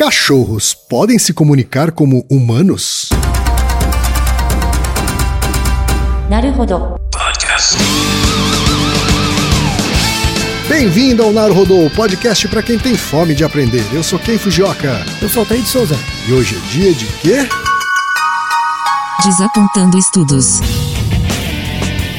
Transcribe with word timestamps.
Cachorros 0.00 0.72
podem 0.72 1.18
se 1.18 1.34
comunicar 1.34 1.92
como 1.92 2.24
humanos? 2.30 3.10
Naruhodo. 6.30 6.96
Podcast. 7.12 7.76
Bem-vindo 10.66 11.22
ao 11.22 11.34
Naruhodo, 11.34 11.84
o 11.84 11.90
podcast 11.90 12.48
para 12.48 12.62
quem 12.62 12.78
tem 12.78 12.96
fome 12.96 13.34
de 13.34 13.44
aprender. 13.44 13.84
Eu 13.92 14.02
sou 14.02 14.18
Ken 14.18 14.38
Fujioka. 14.38 15.04
Eu 15.20 15.28
sou 15.28 15.40
Altair 15.40 15.66
Souza. 15.66 15.96
E 16.26 16.32
hoje 16.32 16.56
é 16.56 16.72
dia 16.72 16.94
de 16.94 17.04
quê? 17.18 17.46
Desapontando 19.22 19.98
estudos. 19.98 20.60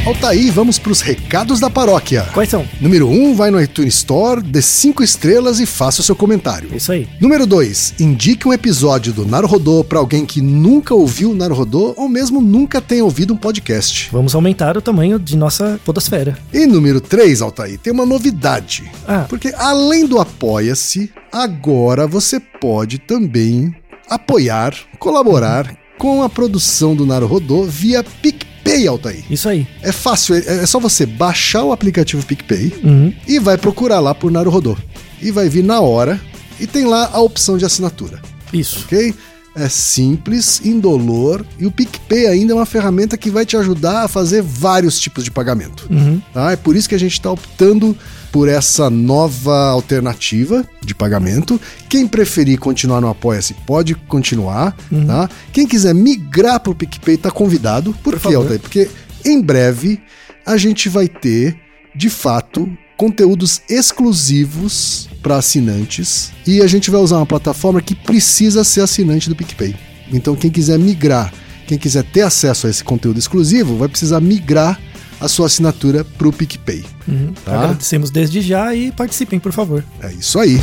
Altaí, 0.04 0.50
vamos 0.50 0.80
para 0.80 0.92
os 0.92 1.00
recados 1.00 1.60
da 1.60 1.70
paróquia. 1.70 2.24
Quais 2.34 2.50
são? 2.50 2.66
Número 2.82 3.08
1, 3.08 3.24
um, 3.24 3.36
vai 3.36 3.52
no 3.52 3.62
iTunes 3.62 3.94
Store, 3.98 4.42
dê 4.42 4.60
5 4.60 5.04
estrelas 5.04 5.60
e 5.60 5.68
faça 5.68 6.02
o 6.02 6.04
seu 6.04 6.16
comentário. 6.16 6.76
Isso 6.76 6.92
aí. 6.92 7.08
Número 7.20 7.46
2, 7.46 7.96
indique 8.00 8.48
um 8.48 8.52
episódio 8.52 9.14
do 9.14 9.28
Naruhodô 9.28 9.84
para 9.84 10.00
alguém 10.00 10.26
que 10.26 10.42
nunca 10.42 10.95
ouviu 10.95 11.30
o 11.30 11.36
Naruhodô 11.36 11.94
ou 11.95 12.09
mesmo 12.09 12.42
nunca 12.42 12.82
tenha 12.82 13.06
ouvido 13.06 13.36
um 13.36 13.38
podcast. 13.38 14.09
Vamos 14.12 14.34
aumentar 14.34 14.76
o 14.76 14.82
tamanho 14.82 15.20
de 15.20 15.38
nossa 15.38 15.80
podosfera. 15.86 16.36
E 16.52 16.66
número 16.66 17.00
3, 17.00 17.40
Altair, 17.44 17.78
tem 17.78 17.94
uma 17.94 18.06
novidade. 18.06 18.92
Ah. 19.08 19.26
Porque 19.30 19.54
além 19.56 20.08
do 20.08 20.20
Apoia-se, 20.20 21.12
agora 21.31 22.08
você 22.08 22.40
pode 22.40 22.98
também 22.98 23.72
apoiar, 24.09 24.73
colaborar 24.98 25.78
com 26.00 26.23
a 26.23 26.30
produção 26.30 26.95
do 26.95 27.06
Naruhodô 27.06 27.64
via 27.66 28.04
PicPay, 28.04 28.51
Altair. 28.88 29.23
Isso 29.30 29.48
aí. 29.49 29.67
É 29.81 29.91
fácil, 29.91 30.35
é 30.35 30.40
é 30.63 30.66
só 30.66 30.80
você 30.80 31.05
baixar 31.05 31.63
o 31.63 31.72
aplicativo 31.72 32.26
PicPay 32.26 32.73
Uhum. 32.84 33.13
e 33.27 33.39
vai 33.39 33.58
procurar 33.58 33.99
lá 33.99 34.13
por 34.16 34.31
Naruhodô. 34.31 34.77
E 35.22 35.31
vai 35.31 35.48
vir 35.49 35.63
na 35.63 35.80
hora 35.81 36.20
e 36.59 36.66
tem 36.67 36.86
lá 36.86 37.09
a 37.13 37.22
opção 37.22 37.58
de 37.58 37.66
assinatura, 37.66 38.22
Isso. 38.53 38.86
ok? 38.86 39.13
É 39.53 39.67
simples, 39.67 40.61
indolor 40.64 41.45
e 41.59 41.66
o 41.66 41.72
PicPay 41.72 42.28
ainda 42.28 42.53
é 42.53 42.56
uma 42.56 42.66
ferramenta 42.66 43.17
que 43.17 43.30
vai 43.30 43.45
te 43.45 43.58
ajudar 43.58 44.03
a 44.03 44.08
fazer 44.08 44.41
vários 44.41 44.97
tipos 45.00 45.23
de 45.25 45.30
pagamento. 45.31 45.88
Uhum. 45.89 46.22
Tá? 46.34 46.52
É 46.53 46.56
por 46.56 46.75
isso 46.75 46.88
que 46.88 46.95
a 46.95 47.00
gente 47.00 47.11
está 47.13 47.30
optando 47.30 47.95
por 48.32 48.48
essa 48.48 48.90
nova 48.90 49.70
alternativa 49.70 50.66
de 50.84 50.96
pagamento. 50.96 51.60
Quem 51.90 52.08
preferir 52.08 52.60
continuar 52.60 53.02
no 53.02 53.10
Apoia-se 53.10 53.54
pode 53.54 53.94
continuar. 53.94 54.76
Tá? 55.06 55.30
Quem 55.52 55.68
quiser 55.68 55.94
migrar 55.94 56.59
para 56.59 56.72
o 56.72 56.76
PicPay 56.76 57.16
está 57.16 57.30
convidado. 57.30 57.94
Por, 58.02 58.20
Por 58.20 58.30
quê. 58.30 58.36
Altair? 58.36 58.59
Porque 58.59 58.90
em 59.26 59.42
breve 59.42 60.00
a 60.46 60.58
gente 60.58 60.90
vai 60.90 61.08
ter, 61.08 61.58
de 61.96 62.09
fato, 62.09 62.70
conteúdos 62.98 63.62
exclusivos 63.70 65.09
para 65.22 65.38
assinantes 65.38 66.32
e 66.48 66.62
a 66.62 66.68
gente 66.68 66.90
vai 66.90 67.02
usar 67.02 67.18
uma 67.18 67.26
plataforma 67.26 67.82
que 67.82 67.96
precisa 67.96 68.64
ser 68.64 68.82
assinante 68.82 69.28
do 69.28 69.36
PicPay. 69.36 69.76
Então 70.12 70.36
quem 70.36 70.50
quiser 70.50 70.80
migrar, 70.80 71.34
quem 71.68 71.78
quiser 71.78 72.04
ter 72.04 72.22
acesso 72.22 72.68
a 72.68 72.70
esse 72.70 72.84
conteúdo 72.84 73.20
exclusivo, 73.20 73.78
vai 73.78 73.88
precisar 73.88 74.20
migrar 74.20 74.80
a 75.22 75.27
sua 75.27 75.45
assinatura 75.45 76.03
para 76.03 76.27
o 76.27 76.33
PicPay. 76.33 76.83
Uhum. 77.08 77.33
Tá. 77.45 77.59
Agradecemos 77.59 78.09
desde 78.09 78.41
já 78.41 78.73
e 78.73 78.91
participem, 78.91 79.39
por 79.39 79.52
favor. 79.52 79.83
É 80.02 80.11
isso 80.11 80.39
aí. 80.39 80.59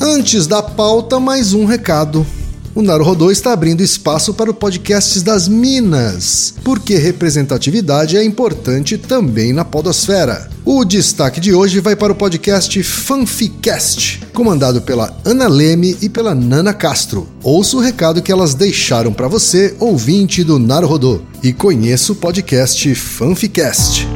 Antes 0.00 0.46
da 0.46 0.62
pauta, 0.62 1.18
mais 1.18 1.54
um 1.54 1.64
recado. 1.64 2.26
O 2.74 2.80
Naruhodô 2.80 3.30
está 3.30 3.52
abrindo 3.52 3.82
espaço 3.82 4.32
para 4.32 4.50
o 4.50 4.54
podcasts 4.54 5.22
das 5.22 5.46
Minas, 5.46 6.54
porque 6.64 6.96
representatividade 6.96 8.16
é 8.16 8.24
importante 8.24 8.96
também 8.96 9.52
na 9.52 9.62
podosfera. 9.62 10.48
O 10.64 10.82
destaque 10.82 11.38
de 11.38 11.52
hoje 11.52 11.80
vai 11.80 11.94
para 11.94 12.12
o 12.12 12.16
podcast 12.16 12.82
Fanficast, 12.82 14.22
comandado 14.32 14.80
pela 14.80 15.14
Ana 15.22 15.48
Leme 15.48 15.98
e 16.00 16.08
pela 16.08 16.34
Nana 16.34 16.72
Castro. 16.72 17.28
Ouça 17.42 17.76
o 17.76 17.80
recado 17.80 18.22
que 18.22 18.32
elas 18.32 18.54
deixaram 18.54 19.12
para 19.12 19.28
você, 19.28 19.76
ouvinte 19.78 20.42
do 20.42 20.58
Naruhodô, 20.58 21.20
e 21.42 21.52
conheça 21.52 22.12
o 22.12 22.16
podcast 22.16 22.94
Fanficast. 22.94 24.08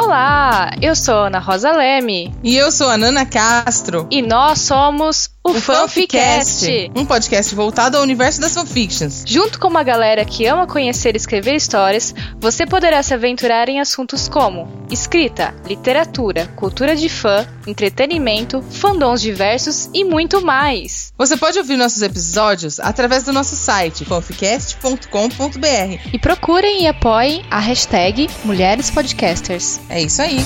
Olá, 0.00 0.70
eu 0.80 0.94
sou 0.94 1.24
Ana 1.24 1.40
Rosa 1.40 1.72
Leme 1.72 2.32
E 2.44 2.56
eu 2.56 2.70
sou 2.70 2.88
a 2.88 2.96
Nana 2.96 3.26
Castro. 3.26 4.06
e 4.10 4.22
nós 4.22 4.60
somos 4.60 5.28
o, 5.50 5.60
Fanficast. 5.60 6.90
um 6.94 7.04
podcast 7.04 7.54
voltado 7.54 7.96
ao 7.96 8.02
universo 8.02 8.40
das 8.40 8.54
fanfictions. 8.54 9.24
Junto 9.26 9.58
com 9.58 9.68
uma 9.68 9.82
galera 9.82 10.24
que 10.24 10.46
ama 10.46 10.66
conhecer 10.66 11.14
e 11.14 11.16
escrever 11.16 11.54
histórias, 11.54 12.14
você 12.38 12.66
poderá 12.66 13.02
se 13.02 13.14
aventurar 13.14 13.68
em 13.68 13.80
assuntos 13.80 14.28
como 14.28 14.68
escrita, 14.90 15.54
literatura, 15.66 16.46
cultura 16.56 16.96
de 16.96 17.08
fã, 17.08 17.46
entretenimento, 17.66 18.62
fandoms 18.70 19.20
diversos 19.20 19.90
e 19.94 20.04
muito 20.04 20.44
mais. 20.44 21.12
Você 21.16 21.36
pode 21.36 21.58
ouvir 21.58 21.76
nossos 21.76 22.02
episódios 22.02 22.80
através 22.80 23.24
do 23.24 23.32
nosso 23.32 23.56
site 23.56 24.04
fanficast.com.br. 24.04 26.08
E 26.12 26.18
procurem 26.18 26.82
e 26.82 26.86
apoiem 26.86 27.44
a 27.50 27.58
hashtag 27.58 28.28
Mulheres 28.44 28.90
Podcasters. 28.90 29.80
É 29.88 30.00
isso 30.00 30.22
aí. 30.22 30.38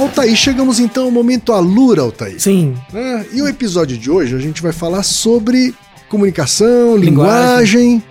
Altair, 0.00 0.34
chegamos 0.34 0.80
então 0.80 1.04
ao 1.04 1.10
momento 1.10 1.52
Alura, 1.52 2.00
Altair. 2.00 2.40
Sim. 2.40 2.74
É, 2.94 3.26
e 3.34 3.42
o 3.42 3.46
episódio 3.46 3.98
de 3.98 4.10
hoje 4.10 4.34
a 4.34 4.38
gente 4.38 4.62
vai 4.62 4.72
falar 4.72 5.02
sobre 5.02 5.74
comunicação, 6.08 6.96
linguagem. 6.96 8.00
Linguagem. 8.00 8.02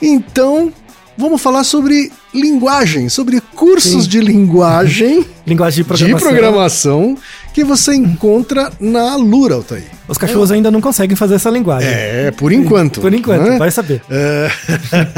Então, 0.00 0.72
vamos 1.18 1.42
falar 1.42 1.64
sobre 1.64 2.12
linguagem, 2.32 3.08
sobre 3.08 3.40
cursos 3.40 4.04
Sim. 4.04 4.08
de 4.08 4.20
linguagem 4.20 5.26
Linguagem 5.44 5.82
de 5.82 5.88
programação. 5.88 6.16
de 6.16 6.24
programação 6.24 7.18
que 7.52 7.64
você 7.64 7.92
encontra 7.96 8.70
na 8.78 9.10
Alura, 9.14 9.56
Altair. 9.56 9.86
Os 10.06 10.16
cachorros 10.16 10.52
ainda 10.52 10.70
não 10.70 10.80
conseguem 10.80 11.16
fazer 11.16 11.34
essa 11.34 11.50
linguagem. 11.50 11.90
É, 11.90 12.30
por 12.30 12.52
enquanto. 12.52 13.00
Por 13.00 13.12
enquanto, 13.12 13.50
né? 13.50 13.58
vai 13.58 13.70
saber. 13.72 14.00
É. 14.08 14.48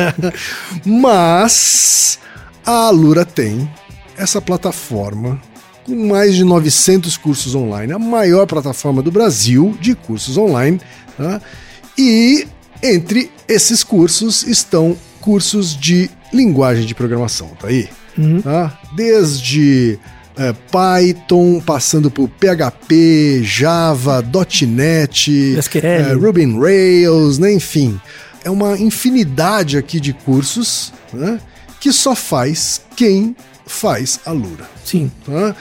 Mas 0.86 2.18
a 2.64 2.86
Alura 2.86 3.26
tem 3.26 3.70
essa 4.16 4.40
plataforma 4.40 5.38
com 5.84 5.94
mais 6.08 6.34
de 6.34 6.44
900 6.44 7.16
cursos 7.16 7.54
online, 7.54 7.92
a 7.92 7.98
maior 7.98 8.46
plataforma 8.46 9.02
do 9.02 9.10
Brasil 9.10 9.76
de 9.80 9.94
cursos 9.94 10.36
online. 10.36 10.80
tá? 11.16 11.40
E 11.96 12.46
entre 12.82 13.30
esses 13.48 13.82
cursos 13.82 14.46
estão 14.46 14.96
cursos 15.20 15.76
de 15.76 16.10
linguagem 16.32 16.84
de 16.84 16.94
programação, 16.94 17.48
tá 17.58 17.68
aí? 17.68 17.88
Uhum. 18.18 18.42
Tá? 18.42 18.78
Desde 18.94 19.98
é, 20.36 20.52
Python, 20.52 21.60
passando 21.60 22.10
por 22.10 22.28
PHP, 22.28 23.42
Java, 23.42 24.22
.NET, 24.66 25.58
é, 25.82 26.12
Ruby 26.12 26.46
on 26.46 26.60
Rails, 26.60 27.38
né? 27.38 27.52
enfim. 27.52 28.00
É 28.44 28.50
uma 28.50 28.78
infinidade 28.78 29.78
aqui 29.78 29.98
de 29.98 30.12
cursos 30.12 30.92
né? 31.12 31.40
que 31.80 31.92
só 31.92 32.14
faz 32.14 32.82
quem 32.94 33.34
faz 33.66 34.20
a 34.26 34.32
Lura. 34.32 34.68
Sim. 34.84 35.10
Tá? 35.24 35.56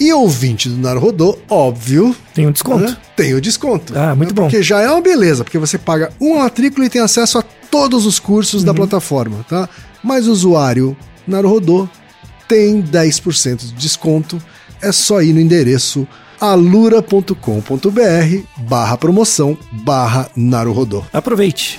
E 0.00 0.12
ouvinte 0.14 0.68
do 0.68 0.78
Naruhodô, 0.78 1.38
óbvio, 1.48 2.16
Tem 2.34 2.46
um 2.46 2.52
desconto. 2.52 2.84
né, 2.84 2.96
tem 3.14 3.34
o 3.34 3.40
desconto. 3.40 3.92
Ah, 3.96 4.14
muito 4.14 4.30
né, 4.30 4.34
bom. 4.34 4.42
Porque 4.44 4.62
já 4.62 4.80
é 4.80 4.90
uma 4.90 5.02
beleza, 5.02 5.44
porque 5.44 5.58
você 5.58 5.76
paga 5.76 6.10
uma 6.18 6.44
matrícula 6.44 6.86
e 6.86 6.90
tem 6.90 7.02
acesso 7.02 7.38
a 7.38 7.42
todos 7.70 8.06
os 8.06 8.18
cursos 8.18 8.62
Uhum. 8.62 8.66
da 8.66 8.74
plataforma, 8.74 9.44
tá? 9.48 9.68
Mas 10.02 10.26
o 10.26 10.32
usuário 10.32 10.96
Naruhodô 11.26 11.86
tem 12.48 12.82
10% 12.82 13.58
de 13.66 13.72
desconto. 13.74 14.42
É 14.80 14.90
só 14.90 15.20
ir 15.20 15.34
no 15.34 15.40
endereço 15.40 16.08
alura.com.br 16.40 17.34
barra 18.56 18.96
promoção 18.96 19.56
barra 19.70 20.30
Naruhodô. 20.34 21.04
Aproveite. 21.12 21.78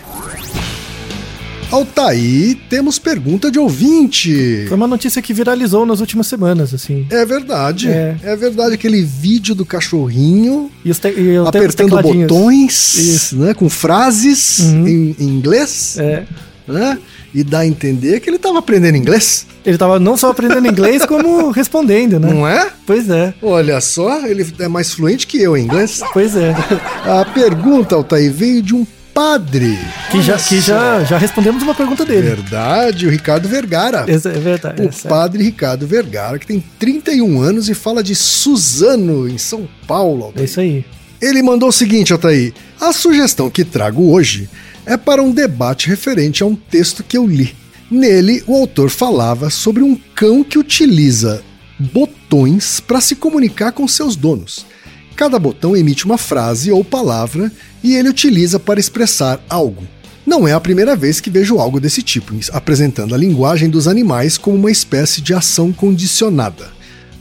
Altaí, 1.71 2.55
temos 2.69 2.99
pergunta 2.99 3.49
de 3.49 3.57
ouvinte. 3.57 4.65
Foi 4.67 4.75
uma 4.75 4.87
notícia 4.87 5.21
que 5.21 5.33
viralizou 5.33 5.85
nas 5.85 6.01
últimas 6.01 6.27
semanas, 6.27 6.73
assim. 6.73 7.07
É 7.09 7.25
verdade. 7.25 7.87
É. 7.89 8.17
É, 8.23 8.35
verdade. 8.35 8.73
Aquele 8.75 9.01
vídeo 9.01 9.55
do 9.55 9.65
cachorrinho 9.65 10.69
E 10.83 10.93
te 10.93 11.07
e 11.07 11.37
apertando 11.37 12.01
botões, 12.01 12.95
Isso. 12.95 13.37
né? 13.37 13.53
Com 13.53 13.69
frases 13.69 14.59
Uhum. 14.59 14.87
em, 14.87 15.15
em 15.17 15.27
inglês, 15.29 15.97
É. 15.97 16.23
né? 16.67 16.99
E 17.33 17.41
dá 17.41 17.59
a 17.59 17.65
entender 17.65 18.19
que 18.19 18.29
ele 18.29 18.35
estava 18.35 18.59
aprendendo 18.59 18.97
inglês, 18.97 19.47
Ele 19.65 19.77
tava 19.77 19.97
não 19.97 20.17
só 20.17 20.31
aprendendo 20.31 20.67
inglês, 20.67 21.05
como 21.05 21.51
respondendo, 21.55 22.19
né? 22.19 22.33
não 22.33 22.45
é? 22.45 22.69
Pois 22.85 23.09
é. 23.09 23.33
Olha 23.41 23.79
só, 23.79 24.25
ele 24.27 24.45
é 24.59 24.67
mais 24.67 24.91
fluente 24.93 25.25
que 25.25 25.41
eu 25.41 25.55
em 25.55 25.63
inglês. 25.63 26.01
Pois 26.11 26.35
é. 26.35 26.53
A 27.07 27.23
pergunta, 27.23 27.95
Altair, 27.95 28.29
veio 28.33 28.61
de 28.61 28.75
um 28.75 28.85
padre. 29.13 29.77
Que, 30.09 30.21
já, 30.21 30.37
que 30.37 30.61
só. 30.61 30.73
já, 30.73 31.03
já 31.03 31.17
respondemos 31.17 31.63
uma 31.63 31.75
pergunta 31.75 32.05
dele. 32.05 32.21
Verdade, 32.21 33.07
o 33.07 33.09
Ricardo 33.09 33.47
Vergara. 33.47 34.05
Essa 34.07 34.29
é 34.29 34.39
verdade. 34.39 34.81
O 34.81 34.89
é. 34.89 35.09
padre 35.09 35.43
Ricardo 35.43 35.87
Vergara, 35.87 36.39
que 36.39 36.47
tem 36.47 36.63
31 36.79 37.41
anos 37.41 37.69
e 37.69 37.73
fala 37.73 38.03
de 38.03 38.15
Suzano, 38.15 39.27
em 39.29 39.37
São 39.37 39.67
Paulo. 39.87 40.33
É 40.35 40.43
isso 40.43 40.59
aí. 40.59 40.85
Ele 41.21 41.43
mandou 41.43 41.69
o 41.69 41.73
seguinte, 41.73 42.11
Altair. 42.11 42.53
A 42.79 42.91
sugestão 42.91 43.49
que 43.49 43.63
trago 43.63 44.11
hoje 44.11 44.49
é 44.85 44.97
para 44.97 45.21
um 45.21 45.31
debate 45.31 45.87
referente 45.87 46.41
a 46.41 46.45
um 46.45 46.55
texto 46.55 47.03
que 47.03 47.17
eu 47.17 47.27
li. 47.27 47.55
Nele, 47.89 48.43
o 48.47 48.55
autor 48.55 48.89
falava 48.89 49.49
sobre 49.49 49.83
um 49.83 49.95
cão 50.15 50.43
que 50.43 50.57
utiliza 50.57 51.43
botões 51.77 52.79
para 52.79 53.01
se 53.01 53.15
comunicar 53.15 53.71
com 53.71 53.87
seus 53.87 54.15
donos. 54.15 54.65
Cada 55.21 55.37
botão 55.37 55.77
emite 55.77 56.03
uma 56.03 56.17
frase 56.17 56.71
ou 56.71 56.83
palavra 56.83 57.51
e 57.83 57.93
ele 57.93 58.09
utiliza 58.09 58.59
para 58.59 58.79
expressar 58.79 59.39
algo. 59.47 59.83
Não 60.25 60.47
é 60.47 60.53
a 60.53 60.59
primeira 60.59 60.95
vez 60.95 61.19
que 61.19 61.29
vejo 61.29 61.59
algo 61.59 61.79
desse 61.79 62.01
tipo, 62.01 62.33
apresentando 62.51 63.13
a 63.13 63.19
linguagem 63.19 63.69
dos 63.69 63.87
animais 63.87 64.35
como 64.35 64.57
uma 64.57 64.71
espécie 64.71 65.21
de 65.21 65.31
ação 65.31 65.71
condicionada. 65.71 66.69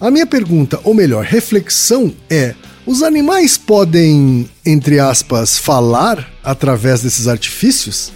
A 0.01 0.11
minha 0.11 0.25
pergunta, 0.25 0.81
ou 0.83 0.95
melhor, 0.95 1.27
reflexão 1.27 2.11
é: 2.31 2.55
os 2.87 3.03
animais 3.03 3.59
podem, 3.59 4.49
entre 4.65 4.99
aspas, 4.99 5.59
falar 5.59 6.27
através 6.43 7.03
desses 7.03 7.29
artifícios? 7.29 8.13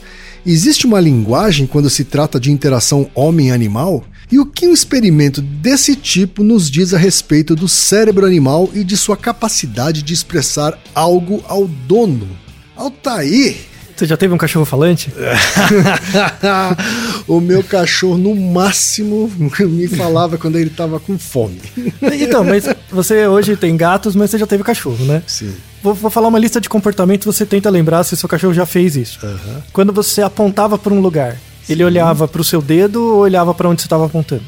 Existe 0.47 0.87
uma 0.87 0.99
linguagem 0.99 1.67
quando 1.67 1.91
se 1.91 2.05
trata 2.05 2.41
de 2.41 2.51
interação 2.51 3.11
homem-animal? 3.15 4.03
E 4.31 4.39
o 4.39 4.47
que 4.47 4.67
um 4.67 4.73
experimento 4.73 5.41
desse 5.41 5.95
tipo 5.95 6.43
nos 6.43 6.71
diz 6.71 6.95
a 6.95 6.99
respeito 6.99 7.55
do 7.55 7.69
cérebro 7.69 8.27
animal 8.27 8.69
e 8.75 8.83
de 8.83 8.97
sua 8.97 9.17
capacidade 9.17 10.03
de 10.03 10.13
expressar 10.13 10.79
algo 10.95 11.43
ao 11.47 11.67
dono? 11.67 12.29
Altair! 12.77 13.57
Você 13.97 14.07
já 14.07 14.17
teve 14.17 14.35
um 14.35 14.39
cachorro 14.39 14.65
falante? 14.65 15.13
o 17.29 17.41
meu 17.41 17.63
cachorro, 17.63 18.19
no 18.19 18.35
máximo, 18.35 19.31
me 19.39 19.87
falava 19.87 20.37
quando 20.37 20.59
ele 20.59 20.71
estava 20.71 20.99
com 20.99 21.19
fome. 21.19 21.61
Então, 22.25 22.43
mas 22.43 22.65
você 22.91 23.27
hoje 23.27 23.57
tem 23.57 23.77
gatos, 23.77 24.17
mas 24.17 24.31
você 24.31 24.39
já 24.39 24.47
teve 24.47 24.65
cachorro, 24.65 25.05
né? 25.05 25.23
Sim. 25.27 25.55
Vou, 25.83 25.95
vou 25.95 26.11
falar 26.11 26.29
uma 26.29 26.39
lista 26.39 26.61
de 26.61 26.69
comportamentos, 26.69 27.27
você 27.27 27.45
tenta 27.45 27.71
lembrar 27.71 28.03
se 28.03 28.17
seu 28.17 28.29
cachorro 28.29 28.55
já 28.55 28.67
fez 28.67 28.97
isso. 28.97 29.19
Uhum. 29.23 29.63
Quando 29.73 29.93
você 29.93 30.23
apontava 30.23 30.79
para 30.79 30.93
um 30.93 31.01
lugar, 31.01 31.37
ele 31.69 31.85
olhava 31.85 32.29
para 32.29 32.41
o 32.41 32.45
seu 32.45 32.61
dedo 32.61 33.03
ou 33.03 33.21
olhava 33.21 33.55
para 33.55 33.69
onde 33.69 33.83
você 33.83 33.87
estava 33.87 34.07
apontando? 34.07 34.45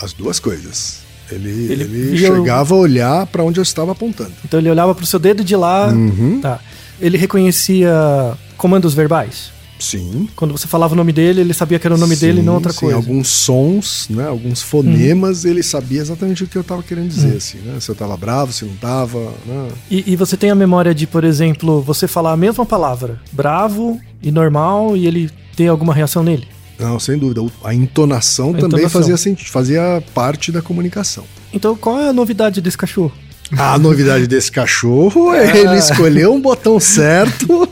As 0.00 0.12
duas 0.12 0.38
coisas. 0.38 1.00
Ele, 1.30 1.72
Ele 1.72 1.82
ele, 1.82 2.18
chegava 2.18 2.74
a 2.74 2.78
olhar 2.78 3.26
para 3.26 3.42
onde 3.42 3.60
eu 3.60 3.62
estava 3.62 3.92
apontando. 3.92 4.32
Então 4.44 4.58
ele 4.58 4.70
olhava 4.70 4.94
para 4.94 5.04
o 5.04 5.06
seu 5.06 5.18
dedo 5.18 5.44
de 5.44 5.54
lá. 5.54 5.88
Uhum. 5.88 6.40
Tá. 6.40 6.60
Ele 7.00 7.18
reconhecia 7.18 7.92
comandos 8.56 8.94
verbais. 8.94 9.58
Sim. 9.78 10.28
Quando 10.34 10.52
você 10.52 10.66
falava 10.66 10.94
o 10.94 10.96
nome 10.96 11.12
dele, 11.12 11.40
ele 11.40 11.54
sabia 11.54 11.78
que 11.78 11.86
era 11.86 11.94
o 11.94 11.98
nome 11.98 12.16
dele 12.16 12.40
e 12.40 12.42
não 12.42 12.54
outra 12.54 12.72
sim, 12.72 12.80
coisa. 12.80 12.96
Alguns 12.96 13.28
sons, 13.28 14.08
né, 14.10 14.26
alguns 14.26 14.60
fonemas, 14.60 15.44
ele 15.44 15.62
sabia 15.62 16.00
exatamente 16.00 16.44
o 16.44 16.46
que 16.48 16.56
eu 16.56 16.62
estava 16.62 16.82
querendo 16.82 17.08
dizer, 17.08 17.36
assim, 17.36 17.58
né? 17.58 17.78
Se 17.78 17.88
eu 17.88 17.92
estava 17.92 18.16
bravo, 18.16 18.52
se 18.52 18.64
não 18.64 18.74
estava, 18.74 19.20
né? 19.46 19.68
E, 19.90 20.12
e 20.12 20.16
você 20.16 20.36
tem 20.36 20.50
a 20.50 20.54
memória 20.54 20.94
de, 20.94 21.06
por 21.06 21.22
exemplo, 21.22 21.80
você 21.80 22.08
falar 22.08 22.32
a 22.32 22.36
mesma 22.36 22.66
palavra, 22.66 23.20
bravo 23.30 24.00
e 24.20 24.32
normal, 24.32 24.96
e 24.96 25.06
ele 25.06 25.30
ter 25.54 25.68
alguma 25.68 25.94
reação 25.94 26.22
nele? 26.22 26.48
Não, 26.78 26.98
sem 27.00 27.18
dúvida. 27.18 27.40
A 27.64 27.74
entonação 27.74 28.50
A 28.50 28.52
também 28.52 28.66
entonação. 28.68 29.00
fazia 29.00 29.16
sentido, 29.16 29.48
fazia 29.48 30.02
parte 30.14 30.52
da 30.52 30.62
comunicação. 30.62 31.24
Então 31.52 31.74
qual 31.76 31.98
é 32.00 32.08
a 32.08 32.12
novidade 32.12 32.60
desse 32.60 32.78
cachorro? 32.78 33.12
A 33.56 33.78
novidade 33.78 34.26
desse 34.26 34.52
cachorro 34.52 35.32
é 35.34 35.50
Ah. 35.50 35.56
ele 35.56 35.76
escolheu 35.78 36.34
um 36.34 36.40
botão 36.40 36.78
certo 36.78 37.68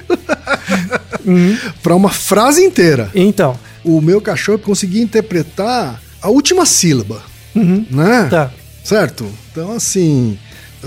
Uhum. 1.25 1.57
para 1.83 1.95
uma 1.95 2.09
frase 2.11 2.63
inteira. 2.63 3.11
Então, 3.15 3.59
O 3.85 4.01
meu 4.01 4.21
cachorro 4.21 4.59
conseguia 4.59 5.01
interpretar 5.03 6.01
a 6.21 6.29
última 6.29 6.67
sílaba, 6.67 7.23
uhum, 7.55 7.87
né? 7.91 8.27
tá. 8.29 8.51
Certo? 8.83 9.25
Então, 9.53 9.71
assim, 9.73 10.37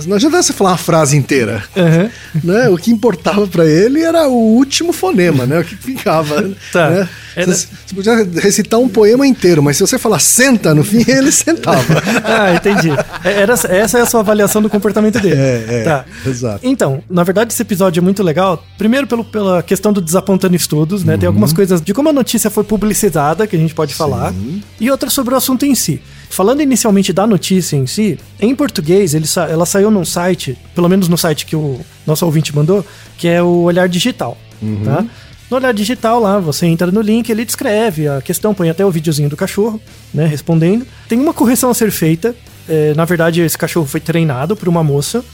não 0.08 0.16
adianta 0.16 0.42
você 0.42 0.54
falar 0.54 0.72
uma 0.72 0.78
frase 0.78 1.16
inteira. 1.18 1.64
Uhum. 1.76 2.10
né? 2.44 2.70
O 2.70 2.78
que 2.78 2.92
importava 2.92 3.48
pra 3.48 3.66
ele 3.66 4.02
era 4.02 4.28
o 4.28 4.34
último 4.56 4.92
fonema, 4.94 5.46
né? 5.46 5.60
O 5.60 5.64
que 5.64 5.76
ficava. 5.76 6.40
Tá. 6.72 6.90
Né? 6.90 7.10
Era- 7.36 7.52
Você, 7.54 7.68
você 7.88 7.96
podia 7.96 8.28
recitar 8.42 8.80
um 8.80 8.90
poema 8.90 9.26
inteiro, 9.26 9.62
mas 9.64 9.78
se 9.78 9.82
você 9.82 9.98
falar 9.98 10.20
senta 10.20 10.74
no 10.76 10.84
fim, 10.84 11.04
ele 11.10 11.32
sentava. 11.32 11.80
Ah, 12.24 12.54
entendi. 12.54 12.90
É, 13.24 13.42
Era, 13.42 13.54
essa 13.54 13.98
é 14.00 14.02
a 14.02 14.06
sua 14.06 14.20
avaliação 14.20 14.62
do 14.62 14.70
comportamento 14.70 15.20
dele. 15.20 15.36
É, 15.40 15.66
é. 15.70 15.84
Tá. 15.84 16.06
Exato. 16.26 16.60
Então, 16.64 17.02
na 17.10 17.24
verdade, 17.24 17.52
esse 17.54 17.62
episódio 17.62 18.00
é 18.00 18.04
muito 18.04 18.22
legal. 18.24 18.64
Primeiro, 18.78 19.08
pelo, 19.08 19.24
pela 19.24 19.64
questão 19.64 19.92
do 19.94 20.02
desapontando 20.02 20.56
estudos, 20.56 21.04
né? 21.04 21.18
Tem 21.18 21.28
Uhum. 21.28 21.34
algumas 21.34 21.54
coisas 21.54 21.82
de 21.82 21.94
como 21.94 22.10
a 22.10 22.14
notícia 22.14 22.50
foi 22.50 22.64
publicizada 22.64 23.48
que 23.48 23.56
a 23.56 23.60
gente 23.60 23.74
pode 23.74 23.94
falar. 23.96 24.34
E 24.80 24.90
outra 24.92 25.10
sobre 25.10 25.34
o 25.34 25.38
assunto 25.38 25.66
em 25.66 25.76
si. 25.76 26.02
Falando 26.30 26.62
inicialmente 26.62 27.12
da 27.12 27.26
notícia 27.26 27.76
em 27.76 27.88
si, 27.88 28.18
em 28.40 28.56
português, 28.56 29.14
ele 29.14 29.26
ela 29.50 29.66
saiu 29.66 29.90
num 29.90 30.06
site, 30.06 30.58
pelo 30.76 30.88
menos 30.88 31.08
no 31.08 31.18
site 31.18 31.46
que 31.46 31.56
o 31.56 31.80
nosso 32.06 32.26
ouvinte 32.26 32.56
mandou, 32.56 32.86
que 33.18 33.28
é 33.28 33.42
o 33.42 33.64
Olhar 33.64 33.90
Digital. 33.90 34.38
Uhum. 34.62 34.84
Tá? 34.86 35.06
No 35.50 35.58
Olhar 35.58 35.74
Digital, 35.74 36.20
lá, 36.20 36.40
você 36.40 36.68
entra 36.68 36.92
no 36.92 37.02
link, 37.02 37.30
ele 37.30 37.44
descreve 37.44 38.08
a 38.08 38.22
questão, 38.22 38.54
põe 38.54 38.70
até 38.70 38.86
o 38.86 38.92
videozinho 38.92 39.28
do 39.30 39.36
cachorro, 39.36 39.82
né, 40.14 40.28
respondendo. 40.28 40.86
Tem 41.08 41.20
uma 41.20 41.34
correção 41.34 41.72
a 41.72 41.74
ser 41.74 41.90
feita. 41.90 42.36
é, 42.70 42.94
na 42.94 43.04
verdade, 43.04 43.42
esse 43.42 43.58
cachorro 43.58 43.88
foi 43.88 44.00
treinado 44.00 44.56
por 44.56 44.70
uma 44.70 44.84
moça. 44.84 45.26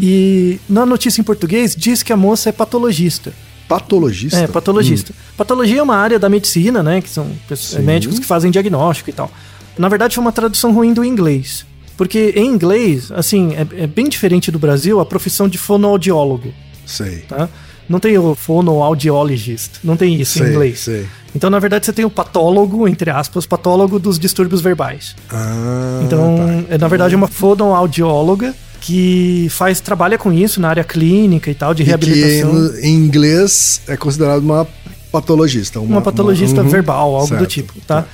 E 0.00 0.60
na 0.68 0.86
notícia 0.86 1.20
em 1.20 1.24
português 1.24 1.74
diz 1.76 2.02
que 2.02 2.12
a 2.12 2.16
moça 2.16 2.48
é 2.48 2.52
patologista. 2.52 3.32
Patologista. 3.68 4.38
É, 4.38 4.46
patologista. 4.46 5.12
Patologia 5.36 5.80
é 5.80 5.82
uma 5.82 5.96
área 5.96 6.20
da 6.20 6.28
medicina, 6.28 6.84
né? 6.84 7.00
Que 7.00 7.10
são 7.10 7.26
Sim. 7.56 7.80
médicos 7.80 8.20
que 8.20 8.24
fazem 8.24 8.48
diagnóstico 8.52 9.10
e 9.10 9.12
tal. 9.12 9.28
Na 9.78 9.88
verdade, 9.88 10.14
foi 10.14 10.22
uma 10.22 10.32
tradução 10.32 10.72
ruim 10.72 10.92
do 10.94 11.04
inglês. 11.04 11.64
Porque 11.96 12.32
em 12.36 12.46
inglês, 12.46 13.10
assim, 13.12 13.54
é, 13.54 13.84
é 13.84 13.86
bem 13.86 14.08
diferente 14.08 14.50
do 14.50 14.58
Brasil 14.58 15.00
a 15.00 15.06
profissão 15.06 15.48
de 15.48 15.56
fonoaudiólogo, 15.56 16.52
Sei. 16.84 17.18
tá? 17.28 17.48
Não 17.88 17.98
tem 18.00 18.18
o 18.18 18.34
fonoaudiologist, 18.34 19.80
não 19.82 19.96
tem 19.96 20.20
isso 20.20 20.38
em 20.38 20.42
Sei, 20.42 20.50
inglês. 20.52 20.80
sei. 20.80 21.06
Então, 21.34 21.48
na 21.50 21.58
verdade, 21.58 21.86
você 21.86 21.92
tem 21.92 22.04
o 22.04 22.10
patólogo, 22.10 22.86
entre 22.88 23.10
aspas, 23.10 23.46
patólogo 23.46 23.98
dos 23.98 24.18
distúrbios 24.18 24.60
verbais. 24.60 25.14
Ah, 25.30 26.00
Então, 26.04 26.36
tá. 26.68 26.74
é, 26.74 26.78
na 26.78 26.88
verdade, 26.88 27.14
é 27.14 27.16
uma 27.16 27.28
fonoaudióloga 27.28 28.54
que 28.80 29.46
faz 29.50 29.80
trabalha 29.80 30.18
com 30.18 30.32
isso 30.32 30.60
na 30.60 30.68
área 30.68 30.84
clínica 30.84 31.50
e 31.50 31.54
tal, 31.54 31.74
de 31.74 31.82
E 31.82 31.84
que 31.84 31.88
reabilitação. 31.90 32.52
no- 32.52 32.78
em 32.80 32.94
inglês 32.94 33.80
é 33.86 33.96
considerado 33.96 34.42
uma 34.42 34.66
patologista. 35.10 35.80
uma 35.80 36.00
patologista 36.02 36.62
uhum. 36.62 36.68
verbal, 36.68 37.14
algo 37.14 37.26
do 37.26 37.38
Certo. 37.38 37.46
tipo, 37.46 37.72
tá? 37.86 38.04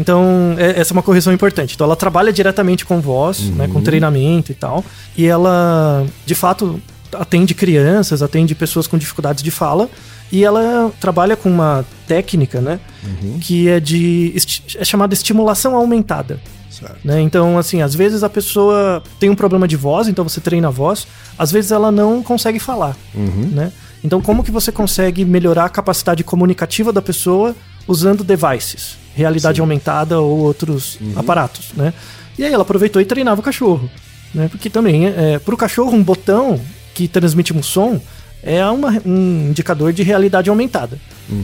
Então, 0.00 0.54
é- 0.58 0.80
essa 0.80 0.92
é 0.92 0.94
uma 0.94 1.02
correção 1.02 1.32
importante. 1.32 1.74
Então, 1.74 1.84
ela 1.84 1.96
trabalha 1.96 2.32
diretamente 2.32 2.84
com 2.84 3.00
voz, 3.00 3.40
né, 3.50 3.66
Uhum. 3.66 3.72
com 3.74 3.82
treinamento 3.82 4.50
e 4.50 4.54
tal. 4.54 4.84
E 5.16 5.26
ela, 5.26 6.06
de 6.24 6.34
fato, 6.34 6.80
atende 7.12 7.54
crianças, 7.54 8.22
atende 8.22 8.54
pessoas 8.54 8.86
com 8.86 8.96
dificuldades 8.96 9.42
de 9.42 9.50
fala. 9.50 9.88
E 10.32 10.44
ela 10.44 10.92
trabalha 11.00 11.36
com 11.36 11.50
uma 11.50 11.84
técnica, 12.06 12.60
né, 12.60 12.78
Uhum. 13.04 13.38
que 13.40 13.68
é 13.68 13.80
de 13.80 14.32
é 14.78 14.84
chamada 14.84 15.12
estimulação 15.12 15.74
aumentada. 15.76 16.40
Certo. 16.70 16.98
né? 17.04 17.20
Então, 17.20 17.58
assim, 17.58 17.82
às 17.82 17.94
vezes 17.94 18.22
a 18.22 18.28
pessoa 18.30 19.02
tem 19.18 19.28
um 19.28 19.34
problema 19.34 19.66
de 19.68 19.76
voz, 19.76 20.06
então 20.08 20.26
você 20.26 20.40
treina 20.40 20.68
a 20.68 20.70
voz, 20.70 21.06
às 21.36 21.50
vezes 21.52 21.72
ela 21.72 21.90
não 21.92 22.22
consegue 22.22 22.58
falar, 22.60 22.96
Uhum. 23.14 23.50
né? 23.52 23.70
Então, 24.02 24.18
como 24.22 24.42
que 24.42 24.50
você 24.52 24.72
consegue 24.72 25.24
melhorar 25.24 25.64
a 25.66 25.68
capacidade 25.68 26.24
comunicativa 26.24 26.90
da 26.90 27.02
pessoa 27.02 27.54
usando 27.90 28.22
devices, 28.22 28.96
realidade 29.14 29.60
aumentada 29.60 30.20
ou 30.20 30.38
outros 30.38 30.98
aparatos, 31.16 31.72
né? 31.74 31.92
E 32.38 32.44
aí 32.44 32.52
ela 32.52 32.62
aproveitou 32.62 33.02
e 33.02 33.04
treinava 33.04 33.40
o 33.40 33.44
cachorro, 33.44 33.90
né? 34.34 34.48
Porque 34.48 34.70
também, 34.70 35.06
é, 35.08 35.38
para 35.38 35.54
o 35.54 35.58
cachorro, 35.58 35.92
um 35.96 36.02
botão 36.02 36.60
que 36.94 37.08
transmite 37.08 37.52
um 37.52 37.62
som 37.62 38.00
é 38.42 38.64
uma- 38.66 39.02
um 39.04 39.48
indicador 39.50 39.92
de 39.92 40.02
realidade 40.02 40.48
aumentada. 40.48 40.98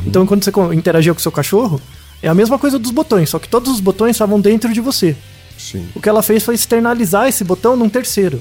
Então, 0.07 0.25
quando 0.27 0.43
você 0.45 0.51
interagia 0.75 1.13
com 1.13 1.19
o 1.19 1.23
seu 1.23 1.31
cachorro, 1.33 1.81
é 2.23 2.29
a 2.29 2.35
mesma 2.35 2.59
coisa 2.59 2.79
dos 2.79 2.91
botões, 2.91 3.29
só 3.31 3.39
que 3.39 3.49
todos 3.49 3.71
os 3.73 3.81
botões 3.81 4.13
estavam 4.13 4.41
dentro 4.41 4.73
de 4.73 4.81
você. 4.81 5.15
Sim. 5.59 5.87
O 5.95 6.01
que 6.01 6.09
ela 6.09 6.23
fez 6.23 6.43
foi 6.45 6.55
externalizar 6.55 7.29
esse 7.29 7.43
botão 7.45 7.77
num 7.77 7.89
terceiro, 7.89 8.41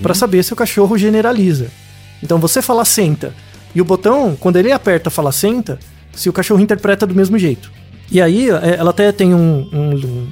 Pra 0.00 0.14
saber 0.14 0.42
se 0.44 0.52
o 0.52 0.56
cachorro 0.56 0.96
generaliza. 0.96 1.66
Então 2.22 2.38
você 2.38 2.62
fala 2.62 2.84
senta, 2.84 3.34
e 3.74 3.80
o 3.80 3.84
botão, 3.84 4.36
quando 4.38 4.56
ele 4.56 4.70
aperta 4.70 5.10
fala 5.10 5.32
senta, 5.32 5.78
se 6.16 6.28
o 6.28 6.32
cachorro 6.32 6.60
interpreta 6.60 7.06
do 7.06 7.14
mesmo 7.14 7.38
jeito. 7.38 7.70
E 8.10 8.20
aí 8.20 8.50
é, 8.50 8.76
ela 8.78 8.90
até 8.90 9.12
tem 9.12 9.34
um, 9.34 9.68
um, 9.72 10.28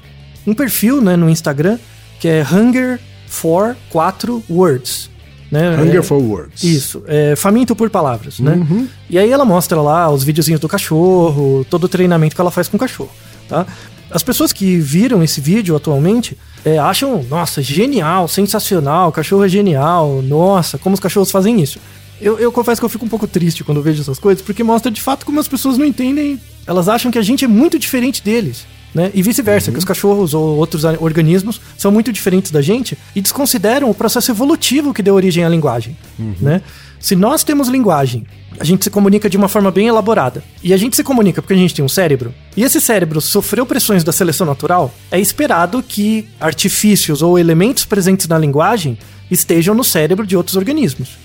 um 0.48 0.54
perfil 0.54 1.00
né, 1.00 1.14
no 1.16 1.28
Instagram 1.30 1.78
que 2.20 2.26
é 2.28 2.44
Hunger 2.50 2.98
for 3.28 3.76
4 3.90 4.42
Words. 4.48 5.10
Né? 5.50 5.76
Hunger 5.80 6.00
É- 6.00 6.02
for 6.02 6.20
Words. 6.20 6.62
isso, 6.64 7.02
é, 7.06 7.36
faminto 7.36 7.76
por 7.76 7.88
palavras, 7.90 8.40
né? 8.40 8.54
Uhum. 8.54 8.88
E 9.08 9.18
aí 9.18 9.30
ela 9.30 9.44
mostra 9.44 9.80
lá 9.80 10.10
os 10.10 10.24
videozinhos 10.24 10.60
do 10.60 10.68
cachorro, 10.68 11.64
todo 11.70 11.84
o 11.84 11.88
treinamento 11.88 12.34
que 12.34 12.40
ela 12.40 12.50
faz 12.50 12.66
com 12.66 12.76
o 12.76 12.80
cachorro, 12.80 13.10
tá? 13.48 13.64
As 14.10 14.22
pessoas 14.22 14.52
que 14.52 14.78
viram 14.78 15.22
esse 15.22 15.40
vídeo 15.40 15.74
atualmente 15.76 16.36
é, 16.64 16.78
acham, 16.78 17.22
nossa, 17.28 17.60
genial, 17.62 18.26
sensacional, 18.28 19.08
o 19.08 19.12
cachorro 19.12 19.44
é 19.44 19.48
genial, 19.48 20.22
nossa, 20.22 20.78
como 20.78 20.94
os 20.94 21.00
cachorros 21.00 21.30
fazem 21.30 21.60
isso. 21.60 21.78
Eu, 22.24 22.38
eu 22.38 22.50
confesso 22.50 22.80
que 22.80 22.84
eu 22.86 22.88
fico 22.88 23.04
um 23.04 23.08
pouco 23.08 23.26
triste 23.26 23.62
quando 23.62 23.82
vejo 23.82 24.00
essas 24.00 24.18
coisas, 24.18 24.42
porque 24.42 24.64
mostra 24.64 24.90
de 24.90 25.02
fato 25.02 25.26
como 25.26 25.38
as 25.38 25.46
pessoas 25.46 25.76
não 25.76 25.84
entendem, 25.84 26.40
elas 26.66 26.88
acham 26.88 27.10
que 27.10 27.18
a 27.18 27.22
gente 27.22 27.44
é 27.44 27.48
muito 27.48 27.78
diferente 27.78 28.24
deles. 28.24 28.66
Né? 28.94 29.10
E 29.12 29.20
vice-versa, 29.22 29.70
que 29.70 29.76
os 29.76 29.84
cachorros 29.84 30.32
ou 30.32 30.56
outros 30.56 30.84
organismos 30.84 31.60
são 31.76 31.92
muito 31.92 32.10
diferentes 32.10 32.50
da 32.50 32.62
gente 32.62 32.96
e 33.14 33.20
desconsideram 33.20 33.90
o 33.90 33.94
processo 33.94 34.30
evolutivo 34.30 34.94
que 34.94 35.02
deu 35.02 35.14
origem 35.14 35.44
à 35.44 35.48
linguagem. 35.50 35.98
Né? 36.40 36.62
Se 36.98 37.14
nós 37.14 37.44
temos 37.44 37.68
linguagem, 37.68 38.24
a 38.58 38.64
gente 38.64 38.84
se 38.84 38.90
comunica 38.90 39.28
de 39.28 39.36
uma 39.36 39.48
forma 39.48 39.70
bem 39.70 39.88
elaborada. 39.88 40.42
E 40.62 40.72
a 40.72 40.78
gente 40.78 40.96
se 40.96 41.04
comunica 41.04 41.42
porque 41.42 41.52
a 41.52 41.56
gente 41.58 41.74
tem 41.74 41.84
um 41.84 41.88
cérebro. 41.90 42.32
E 42.56 42.62
esse 42.62 42.80
cérebro 42.80 43.20
sofreu 43.20 43.66
pressões 43.66 44.02
da 44.02 44.12
seleção 44.12 44.46
natural. 44.46 44.94
É 45.10 45.20
esperado 45.20 45.82
que 45.82 46.26
artifícios 46.40 47.20
ou 47.20 47.38
elementos 47.38 47.84
presentes 47.84 48.28
na 48.28 48.38
linguagem 48.38 48.96
estejam 49.30 49.74
no 49.74 49.84
cérebro 49.84 50.26
de 50.26 50.36
outros 50.36 50.56
organismos. 50.56 51.23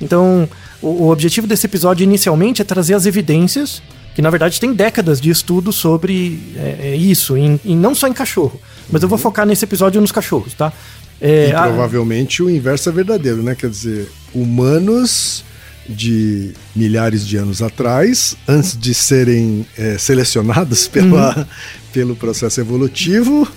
Então, 0.00 0.48
o, 0.80 1.04
o 1.04 1.10
objetivo 1.10 1.46
desse 1.46 1.66
episódio 1.66 2.04
inicialmente 2.04 2.62
é 2.62 2.64
trazer 2.64 2.94
as 2.94 3.06
evidências, 3.06 3.82
que 4.14 4.22
na 4.22 4.30
verdade 4.30 4.60
tem 4.60 4.72
décadas 4.72 5.20
de 5.20 5.30
estudo 5.30 5.72
sobre 5.72 6.38
é, 6.56 6.90
é 6.92 6.96
isso, 6.96 7.36
em, 7.36 7.58
em- 7.64 7.76
não 7.76 7.94
só 7.94 8.06
em 8.08 8.12
cachorro. 8.12 8.60
Mas 8.90 9.02
eu 9.02 9.08
vou 9.08 9.18
focar 9.18 9.46
nesse 9.46 9.64
episódio 9.64 10.00
nos 10.00 10.12
cachorros, 10.12 10.54
tá? 10.54 10.72
É, 11.20 11.48
E 11.50 11.54
a- 11.54 11.62
provavelmente 11.64 12.42
o 12.42 12.50
inverso 12.50 12.88
é 12.88 12.92
verdadeiro, 12.92 13.42
né? 13.42 13.54
Quer 13.54 13.70
dizer, 13.70 14.08
humanos 14.34 15.44
de 15.88 16.52
milhares 16.76 17.26
de 17.26 17.36
anos 17.36 17.60
atrás, 17.62 18.36
antes 18.46 18.76
de 18.78 18.94
serem 18.94 19.66
é, 19.76 19.98
selecionados 19.98 20.86
pela, 20.88 21.36
Uhum. 21.38 21.44
pelo 21.92 22.16
processo 22.16 22.60
evolutivo, 22.60 23.48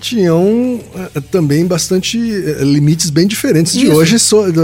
tinham 0.00 0.80
é, 1.14 1.20
também 1.20 1.66
bastante 1.66 2.18
é, 2.18 2.64
limites 2.64 3.10
bem 3.10 3.26
diferentes 3.26 3.74
de 3.74 3.86
Isso. 3.86 3.94
hoje 3.94 4.16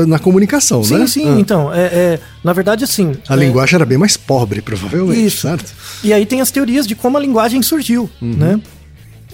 na 0.07 0.19
comunicação, 0.19 0.83
sim, 0.83 0.97
né? 0.99 1.07
sim, 1.07 1.28
Ah. 1.28 1.38
então, 1.40 1.73
é, 1.73 1.85
é, 1.85 2.21
na 2.43 2.52
verdade, 2.52 2.83
assim. 2.85 3.12
A 3.28 3.35
é, 3.35 3.37
linguagem 3.37 3.75
era 3.76 3.85
bem 3.87 3.99
mais 3.99 4.16
pobre, 4.16 4.61
provavelmente, 4.61 5.26
Isso. 5.26 5.43
certo? 5.43 5.73
E 6.02 6.12
aí 6.12 6.26
tem 6.26 6.40
as 6.40 6.50
teorias 6.50 6.87
de 6.87 6.95
como 6.95 7.16
a 7.16 7.21
linguagem 7.21 7.62
surgiu, 7.62 8.11
né? 8.21 8.61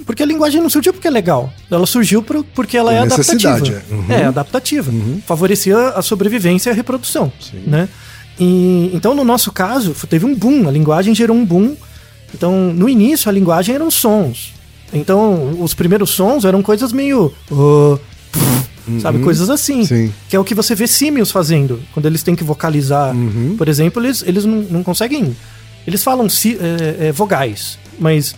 Porque 0.04 0.22
a 0.22 0.26
linguagem 0.26 0.60
não 0.60 0.68
surgiu 0.68 0.92
porque 0.92 1.06
é 1.06 1.10
legal. 1.10 1.52
Ela 1.70 1.86
surgiu 1.86 2.22
porque 2.22 2.76
ela 2.76 2.92
é 2.92 2.98
adaptativa. 2.98 3.68
é. 3.68 3.94
Uhum. 3.94 4.04
É, 4.08 4.24
adaptativa. 4.24 4.92
Favorecia 5.26 5.76
a 5.90 6.02
sobrevivência 6.02 6.70
e 6.70 6.72
a 6.72 6.74
reprodução, 6.74 7.32
Sim. 7.40 7.62
né? 7.66 7.88
E, 8.40 8.90
então, 8.94 9.14
no 9.14 9.22
nosso 9.24 9.52
caso, 9.52 9.94
teve 10.08 10.26
um 10.26 10.34
boom. 10.34 10.66
A 10.68 10.72
linguagem 10.72 11.14
gerou 11.14 11.36
um 11.36 11.44
boom. 11.44 11.76
Então, 12.34 12.72
no 12.72 12.88
início, 12.88 13.28
a 13.28 13.32
linguagem 13.32 13.74
eram 13.74 13.90
sons. 13.90 14.54
Então, 14.92 15.56
os 15.60 15.72
primeiros 15.74 16.10
sons 16.10 16.44
eram 16.44 16.62
coisas 16.62 16.92
meio... 16.92 17.32
"Oh", 17.50 17.98
Sabe, 19.00 19.20
coisas 19.20 19.48
assim. 19.48 19.78
Uhum. 19.80 19.86
Sim. 19.86 20.14
Que 20.28 20.34
é 20.34 20.38
o 20.40 20.44
que 20.44 20.54
você 20.56 20.74
vê 20.74 20.88
símios 20.88 21.30
fazendo. 21.30 21.80
Quando 21.94 22.06
eles 22.06 22.22
têm 22.24 22.34
que 22.34 22.42
vocalizar. 22.42 23.14
Uhum. 23.14 23.54
Por 23.56 23.68
exemplo, 23.68 24.04
eles, 24.04 24.22
eles 24.26 24.44
não, 24.44 24.56
não 24.62 24.82
conseguem. 24.82 25.36
Eles 25.86 26.02
falam 26.02 26.28
si- 26.28 26.58
é, 26.60 27.06
é, 27.08 27.12
vogais, 27.12 27.78
mas, 27.98 28.34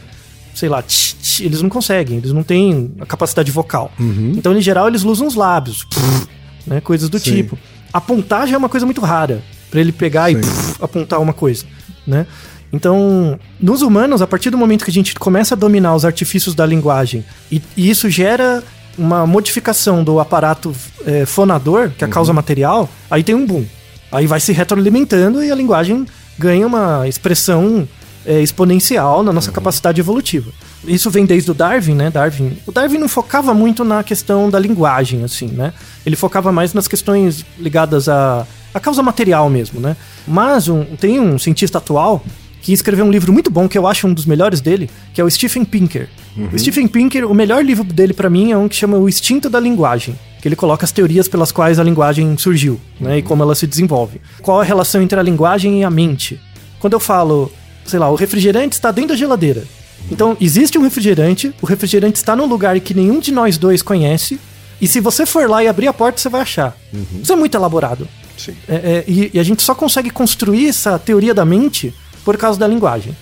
sei 0.54 0.68
lá, 0.68 0.82
tch, 0.82 1.14
tch, 1.14 1.40
eles 1.40 1.62
não 1.62 1.70
conseguem, 1.70 2.18
eles 2.18 2.30
não 2.32 2.42
têm 2.42 2.92
a 3.00 3.06
capacidade 3.06 3.50
vocal. 3.50 3.90
Então, 3.99 4.56
em 4.56 4.61
geral, 4.61 4.87
eles 4.88 5.02
usam 5.02 5.26
os 5.26 5.34
lábios, 5.34 5.87
né, 6.66 6.80
coisas 6.80 7.08
do 7.08 7.16
Uhum. 7.16 7.23
Sim. 7.25 7.34
tipo. 7.37 7.58
Apontar 7.92 8.46
já 8.46 8.54
é 8.54 8.58
uma 8.58 8.68
coisa 8.68 8.84
muito 8.84 9.00
rara, 9.00 9.42
para 9.70 9.80
ele 9.80 9.92
pegar 9.92 10.30
e 10.30 10.34
Sim. 10.42 10.50
apontar 10.80 11.20
uma 11.20 11.32
coisa, 11.32 11.64
né? 12.06 12.26
Então, 12.74 13.38
nos 13.60 13.82
humanos, 13.82 14.20
a 14.20 14.26
partir 14.26 14.50
do 14.50 14.58
momento 14.58 14.84
que 14.84 14.90
a 14.90 14.94
gente 14.94 15.14
começa 15.14 15.54
a 15.54 15.56
dominar 15.56 15.94
os 15.94 16.04
artifícios 16.04 16.54
da 16.54 16.66
linguagem 16.66 17.24
e, 17.50 17.62
e 17.76 17.88
isso 17.88 18.10
gera 18.10 18.62
uma 18.98 19.26
modificação 19.26 20.02
do 20.04 20.18
aparato 20.20 20.74
é, 21.06 21.24
fonador, 21.24 21.90
que 21.90 22.04
é 22.04 22.06
a 22.06 22.10
causa 22.10 22.32
material, 22.32 22.88
aí 23.10 23.22
tem 23.22 23.34
um 23.34 23.46
boom. 23.46 23.64
Aí 24.12 24.26
vai 24.26 24.40
se 24.40 24.52
retroalimentando 24.52 25.42
e 25.42 25.50
a 25.50 25.54
linguagem 25.54 26.06
ganha 26.38 26.66
uma 26.66 27.06
expressão 27.08 27.88
é, 28.26 28.40
exponencial 28.40 29.22
na 29.22 29.32
nossa 29.32 29.50
capacidade 29.52 30.00
evolutiva. 30.00 30.50
Isso 30.86 31.10
vem 31.10 31.24
desde 31.26 31.50
o 31.50 31.54
Darwin, 31.54 31.94
né? 31.94 32.10
Darwin. 32.10 32.58
O 32.66 32.72
Darwin 32.72 32.98
não 32.98 33.08
focava 33.08 33.54
muito 33.54 33.84
na 33.84 34.02
questão 34.04 34.50
da 34.50 34.58
linguagem, 34.58 35.24
assim, 35.24 35.46
né? 35.48 35.72
Ele 36.04 36.14
focava 36.16 36.52
mais 36.52 36.72
nas 36.74 36.86
questões 36.86 37.44
ligadas 37.58 38.08
à, 38.08 38.46
à 38.72 38.78
causa 38.78 39.02
material 39.02 39.48
mesmo, 39.50 39.80
né? 39.80 39.96
Mas 40.28 40.68
um- 40.68 40.84
tem 40.84 41.18
um 41.18 41.38
cientista 41.38 41.78
atual 41.78 42.22
que 42.64 42.73
escreveu 42.73 43.04
um 43.04 43.11
livro 43.11 43.30
muito 43.30 43.50
bom, 43.50 43.68
que 43.68 43.76
eu 43.76 43.87
acho 43.87 44.06
um 44.06 44.14
dos 44.14 44.25
melhores 44.25 44.62
dele, 44.62 44.88
que 45.12 45.21
é 45.21 45.25
o 45.25 45.30
Stephen 45.30 45.66
Pinker. 45.66 46.09
O 46.50 46.59
Stephen 46.59 46.88
Pinker, 46.88 47.30
o 47.30 47.35
melhor 47.35 47.62
livro 47.62 47.85
dele 47.85 48.14
pra 48.14 48.30
mim 48.30 48.52
é 48.52 48.56
um 48.56 48.68
que 48.68 48.75
chama 48.75 48.97
O 48.97 49.06
Instinto 49.06 49.50
da 49.50 49.61
Linguagem, 49.61 50.18
que 50.40 50.49
ele 50.49 50.56
coloca 50.56 50.83
as 50.83 50.90
teorias 50.90 51.28
pelas 51.28 51.52
quais 51.52 51.78
a 51.78 51.85
linguagem 51.85 52.35
surgiu, 52.38 52.80
né, 52.99 53.18
e 53.18 53.23
como 53.23 53.42
ela 53.42 53.54
se 53.54 53.66
desenvolve. 53.66 54.18
Qual 54.40 54.62
a 54.62 54.64
relação 54.64 55.02
entre 55.02 55.21
a 55.21 55.23
linguagem 55.23 55.80
e 55.80 55.85
a 55.85 55.90
mente? 55.90 56.40
Quando 56.80 56.94
eu 56.94 57.00
falo, 57.00 57.52
sei 57.85 57.99
lá, 57.99 58.11
o 58.11 58.14
refrigerante 58.14 58.76
está 58.76 58.90
dentro 58.90 59.11
da 59.11 59.16
geladeira. 59.16 59.64
Então, 60.11 60.35
existe 60.40 60.78
um 60.78 60.83
refrigerante, 60.83 61.54
o 61.61 61.66
refrigerante 61.66 62.16
está 62.16 62.35
num 62.35 62.47
lugar 62.47 62.80
que 62.80 62.94
nenhum 62.94 63.21
de 63.21 63.30
nós 63.30 63.59
dois 63.59 63.83
conhece, 63.83 64.40
e 64.80 64.87
se 64.87 65.00
você 65.00 65.26
for 65.26 65.50
lá 65.50 65.62
e 65.62 65.68
abrir 65.68 65.88
a 65.88 65.92
porta, 65.92 66.18
você 66.18 66.30
vai 66.30 66.40
achar. 66.40 66.75
Isso 67.23 67.30
é 67.30 67.37
muito 67.37 67.54
elaborado. 67.54 68.09
Sim. 68.38 68.54
É, 68.66 68.75
é, 68.75 69.04
e, 69.06 69.33
e 69.35 69.38
a 69.38 69.42
gente 69.42 69.62
só 69.62 69.75
consegue 69.75 70.09
construir 70.09 70.68
essa 70.68 70.99
teoria 70.99 71.35
da 71.35 71.44
mente 71.44 71.92
por 72.24 72.36
causa 72.36 72.58
da 72.58 72.66
linguagem. 72.66 73.16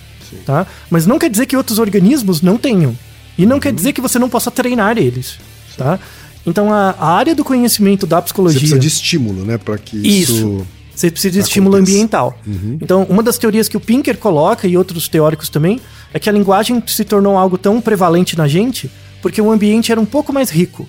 Tá? 0.46 0.66
Mas 0.90 1.06
não 1.06 1.18
quer 1.18 1.28
dizer 1.28 1.44
que 1.46 1.56
outros 1.56 1.78
organismos 1.78 2.40
não 2.40 2.56
tenham. 2.56 2.96
E 3.36 3.44
não 3.44 3.60
quer 3.60 3.72
dizer 3.72 3.92
que 3.92 4.00
você 4.00 4.18
não 4.18 4.28
possa 4.30 4.50
treinar 4.50 4.96
eles. 4.98 5.38
Tá? 5.76 5.98
Então 6.46 6.72
a, 6.72 6.94
a 6.98 7.12
área 7.14 7.34
do 7.34 7.44
conhecimento 7.44 8.06
da 8.06 8.16
Você 8.18 8.24
psicologia. 8.24 8.58
precisa 8.60 8.78
de 8.80 8.88
estímulo, 8.88 9.44
né? 9.44 9.58
Para 9.58 9.76
que 9.78 9.96
isso. 9.96 10.32
Isso. 10.32 10.66
Você 10.94 11.10
precisa 11.10 11.32
de 11.32 11.40
estímulo 11.40 11.76
Acontece. 11.76 11.96
ambiental. 11.96 12.38
Então, 12.80 13.06
uma 13.08 13.22
das 13.22 13.38
teorias 13.38 13.66
que 13.66 13.76
o 13.76 13.80
Pinker 13.80 14.18
coloca, 14.18 14.68
e 14.68 14.76
outros 14.76 15.08
teóricos 15.08 15.48
também, 15.48 15.80
é 16.12 16.18
que 16.18 16.28
a 16.28 16.32
linguagem 16.32 16.82
se 16.86 17.04
tornou 17.04 17.36
algo 17.38 17.56
tão 17.56 17.80
prevalente 17.80 18.36
na 18.36 18.46
gente 18.46 18.90
porque 19.22 19.40
o 19.40 19.50
ambiente 19.50 19.90
era 19.90 20.00
um 20.00 20.04
pouco 20.04 20.32
mais 20.32 20.50
rico. 20.50 20.86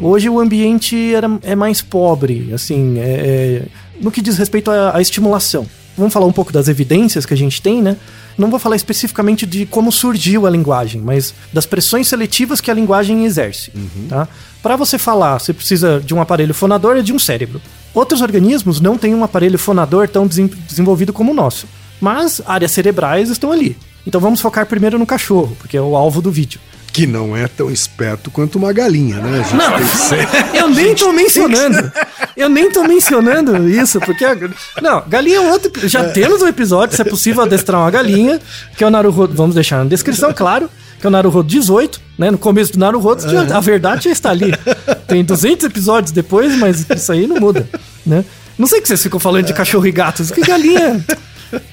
Hoje 0.00 0.28
o 0.30 0.38
ambiente 0.40 1.14
era, 1.14 1.28
é 1.42 1.54
mais 1.56 1.82
pobre, 1.82 2.50
assim, 2.54 2.98
é- 2.98 3.02
é, 3.02 3.62
no 4.00 4.10
que 4.10 4.22
diz 4.22 4.38
respeito 4.38 4.70
à, 4.70 4.96
à 4.96 5.00
estimulação. 5.02 5.66
Vamos 5.96 6.12
falar 6.12 6.26
um 6.26 6.32
pouco 6.32 6.52
das 6.52 6.68
evidências 6.68 7.24
que 7.24 7.32
a 7.32 7.36
gente 7.36 7.62
tem, 7.62 7.80
né? 7.80 7.96
Não 8.36 8.50
vou 8.50 8.58
falar 8.58 8.74
especificamente 8.74 9.46
de 9.46 9.64
como 9.64 9.92
surgiu 9.92 10.46
a 10.46 10.50
linguagem, 10.50 11.00
mas 11.00 11.32
das 11.52 11.66
pressões 11.66 12.08
seletivas 12.08 12.60
que 12.60 12.70
a 12.70 12.74
linguagem 12.74 13.24
exerce, 13.24 13.70
tá? 14.08 14.26
Para 14.62 14.76
você 14.76 14.98
falar, 14.98 15.38
você 15.38 15.52
precisa 15.52 16.00
de 16.00 16.12
um 16.12 16.20
aparelho 16.20 16.52
fonador 16.52 16.96
e 16.96 17.02
de 17.02 17.12
um 17.12 17.18
cérebro. 17.18 17.60
Outros 17.92 18.22
organismos 18.22 18.80
não 18.80 18.98
têm 18.98 19.14
um 19.14 19.22
aparelho 19.22 19.58
fonador 19.58 20.08
tão 20.08 20.26
desenvolvido 20.26 21.12
como 21.12 21.30
o 21.30 21.34
nosso, 21.34 21.68
mas 22.00 22.42
áreas 22.44 22.72
cerebrais 22.72 23.30
estão 23.30 23.52
ali. 23.52 23.76
Então 24.06 24.20
vamos 24.20 24.40
focar 24.40 24.66
primeiro 24.66 24.98
no 24.98 25.06
cachorro, 25.06 25.56
porque 25.60 25.76
é 25.76 25.80
o 25.80 25.96
alvo 25.96 26.20
do 26.20 26.30
vídeo. 26.30 26.60
Que 26.94 27.08
não 27.08 27.36
é 27.36 27.48
tão 27.48 27.68
esperto 27.72 28.30
quanto 28.30 28.56
uma 28.56 28.72
galinha, 28.72 29.16
né? 29.18 29.42
Não, 29.52 30.54
eu 30.60 30.68
nem 30.70 30.94
tô 30.94 31.10
mencionando. 31.12 31.92
Eu 32.36 32.48
nem 32.48 32.70
tô 32.70 32.84
mencionando 32.84 33.68
isso, 33.68 33.98
porque. 33.98 34.24
a- 34.24 34.36
Não, 34.80 35.02
galinha 35.08 35.38
é 35.38 35.40
um 35.40 35.50
outro. 35.50 35.72
Já 35.88 36.08
temos 36.10 36.40
um 36.40 36.46
episódio, 36.46 36.94
se 36.94 37.02
é 37.02 37.04
possível 37.04 37.42
adestrar 37.42 37.80
uma 37.80 37.90
galinha, 37.90 38.40
que 38.76 38.84
é 38.84 38.86
o 38.86 38.90
Naruhodo. 38.90 39.34
Vamos 39.34 39.56
deixar 39.56 39.78
na 39.82 39.90
descrição, 39.90 40.30
claro. 40.36 40.70
Que 41.00 41.06
é 41.06 41.08
o 41.08 41.10
Naruhodo 41.10 41.48
18, 41.48 42.00
né? 42.16 42.30
No 42.30 42.38
começo 42.38 42.72
do 42.72 42.78
Naruhodo, 42.78 43.28
já- 43.28 43.56
a 43.56 43.60
verdade 43.60 44.04
já 44.04 44.10
está 44.12 44.30
ali. 44.30 44.52
Tem 45.08 45.24
200 45.24 45.66
episódios 45.66 46.12
depois, 46.12 46.56
mas 46.56 46.86
isso 46.88 47.10
aí 47.10 47.26
não 47.26 47.36
muda, 47.40 47.68
né? 48.06 48.24
Não 48.56 48.68
sei 48.68 48.80
que 48.80 48.86
vocês 48.86 49.02
ficam 49.02 49.18
falando 49.18 49.46
de 49.46 49.52
cachorro 49.52 49.84
e 49.84 49.90
gatos, 49.90 50.30
que 50.30 50.40
galinha. 50.42 51.04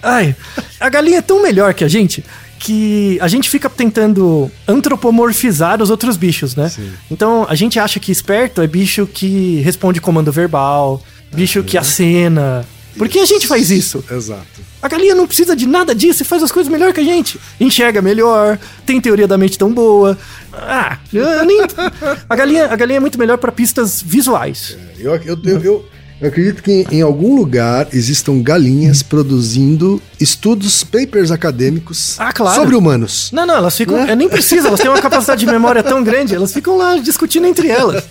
Ai, 0.02 0.36
a 0.80 0.90
galinha 0.90 1.20
é 1.20 1.22
tão 1.22 1.44
melhor 1.44 1.76
que 1.76 1.84
a 1.84 1.88
gente 1.88 2.26
que 2.64 3.18
a 3.20 3.28
gente 3.28 3.50
fica 3.50 3.68
tentando 3.70 4.52
antropomorfizar 4.68 5.82
os 5.82 5.90
outros 5.90 6.16
bichos, 6.16 6.56
né? 6.56 6.72
Então 7.10 7.46
a 7.50 7.56
gente 7.56 7.80
acha 7.80 8.00
que 8.00 8.12
esperto 8.12 8.62
é 8.62 8.68
bicho 8.68 9.08
que 9.08 9.60
responde 9.62 10.00
comando 10.00 10.32
verbal, 10.32 11.02
bicho 11.34 11.64
que 11.64 11.78
acena. 11.78 12.64
Por 12.98 13.08
que 13.10 13.20
a 13.20 13.26
gente 13.26 13.48
faz 13.48 13.72
isso? 13.72 14.04
Exato. 14.12 14.62
A 14.82 14.88
galinha 14.88 15.16
não 15.16 15.26
precisa 15.26 15.56
de 15.56 15.66
nada 15.66 15.96
disso 15.96 16.22
e 16.24 16.26
faz 16.26 16.44
as 16.44 16.52
coisas 16.52 16.72
melhor 16.72 16.92
que 16.94 17.00
a 17.00 17.04
gente. 17.04 17.40
Enxerga 17.60 18.02
melhor, 18.02 18.60
tem 18.86 19.00
teoria 19.02 19.28
da 19.28 19.38
mente 19.38 19.58
tão 19.58 19.74
boa. 19.74 20.18
Ah, 20.54 20.98
nem. 21.46 21.62
A 22.30 22.36
galinha, 22.36 22.66
a 22.66 22.76
galinha 22.76 22.98
é 22.98 23.00
muito 23.00 23.18
melhor 23.18 23.38
para 23.38 23.52
pistas 23.52 24.02
visuais. 24.02 24.78
Eu, 25.00 25.16
eu, 25.16 25.40
eu, 25.44 25.62
eu- 25.64 25.86
eu 26.22 26.28
acredito 26.28 26.62
que 26.62 26.86
em 26.92 27.02
algum 27.02 27.36
lugar 27.36 27.88
existam 27.92 28.42
galinhas 28.42 29.02
produzindo 29.02 30.02
estudos, 30.20 30.84
papers 30.84 31.32
acadêmicos 31.32 32.20
Ah, 32.20 32.32
claro. 32.32 32.62
sobre 32.62 32.76
humanos. 32.76 33.32
Não, 33.34 33.46
não, 33.46 33.56
elas 33.56 33.76
ficam. 33.76 33.98
Né? 33.98 34.12
É, 34.12 34.16
nem 34.16 34.30
precisa, 34.30 34.68
elas 34.68 34.80
têm 34.80 34.90
uma 34.90 35.02
capacidade 35.02 35.40
de 35.44 35.52
memória 35.52 35.82
tão 35.82 36.04
grande, 36.04 36.36
elas 36.36 36.54
ficam 36.54 36.78
lá 36.78 36.98
discutindo 36.98 37.48
entre 37.48 37.70
elas. 37.70 38.04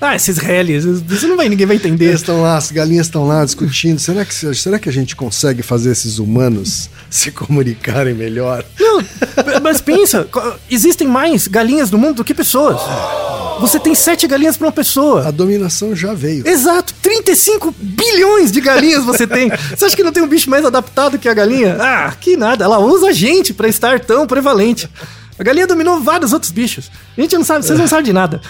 Ah, 0.00 0.14
esses 0.14 0.38
reles, 0.38 0.84
isso 0.84 1.26
não 1.26 1.36
vai, 1.36 1.48
ninguém 1.48 1.66
vai 1.66 1.76
entender. 1.76 2.06
Eles 2.06 2.20
estão 2.20 2.40
lá, 2.40 2.56
as 2.56 2.70
galinhas 2.70 3.06
estão 3.06 3.26
lá 3.26 3.44
discutindo. 3.44 3.98
Será 3.98 4.24
que, 4.24 4.32
será 4.54 4.78
que 4.78 4.88
a 4.88 4.92
gente 4.92 5.16
consegue 5.16 5.62
fazer 5.62 5.90
esses 5.90 6.18
humanos 6.18 6.88
se 7.10 7.30
comunicarem 7.32 8.14
melhor? 8.14 8.64
Não, 8.78 9.02
mas 9.62 9.80
pensa, 9.80 10.28
existem 10.70 11.08
mais 11.08 11.48
galinhas 11.48 11.90
no 11.90 11.98
mundo 11.98 12.16
do 12.16 12.24
que 12.24 12.32
pessoas. 12.34 12.80
Você 13.60 13.80
tem 13.80 13.94
sete 13.94 14.26
galinhas 14.26 14.56
para 14.56 14.66
uma 14.66 14.72
pessoa. 14.72 15.26
A 15.26 15.30
dominação 15.30 15.94
já 15.96 16.12
veio. 16.12 16.46
Exato, 16.46 16.94
35 17.02 17.74
bilhões 17.78 18.52
de 18.52 18.60
galinhas 18.60 19.04
você 19.04 19.26
tem. 19.26 19.48
Você 19.74 19.84
acha 19.86 19.96
que 19.96 20.02
não 20.02 20.12
tem 20.12 20.22
um 20.22 20.28
bicho 20.28 20.50
mais 20.50 20.64
adaptado 20.64 21.18
que 21.18 21.28
a 21.28 21.34
galinha? 21.34 21.76
Ah, 21.80 22.14
que 22.20 22.36
nada, 22.36 22.64
ela 22.64 22.78
usa 22.78 23.08
a 23.08 23.12
gente 23.12 23.54
pra 23.54 23.66
estar 23.68 23.98
tão 24.00 24.26
prevalente. 24.26 24.88
A 25.38 25.42
galinha 25.42 25.66
dominou 25.66 26.00
vários 26.00 26.32
outros 26.32 26.52
bichos. 26.52 26.90
A 27.16 27.20
gente 27.20 27.36
não 27.36 27.44
sabe, 27.44 27.64
vocês 27.64 27.78
não 27.78 27.86
sabem 27.88 28.04
de 28.06 28.12
nada. 28.12 28.40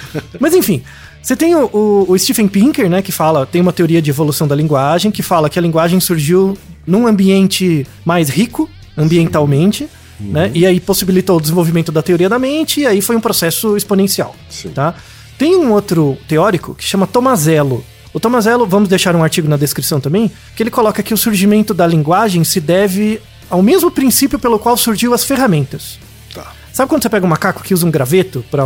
Mas 0.40 0.54
enfim, 0.54 0.82
você 1.22 1.34
tem 1.36 1.54
o, 1.54 1.64
o- 1.72 2.06
o 2.08 2.18
Stephen 2.18 2.46
Pinker, 2.48 2.88
né, 2.90 3.00
que 3.02 3.10
fala, 3.12 3.44
tem 3.46 3.60
uma 3.60 3.72
teoria 3.72 4.00
de 4.02 4.10
evolução 4.10 4.46
da 4.46 4.54
linguagem, 4.54 5.10
que 5.10 5.22
fala 5.22 5.48
que 5.50 5.58
a 5.58 5.62
linguagem 5.62 5.98
surgiu 6.00 6.56
num 6.86 7.06
ambiente 7.06 7.86
mais 8.04 8.28
rico, 8.28 8.68
ambientalmente, 8.96 9.88
né, 10.20 10.50
e 10.54 10.66
aí 10.66 10.80
possibilitou 10.80 11.36
o 11.36 11.40
desenvolvimento 11.40 11.92
da 11.92 12.02
teoria 12.02 12.28
da 12.28 12.38
mente, 12.38 12.80
e 12.80 12.86
aí 12.86 13.00
foi 13.00 13.16
um 13.16 13.20
processo 13.20 13.76
exponencial, 13.76 14.34
Sim. 14.48 14.70
tá? 14.70 14.94
Tem 15.38 15.56
um 15.56 15.72
outro 15.72 16.16
teórico 16.26 16.74
que 16.74 16.84
chama 16.84 17.06
Tomazello. 17.06 17.84
O 18.12 18.18
Tomazello, 18.18 18.66
vamos 18.66 18.88
deixar 18.88 19.14
um 19.14 19.22
artigo 19.22 19.46
na 19.46 19.56
descrição 19.56 20.00
também, 20.00 20.30
que 20.54 20.62
ele 20.62 20.70
coloca 20.70 21.02
que 21.02 21.12
o 21.12 21.16
surgimento 21.16 21.74
da 21.74 21.86
linguagem 21.86 22.42
se 22.44 22.60
deve 22.60 23.20
ao 23.50 23.62
mesmo 23.62 23.90
princípio 23.90 24.38
pelo 24.38 24.58
qual 24.58 24.76
surgiu 24.76 25.12
as 25.12 25.24
ferramentas. 25.24 25.98
Tá. 26.34 26.52
Sabe 26.72 26.88
quando 26.88 27.02
você 27.02 27.10
pega 27.10 27.26
um 27.26 27.28
macaco 27.28 27.62
que 27.62 27.74
usa 27.74 27.86
um 27.86 27.90
graveto 27.90 28.44
pra 28.50 28.64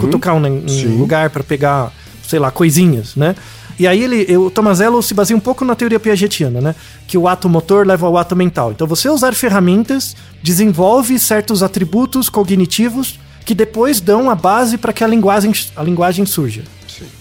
cutucar 0.00 0.34
um, 0.36 0.44
um 0.46 0.98
lugar 0.98 1.30
pra 1.30 1.42
pegar, 1.42 1.92
sei 2.26 2.38
lá, 2.38 2.50
coisinhas, 2.50 3.16
né? 3.16 3.34
E 3.82 3.86
aí 3.88 4.00
ele, 4.04 4.36
o 4.36 4.48
Tomazello 4.48 5.02
se 5.02 5.12
baseia 5.12 5.36
um 5.36 5.40
pouco 5.40 5.64
na 5.64 5.74
teoria 5.74 5.98
piagetiana, 5.98 6.60
né? 6.60 6.74
Que 7.04 7.18
o 7.18 7.26
ato 7.26 7.48
motor 7.48 7.84
leva 7.84 8.06
ao 8.06 8.16
ato 8.16 8.36
mental. 8.36 8.70
Então 8.70 8.86
você 8.86 9.08
usar 9.08 9.34
ferramentas 9.34 10.14
desenvolve 10.40 11.18
certos 11.18 11.64
atributos 11.64 12.28
cognitivos 12.28 13.18
que 13.44 13.56
depois 13.56 14.00
dão 14.00 14.30
a 14.30 14.36
base 14.36 14.78
para 14.78 14.92
que 14.92 15.02
a 15.02 15.06
linguagem, 15.08 15.52
a 15.74 15.82
linguagem 15.82 16.24
surja. 16.24 16.62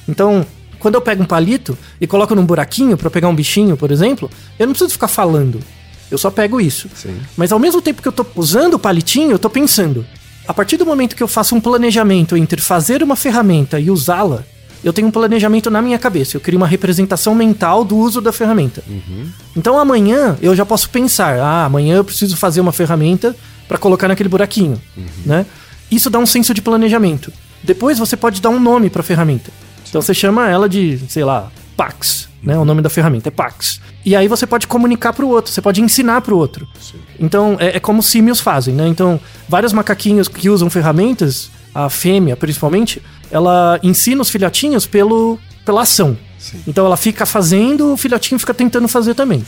Então, 0.07 0.45
quando 0.77 0.93
eu 0.93 1.01
pego 1.01 1.23
um 1.23 1.25
palito 1.25 1.75
e 1.99 2.05
coloco 2.05 2.35
num 2.35 2.45
buraquinho 2.45 2.95
pra 2.95 3.09
pegar 3.09 3.27
um 3.27 3.33
bichinho, 3.35 3.75
por 3.75 3.89
exemplo, 3.89 4.29
eu 4.59 4.67
não 4.67 4.73
preciso 4.73 4.91
ficar 4.91 5.07
falando. 5.07 5.59
Eu 6.11 6.17
só 6.19 6.29
pego 6.29 6.61
isso. 6.61 6.87
Sim. 6.93 7.19
Mas 7.35 7.51
ao 7.51 7.57
mesmo 7.57 7.81
tempo 7.81 8.03
que 8.03 8.07
eu 8.07 8.11
tô 8.11 8.23
usando 8.35 8.75
o 8.75 8.79
palitinho, 8.79 9.31
eu 9.31 9.39
tô 9.39 9.49
pensando. 9.49 10.05
A 10.47 10.53
partir 10.53 10.77
do 10.77 10.85
momento 10.85 11.15
que 11.15 11.23
eu 11.23 11.27
faço 11.27 11.55
um 11.55 11.59
planejamento 11.59 12.37
entre 12.37 12.61
fazer 12.61 13.01
uma 13.01 13.15
ferramenta 13.15 13.79
e 13.79 13.89
usá-la, 13.89 14.45
eu 14.83 14.91
tenho 14.91 15.07
um 15.07 15.11
planejamento 15.11 15.69
na 15.69 15.81
minha 15.81 15.99
cabeça. 15.99 16.37
Eu 16.37 16.41
crio 16.41 16.57
uma 16.57 16.67
representação 16.67 17.35
mental 17.35 17.83
do 17.83 17.97
uso 17.97 18.19
da 18.21 18.31
ferramenta. 18.31 18.83
Então 19.55 19.77
amanhã 19.77 20.37
eu 20.41 20.55
já 20.55 20.65
posso 20.65 20.89
pensar: 20.89 21.37
ah, 21.39 21.65
amanhã 21.65 21.97
eu 21.97 22.03
preciso 22.03 22.35
fazer 22.35 22.61
uma 22.61 22.71
ferramenta 22.71 23.35
para 23.67 23.77
colocar 23.77 24.07
naquele 24.07 24.29
buraquinho, 24.29 24.81
né? 25.25 25.45
Isso 25.89 26.09
dá 26.09 26.19
um 26.19 26.25
senso 26.25 26.53
de 26.53 26.61
planejamento. 26.61 27.31
Depois 27.63 27.99
você 27.99 28.17
pode 28.17 28.41
dar 28.41 28.49
um 28.49 28.59
nome 28.59 28.89
para 28.89 29.01
a 29.01 29.03
ferramenta. 29.03 29.51
Então 29.87 30.01
você 30.01 30.13
chama 30.13 30.49
ela 30.49 30.67
de, 30.69 30.99
sei 31.09 31.23
lá, 31.23 31.51
Pax, 31.75 32.29
né? 32.41 32.57
O 32.57 32.65
nome 32.65 32.81
da 32.81 32.89
ferramenta 32.89 33.29
é 33.29 33.31
Pax. 33.31 33.79
E 34.05 34.15
aí 34.15 34.27
você 34.27 34.47
pode 34.47 34.67
comunicar 34.67 35.13
para 35.13 35.25
o 35.25 35.29
outro, 35.29 35.51
você 35.51 35.61
pode 35.61 35.81
ensinar 35.81 36.21
para 36.21 36.33
o 36.33 36.37
outro. 36.37 36.67
Então 37.19 37.57
é, 37.59 37.77
é 37.77 37.79
como 37.79 38.01
símios 38.01 38.39
fazem, 38.39 38.73
né? 38.73 38.87
Então 38.87 39.19
vários 39.47 39.73
macaquinhos 39.73 40.27
que 40.27 40.49
usam 40.49 40.69
ferramentas, 40.69 41.51
a 41.73 41.89
fêmea 41.89 42.35
principalmente, 42.35 43.01
ela 43.29 43.79
ensina 43.81 44.21
os 44.21 44.29
filhotinhos 44.29 44.85
pelo, 44.85 45.39
pela 45.65 45.81
ação. 45.81 46.17
Então 46.67 46.85
ela 46.85 46.97
fica 46.97 47.25
fazendo, 47.25 47.93
o 47.93 47.97
filhotinho 47.97 48.39
fica 48.39 48.53
tentando 48.53 48.87
fazer 48.87 49.13
também. 49.13 49.43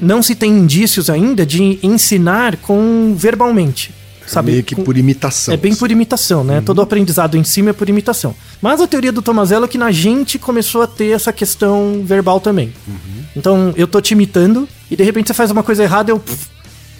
Não 0.00 0.22
se 0.22 0.34
tem 0.34 0.50
indícios 0.50 1.08
ainda 1.10 1.44
de 1.44 1.78
ensinar 1.82 2.56
com 2.58 3.14
verbalmente. 3.16 3.92
Sabe? 4.26 4.52
Meio 4.52 4.64
que 4.64 4.74
por 4.74 4.96
imitação. 4.96 5.54
é 5.54 5.56
bem 5.56 5.74
por 5.74 5.88
imitação, 5.88 6.42
né? 6.42 6.60
Todo 6.60 6.82
aprendizado 6.82 7.36
em 7.36 7.44
cima 7.44 7.70
é 7.70 7.72
por 7.72 7.88
imitação. 7.88 8.34
Mas 8.60 8.80
a 8.80 8.86
teoria 8.86 9.12
do 9.12 9.22
Tomazello 9.22 9.64
é 9.64 9.68
que 9.68 9.78
na 9.78 9.92
gente 9.92 10.36
começou 10.36 10.82
a 10.82 10.86
ter 10.86 11.12
essa 11.12 11.32
questão 11.32 12.02
verbal 12.04 12.40
também. 12.40 12.72
Então 13.36 13.72
eu 13.76 13.86
tô 13.86 14.00
te 14.00 14.12
imitando 14.12 14.68
e 14.90 14.96
de 14.96 15.04
repente 15.04 15.28
você 15.28 15.34
faz 15.34 15.50
uma 15.52 15.62
coisa 15.62 15.84
errada 15.84 16.10
eu 16.10 16.18
pff, 16.18 16.48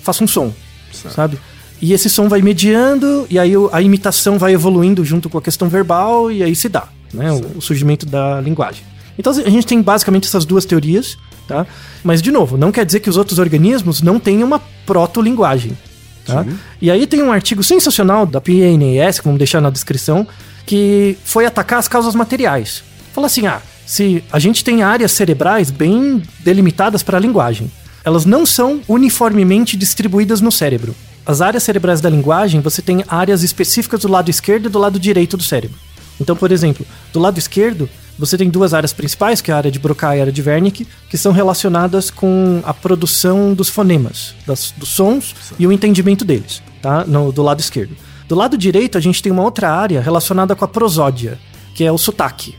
faço 0.02 0.22
um 0.22 0.28
som, 0.28 0.52
sabe? 0.92 1.38
E 1.80 1.92
esse 1.92 2.08
som 2.08 2.28
vai 2.28 2.40
mediando 2.40 3.26
e 3.28 3.38
aí 3.38 3.52
a 3.72 3.82
imitação 3.82 4.38
vai 4.38 4.54
evoluindo 4.54 5.04
junto 5.04 5.28
com 5.28 5.38
a 5.38 5.42
questão 5.42 5.68
verbal 5.68 6.30
e 6.30 6.42
aí 6.42 6.54
se 6.54 6.68
dá, 6.68 6.88
né? 7.12 7.30
O, 7.32 7.58
o 7.58 7.62
surgimento 7.62 8.06
da 8.06 8.40
linguagem. 8.40 8.82
Então 9.18 9.32
a 9.32 9.50
gente 9.50 9.66
tem 9.66 9.80
basicamente 9.82 10.26
essas 10.26 10.44
duas 10.44 10.64
teorias, 10.64 11.18
tá? 11.46 11.66
Mas 12.02 12.22
de 12.22 12.30
novo, 12.30 12.56
não 12.56 12.72
quer 12.72 12.84
dizer 12.84 13.00
que 13.00 13.10
os 13.10 13.16
outros 13.16 13.38
organismos 13.38 14.00
não 14.00 14.18
tenham 14.18 14.46
uma 14.46 14.60
proto-linguagem. 14.86 15.76
Tá? 16.24 16.44
E 16.82 16.90
aí 16.90 17.06
tem 17.06 17.22
um 17.22 17.30
artigo 17.30 17.62
sensacional 17.62 18.26
da 18.26 18.40
PNAS, 18.40 19.18
que 19.20 19.24
vamos 19.24 19.38
deixar 19.38 19.60
na 19.60 19.70
descrição, 19.70 20.26
que 20.66 21.16
foi 21.24 21.46
atacar 21.46 21.78
as 21.78 21.86
causas 21.86 22.16
materiais. 22.16 22.82
Fala 23.12 23.28
assim: 23.28 23.46
ah, 23.46 23.62
se 23.86 24.24
a 24.32 24.38
gente 24.38 24.64
tem 24.64 24.82
áreas 24.82 25.12
cerebrais 25.12 25.70
bem 25.70 26.20
delimitadas 26.40 27.02
para 27.04 27.16
a 27.16 27.20
linguagem, 27.20 27.70
elas 28.04 28.24
não 28.24 28.44
são 28.44 28.80
uniformemente 28.88 29.76
distribuídas 29.76 30.40
no 30.40 30.50
cérebro. 30.50 30.94
As 31.26 31.40
áreas 31.40 31.62
cerebrais 31.64 32.00
da 32.00 32.08
linguagem, 32.08 32.60
você 32.60 32.80
tem 32.80 33.04
áreas 33.08 33.42
específicas 33.42 34.00
do 34.00 34.08
lado 34.08 34.30
esquerdo 34.30 34.66
e 34.66 34.68
do 34.68 34.78
lado 34.78 34.98
direito 34.98 35.36
do 35.36 35.42
cérebro. 35.42 35.76
Então, 36.20 36.36
por 36.36 36.52
exemplo, 36.52 36.86
do 37.12 37.18
lado 37.18 37.38
esquerdo, 37.38 37.88
você 38.18 38.38
tem 38.38 38.48
duas 38.48 38.72
áreas 38.72 38.92
principais, 38.92 39.40
que 39.40 39.50
é 39.50 39.54
a 39.54 39.56
área 39.58 39.70
de 39.70 39.78
Broca 39.78 40.14
e 40.16 40.18
a 40.20 40.22
área 40.22 40.32
de 40.32 40.40
Wernicke, 40.40 40.86
que 41.10 41.18
são 41.18 41.32
relacionadas 41.32 42.10
com 42.10 42.62
a 42.64 42.72
produção 42.72 43.52
dos 43.52 43.68
fonemas, 43.68 44.34
das- 44.46 44.70
dos 44.76 44.88
sons 44.88 45.34
e 45.58 45.66
o 45.66 45.72
entendimento 45.72 46.24
deles, 46.24 46.62
tá? 46.80 47.04
No, 47.04 47.30
do 47.32 47.42
lado 47.42 47.60
esquerdo. 47.60 47.94
Do 48.28 48.34
lado 48.34 48.56
direito, 48.56 48.96
a 48.96 49.00
gente 49.00 49.22
tem 49.22 49.30
uma 49.30 49.42
outra 49.42 49.70
área 49.70 50.00
relacionada 50.00 50.56
com 50.56 50.64
a 50.64 50.68
prosódia, 50.68 51.38
que 51.74 51.84
é 51.84 51.92
o 51.92 51.98
sotaque. 51.98 52.54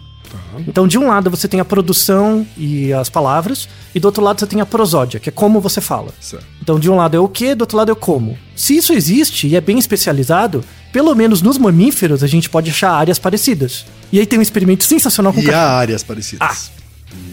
Então, 0.68 0.88
de 0.88 0.98
um 0.98 1.08
lado 1.08 1.30
você 1.30 1.48
tem 1.48 1.60
a 1.60 1.66
produção 1.66 2.46
e 2.58 2.92
as 2.94 3.10
palavras, 3.10 3.68
e 3.94 4.00
do 4.00 4.06
outro 4.06 4.24
lado 4.24 4.40
você 4.40 4.48
tem 4.48 4.60
a 4.62 4.66
prosódia, 4.66 5.20
que 5.20 5.30
é 5.30 5.32
como 5.32 5.60
você 5.62 5.80
fala. 5.82 6.14
Certo. 6.20 6.46
Então, 6.62 6.80
de 6.80 6.90
um 6.90 6.96
lado 6.96 7.16
é 7.16 7.20
o 7.20 7.28
que, 7.28 7.54
do 7.56 7.62
outro 7.62 7.78
lado 7.78 7.90
é 7.90 7.94
o 7.94 7.96
como. 7.96 8.38
Se 8.56 8.76
isso 8.76 8.94
existe 8.94 9.48
e 9.48 9.56
é 9.56 9.62
bem 9.62 9.78
especializado, 9.78 10.64
pelo 10.92 11.14
menos 11.16 11.42
nos 11.42 11.58
mamíferos 11.58 12.24
a 12.24 12.28
gente 12.28 12.50
pode 12.50 12.70
achar 12.72 12.92
áreas 12.92 13.20
parecidas. 13.20 13.86
E 14.12 14.20
aí 14.20 14.26
tem 14.26 14.40
um 14.40 14.42
experimento 14.42 14.84
sensacional 14.84 15.32
com 15.34 15.40
E 15.40 15.44
cachorro. 15.46 15.64
há 15.64 15.72
áreas 15.78 16.04
parecidas. 16.04 16.72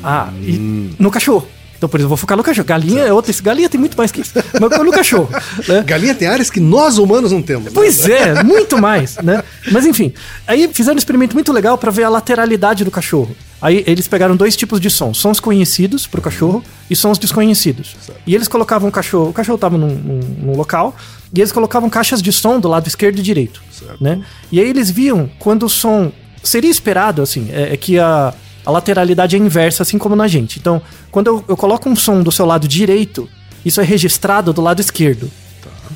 Ah, 0.02 0.30
e 0.42 0.94
no 0.98 1.10
cachorro. 1.10 1.46
Então, 1.76 1.88
por 1.88 1.98
exemplo, 1.98 2.08
vou 2.10 2.16
focar 2.16 2.36
no 2.36 2.42
cachorro. 2.42 2.66
Galinha 2.66 3.02
é 3.02 3.12
outra. 3.12 3.32
Galinha 3.42 3.68
tem 3.68 3.78
muito 3.78 3.96
mais 3.96 4.10
que 4.12 4.20
isso. 4.20 4.32
Mas 4.60 4.78
no 4.80 4.90
cachorro. 4.92 5.28
Né? 5.68 5.82
Galinha 5.82 6.14
tem 6.14 6.28
áreas 6.28 6.50
que 6.50 6.60
nós 6.60 6.98
humanos 6.98 7.32
não 7.32 7.40
temos. 7.42 7.66
né? 7.66 7.70
Pois 7.74 8.06
é, 8.08 8.42
muito 8.42 8.78
mais, 8.80 9.16
né? 9.18 9.42
Mas 9.70 9.86
enfim, 9.86 10.12
aí 10.46 10.68
fizeram 10.72 10.94
um 10.96 10.98
experimento 10.98 11.34
muito 11.34 11.52
legal 11.52 11.76
pra 11.78 11.90
ver 11.90 12.04
a 12.04 12.08
lateralidade 12.08 12.84
do 12.84 12.90
cachorro. 12.90 13.34
Aí 13.62 13.82
eles 13.86 14.06
pegaram 14.06 14.36
dois 14.36 14.56
tipos 14.56 14.78
de 14.80 14.90
sons, 14.90 15.16
sons 15.18 15.40
conhecidos 15.40 16.06
pro 16.06 16.20
cachorro 16.20 16.62
e 16.90 16.94
sons 16.96 17.18
desconhecidos. 17.18 17.96
E 18.26 18.34
eles 18.34 18.46
colocavam 18.48 18.88
o 18.88 18.92
cachorro, 18.92 19.30
o 19.30 19.32
cachorro 19.32 19.56
tava 19.58 19.78
num, 19.78 19.88
num- 19.88 20.20
num 20.42 20.56
local, 20.56 20.94
e 21.34 21.40
eles 21.40 21.50
colocavam 21.52 21.88
caixas 21.88 22.20
de 22.20 22.30
som 22.32 22.60
do 22.60 22.68
lado 22.68 22.86
esquerdo 22.86 23.18
e 23.18 23.22
direito, 23.22 23.62
né? 24.00 24.22
E 24.52 24.60
aí 24.60 24.68
eles 24.68 24.90
viam 24.90 25.30
quando 25.38 25.64
o 25.64 25.68
som 25.70 26.12
seria 26.42 26.70
esperado, 26.70 27.22
assim, 27.22 27.48
é, 27.52 27.72
é 27.72 27.76
que 27.76 27.98
a, 27.98 28.34
a 28.64 28.70
lateralidade 28.70 29.36
é 29.36 29.38
inversa, 29.38 29.82
assim 29.82 29.98
como 29.98 30.16
na 30.16 30.26
gente. 30.26 30.58
Então, 30.58 30.80
quando 31.10 31.26
eu, 31.28 31.44
eu 31.48 31.56
coloco 31.56 31.88
um 31.88 31.96
som 31.96 32.22
do 32.22 32.32
seu 32.32 32.46
lado 32.46 32.66
direito, 32.66 33.28
isso 33.64 33.80
é 33.80 33.84
registrado 33.84 34.52
do 34.52 34.60
lado 34.60 34.80
esquerdo 34.80 35.30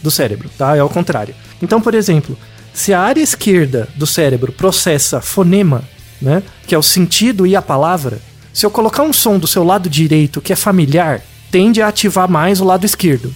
do 0.02 0.10
cérebro, 0.10 0.50
tá? 0.56 0.76
É 0.76 0.80
ao 0.80 0.88
contrário. 0.88 1.34
Então, 1.62 1.80
por 1.80 1.94
exemplo, 1.94 2.36
se 2.72 2.92
a 2.92 3.00
área 3.00 3.20
esquerda 3.20 3.88
do 3.96 4.06
cérebro 4.06 4.52
processa 4.52 5.20
fonema, 5.20 5.82
né, 6.20 6.42
que 6.66 6.74
é 6.74 6.78
o 6.78 6.82
sentido 6.82 7.46
e 7.46 7.56
a 7.56 7.62
palavra, 7.62 8.20
se 8.52 8.64
eu 8.64 8.70
colocar 8.70 9.02
um 9.02 9.12
som 9.12 9.38
do 9.38 9.46
seu 9.46 9.64
lado 9.64 9.88
direito 9.88 10.40
que 10.40 10.52
é 10.52 10.56
familiar, 10.56 11.22
tende 11.50 11.80
a 11.80 11.88
ativar 11.88 12.28
mais 12.28 12.60
o 12.60 12.64
lado 12.64 12.84
esquerdo. 12.84 13.34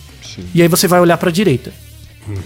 E 0.55 0.62
aí 0.62 0.68
você 0.68 0.87
vai 0.87 1.01
olhar 1.01 1.16
para 1.16 1.29
a 1.29 1.33
direita. 1.33 1.73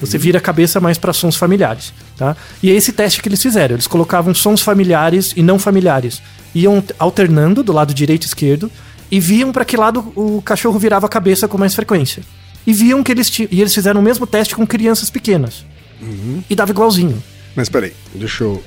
Você 0.00 0.16
vira 0.16 0.38
a 0.38 0.40
cabeça 0.40 0.80
mais 0.80 0.96
para 0.96 1.12
sons 1.12 1.36
familiares, 1.36 1.92
tá? 2.16 2.34
E 2.62 2.70
é 2.70 2.74
esse 2.74 2.92
teste 2.92 3.20
que 3.20 3.28
eles 3.28 3.42
fizeram. 3.42 3.74
Eles 3.74 3.86
colocavam 3.86 4.34
sons 4.34 4.62
familiares 4.62 5.34
e 5.36 5.42
não 5.42 5.58
familiares. 5.58 6.22
Iam 6.54 6.82
alternando 6.98 7.62
do 7.62 7.72
lado 7.72 7.92
direito 7.92 8.24
e 8.24 8.26
esquerdo 8.26 8.70
e 9.10 9.20
viam 9.20 9.52
para 9.52 9.64
que 9.66 9.76
lado 9.76 10.12
o 10.16 10.40
cachorro 10.42 10.78
virava 10.78 11.04
a 11.06 11.08
cabeça 11.10 11.46
com 11.46 11.58
mais 11.58 11.74
frequência. 11.74 12.22
E 12.66 12.72
viam 12.72 13.02
que 13.02 13.12
eles 13.12 13.30
e 13.38 13.60
eles 13.60 13.74
fizeram 13.74 14.00
o 14.00 14.02
mesmo 14.02 14.26
teste 14.26 14.56
com 14.56 14.66
crianças 14.66 15.10
pequenas. 15.10 15.64
E 16.48 16.54
dava 16.54 16.70
igualzinho. 16.72 17.22
Mas 17.54 17.68
peraí, 17.68 17.92
deixa 18.14 18.44
eu 18.44 18.62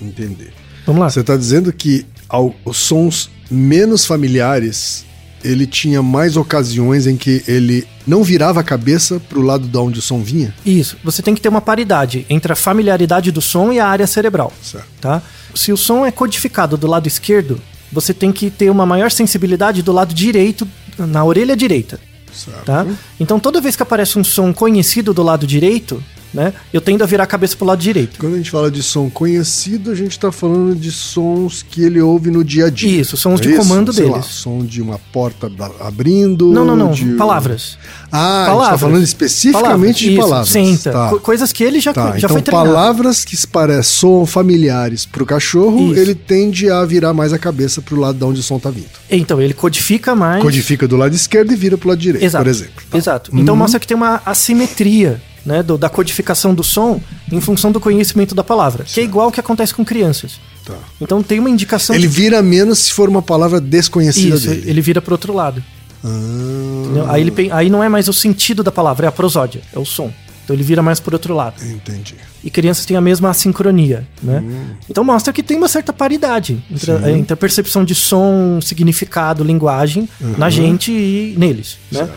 entender. 0.00 0.52
Vamos 0.86 1.00
lá. 1.00 1.10
Você 1.10 1.20
está 1.20 1.36
dizendo 1.36 1.72
que 1.72 2.06
ao- 2.28 2.54
os 2.64 2.76
sons 2.76 3.30
menos 3.50 4.04
familiares, 4.06 5.04
ele 5.44 5.66
tinha 5.66 6.02
mais 6.02 6.36
ocasiões 6.36 7.06
em 7.06 7.16
que 7.16 7.42
ele 7.46 7.86
não 8.06 8.22
virava 8.22 8.60
a 8.60 8.62
cabeça 8.62 9.20
pro 9.28 9.42
lado 9.42 9.66
de 9.66 9.76
onde 9.76 9.98
o 9.98 10.02
som 10.02 10.22
vinha? 10.22 10.54
Isso. 10.64 10.96
Você 11.04 11.22
tem 11.22 11.34
que 11.34 11.40
ter 11.40 11.48
uma 11.48 11.60
paridade 11.60 12.26
entre 12.28 12.52
a 12.52 12.56
familiaridade 12.56 13.30
do 13.30 13.40
som 13.40 13.72
e 13.72 13.78
a 13.78 13.86
área 13.86 14.06
cerebral. 14.06 14.52
Certo. 14.62 14.86
Tá? 15.00 15.22
Se 15.54 15.72
o 15.72 15.76
som 15.76 16.04
é 16.04 16.10
codificado 16.10 16.76
do 16.76 16.86
lado 16.86 17.06
esquerdo, 17.06 17.60
você 17.92 18.14
tem 18.14 18.32
que 18.32 18.50
ter 18.50 18.70
uma 18.70 18.86
maior 18.86 19.10
sensibilidade 19.10 19.82
do 19.82 19.92
lado 19.92 20.14
direito, 20.14 20.66
na 20.98 21.24
orelha 21.24 21.56
direita. 21.56 22.00
Certo. 22.32 22.64
Tá? 22.64 22.86
Então 23.20 23.38
toda 23.38 23.60
vez 23.60 23.76
que 23.76 23.82
aparece 23.82 24.18
um 24.18 24.24
som 24.24 24.52
conhecido 24.52 25.12
do 25.12 25.22
lado 25.22 25.46
direito, 25.46 26.02
né, 26.32 26.52
eu 26.72 26.80
tendo 26.80 27.02
a 27.02 27.06
virar 27.06 27.24
a 27.24 27.26
cabeça 27.26 27.56
pro 27.56 27.66
lado 27.66 27.80
direito. 27.80 28.18
Quando 28.18 28.34
a 28.34 28.36
gente 28.38 28.50
fala 28.50 28.70
de 28.70 28.82
som 28.82 29.10
conhecido, 29.10 29.90
a 29.90 29.94
gente 29.94 30.18
tá 30.18 30.32
falando 30.32 30.74
de 30.74 30.90
sons 30.90 31.62
que 31.68 31.82
ele 31.82 32.00
ouve 32.00 32.30
no 32.30 32.42
dia 32.44 32.66
a 32.66 32.70
dia. 32.70 33.00
Isso, 33.00 33.16
sons 33.16 33.40
É 33.40 33.44
de 33.44 33.54
comando 33.56 33.92
Sei 33.92 34.06
lá, 34.06 34.12
deles. 34.18 34.26
som 34.26 34.64
de 34.64 34.80
uma 34.80 34.98
porta 35.12 35.50
abrindo. 35.80 36.52
Não, 36.52 36.64
não, 36.64 36.76
não. 36.76 36.90
de- 36.92 37.14
Palavras. 37.14 37.76
Ah, 38.10 38.18
a 38.18 38.38
gente 38.40 38.46
palavras. 38.54 38.70
tá 38.70 38.78
falando 38.78 39.02
especificamente 39.04 40.04
de 40.04 40.10
Isso, 40.12 40.20
palavras. 40.20 40.48
Senta. 40.48 40.90
Tá. 40.92 41.08
Co- 41.10 41.20
Coisas 41.20 41.52
que 41.52 41.62
ele 41.64 41.80
já, 41.80 41.92
Tá, 41.92 42.12
já 42.12 42.16
então 42.18 42.30
foi 42.30 42.42
treinado. 42.42 42.68
palavras 42.72 43.24
que 43.24 43.36
se 43.36 43.46
parecem, 43.46 43.82
soam 43.82 44.26
familiares 44.26 45.06
pro 45.06 45.24
cachorro, 45.26 45.92
Isso. 45.92 46.00
ele 46.00 46.14
tende 46.14 46.70
a 46.70 46.84
virar 46.84 47.12
mais 47.14 47.32
a 47.32 47.38
cabeça 47.38 47.80
pro 47.80 47.96
lado 47.98 48.18
de 48.18 48.24
onde 48.24 48.40
o 48.40 48.42
som 48.42 48.58
tá 48.58 48.70
vindo. 48.70 48.86
Então, 49.10 49.40
ele 49.40 49.54
codifica 49.54 50.14
mais. 50.14 50.42
Codifica 50.42 50.86
do 50.88 50.96
lado 50.96 51.14
esquerdo 51.14 51.52
e 51.52 51.56
vira 51.56 51.76
pro 51.78 51.88
lado 51.88 51.98
direito, 51.98 52.24
Exato. 52.24 52.44
por 52.44 52.50
exemplo. 52.50 52.82
Tá. 52.90 52.98
Exato. 52.98 53.30
Então 53.34 53.54
mostra 53.56 53.78
que 53.80 53.86
tem 53.86 53.96
uma 53.96 54.20
assimetria 54.26 55.20
né, 55.44 55.62
do- 55.62 55.76
da 55.78 55.88
codificação 55.88 56.54
do 56.54 56.62
som 56.62 57.00
em 57.30 57.40
função 57.40 57.72
do 57.72 57.80
conhecimento 57.80 58.34
da 58.34 58.44
palavra, 58.44 58.84
que 58.84 59.00
é 59.00 59.02
igual 59.02 59.26
ao 59.26 59.32
que 59.32 59.40
acontece 59.40 59.74
com 59.74 59.84
crianças. 59.84 60.38
Tá. 60.64 60.74
Então 61.00 61.22
tem 61.22 61.38
uma 61.40 61.50
indicação. 61.50 61.94
Ele 61.96 62.06
de- 62.06 62.14
vira 62.14 62.40
menos 62.42 62.78
se 62.78 62.92
for 62.92 63.08
uma 63.08 63.20
palavra 63.22 63.60
desconhecida 63.60 64.36
Isso, 64.36 64.48
dele. 64.48 64.70
ele 64.70 64.80
vira 64.80 65.02
pro 65.02 65.14
outro 65.14 65.32
lado. 65.32 65.62
Ah? 66.04 67.12
Aí, 67.12 67.20
ele, 67.22 67.50
aí 67.52 67.70
não 67.70 67.82
é 67.82 67.88
mais 67.88 68.08
o 68.08 68.12
sentido 68.12 68.62
da 68.62 68.70
palavra, 68.72 69.06
é 69.06 69.08
a 69.08 69.12
prosódia, 69.12 69.60
é 69.72 69.78
o 69.78 69.84
som. 69.84 70.12
Então 70.44 70.54
ele 70.56 70.64
vira 70.64 70.82
mais 70.82 70.98
pro 70.98 71.14
outro 71.14 71.34
lado. 71.34 71.62
entendi. 71.64 72.16
E 72.42 72.50
crianças 72.50 72.84
têm 72.84 72.96
a 72.96 73.00
mesma 73.00 73.30
assincronia, 73.30 74.06
né? 74.20 74.42
Então 74.90 75.04
mostra 75.04 75.32
que 75.32 75.40
tem 75.42 75.56
uma 75.56 75.68
certa 75.68 75.92
paridade 75.92 76.60
entre, 76.68 76.90
a- 76.90 77.10
entre 77.12 77.32
a 77.32 77.36
percepção 77.36 77.84
de 77.84 77.94
som, 77.94 78.60
significado, 78.60 79.44
linguagem 79.44 80.08
na 80.36 80.50
gente 80.50 80.90
e 80.90 81.34
neles, 81.38 81.78
né? 81.92 82.08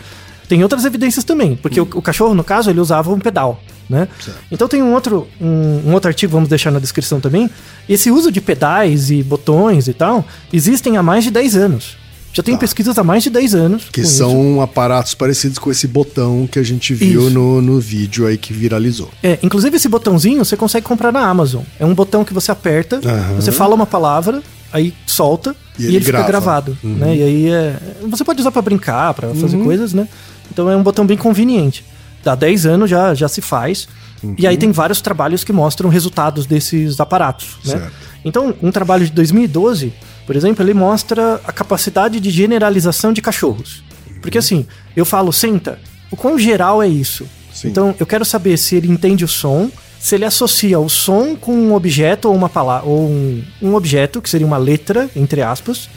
Tem 0.48 0.62
outras 0.62 0.84
evidências 0.84 1.24
também, 1.24 1.56
porque 1.56 1.80
o, 1.80 1.88
o 1.94 2.02
cachorro, 2.02 2.34
no 2.34 2.44
caso, 2.44 2.70
ele 2.70 2.80
usava 2.80 3.12
um 3.12 3.18
pedal, 3.18 3.60
né? 3.90 4.06
Então 4.50 4.68
tem 4.68 4.82
um 4.82 4.92
outro, 4.92 5.26
um, 5.40 5.82
um 5.88 5.92
outro 5.92 6.08
artigo, 6.08 6.32
vamos 6.32 6.48
deixar 6.48 6.70
na 6.70 6.78
descrição 6.78 7.20
também. 7.20 7.50
Esse 7.88 8.10
uso 8.10 8.30
de 8.30 8.40
pedais 8.40 9.10
e 9.10 9.22
botões 9.22 9.88
e 9.88 9.92
tal, 9.92 10.24
existem 10.52 10.96
há 10.96 11.02
mais 11.02 11.24
de 11.24 11.30
10 11.30 11.56
anos. 11.56 11.96
Já 12.32 12.42
tem 12.42 12.54
pesquisas 12.54 12.98
há 12.98 13.02
mais 13.02 13.22
de 13.22 13.30
10 13.30 13.54
anos. 13.54 13.84
Que 13.90 14.02
com 14.02 14.06
isso. 14.06 14.18
são 14.18 14.60
aparatos 14.60 15.14
parecidos 15.14 15.58
com 15.58 15.70
esse 15.70 15.88
botão 15.88 16.46
que 16.46 16.58
a 16.58 16.62
gente 16.62 16.92
viu 16.92 17.22
Isso. 17.22 17.30
no, 17.30 17.62
no 17.62 17.80
vídeo 17.80 18.26
aí 18.26 18.36
que 18.36 18.52
viralizou. 18.52 19.08
É, 19.22 19.38
inclusive 19.42 19.74
esse 19.78 19.88
botãozinho 19.88 20.44
você 20.44 20.54
consegue 20.54 20.84
comprar 20.86 21.10
na 21.10 21.20
Amazon. 21.20 21.62
É 21.80 21.86
um 21.86 21.94
botão 21.94 22.26
que 22.26 22.34
você 22.34 22.52
aperta, 22.52 23.00
Aham. 23.02 23.36
você 23.40 23.50
fala 23.50 23.74
uma 23.74 23.86
palavra, 23.86 24.42
aí 24.70 24.92
solta 25.06 25.56
E 25.78 25.84
e, 25.84 25.86
ele 25.86 25.96
ele, 25.96 26.04
fica 26.04 26.18
grava. 26.18 26.28
gravado, 26.28 26.78
Uhum. 26.84 26.94
né? 26.96 27.16
E 27.16 27.22
aí 27.22 27.48
é, 27.48 27.76
você 28.06 28.22
pode 28.22 28.38
usar 28.42 28.50
pra 28.50 28.60
brincar, 28.60 29.14
pra 29.14 29.28
fazer 29.34 29.56
coisas, 29.64 29.94
né? 29.94 30.06
Então 30.50 30.70
é 30.70 30.76
um 30.76 30.82
botão 30.82 31.06
bem 31.06 31.16
conveniente. 31.16 31.84
Há 32.24 32.34
10 32.34 32.66
anos 32.66 32.90
já, 32.90 33.14
já 33.14 33.28
se 33.28 33.40
faz. 33.40 33.88
E 34.22 34.26
Uhum. 34.26 34.48
aí 34.48 34.56
tem 34.56 34.72
vários 34.72 35.00
trabalhos 35.02 35.44
que 35.44 35.52
mostram 35.52 35.88
resultados 35.90 36.46
desses 36.46 36.98
aparatos, 36.98 37.58
né? 37.66 37.90
Então, 38.24 38.54
um 38.62 38.72
trabalho 38.72 39.04
de 39.04 39.12
2012, 39.12 39.92
por 40.26 40.34
exemplo, 40.34 40.64
ele 40.64 40.72
mostra 40.74 41.40
a 41.46 41.52
capacidade 41.52 42.18
de 42.18 42.30
generalização 42.30 43.12
de 43.12 43.20
cachorros. 43.20 43.84
Porque 44.22 44.38
assim, 44.38 44.66
eu 44.96 45.04
falo 45.04 45.32
senta, 45.32 45.78
o 46.10 46.16
quão 46.16 46.38
geral 46.38 46.82
é 46.82 46.88
isso? 46.88 47.26
Sim. 47.52 47.68
Então, 47.68 47.94
eu 48.00 48.06
quero 48.06 48.24
saber 48.24 48.56
se 48.56 48.74
ele 48.74 48.88
entende 48.90 49.24
o 49.24 49.28
som, 49.28 49.70
se 50.00 50.14
ele 50.14 50.24
associa 50.24 50.78
o 50.80 50.88
som 50.88 51.36
com 51.36 51.52
um 51.54 51.74
objeto 51.74 52.28
ou 52.28 52.34
uma 52.34 52.48
palavra, 52.48 52.88
ou 52.88 53.08
um, 53.08 53.42
um 53.62 53.74
objeto, 53.74 54.20
que 54.22 54.28
seria 54.30 54.46
uma 54.46 54.58
letra, 54.58 55.08
entre 55.14 55.42
aspas, 55.42 55.88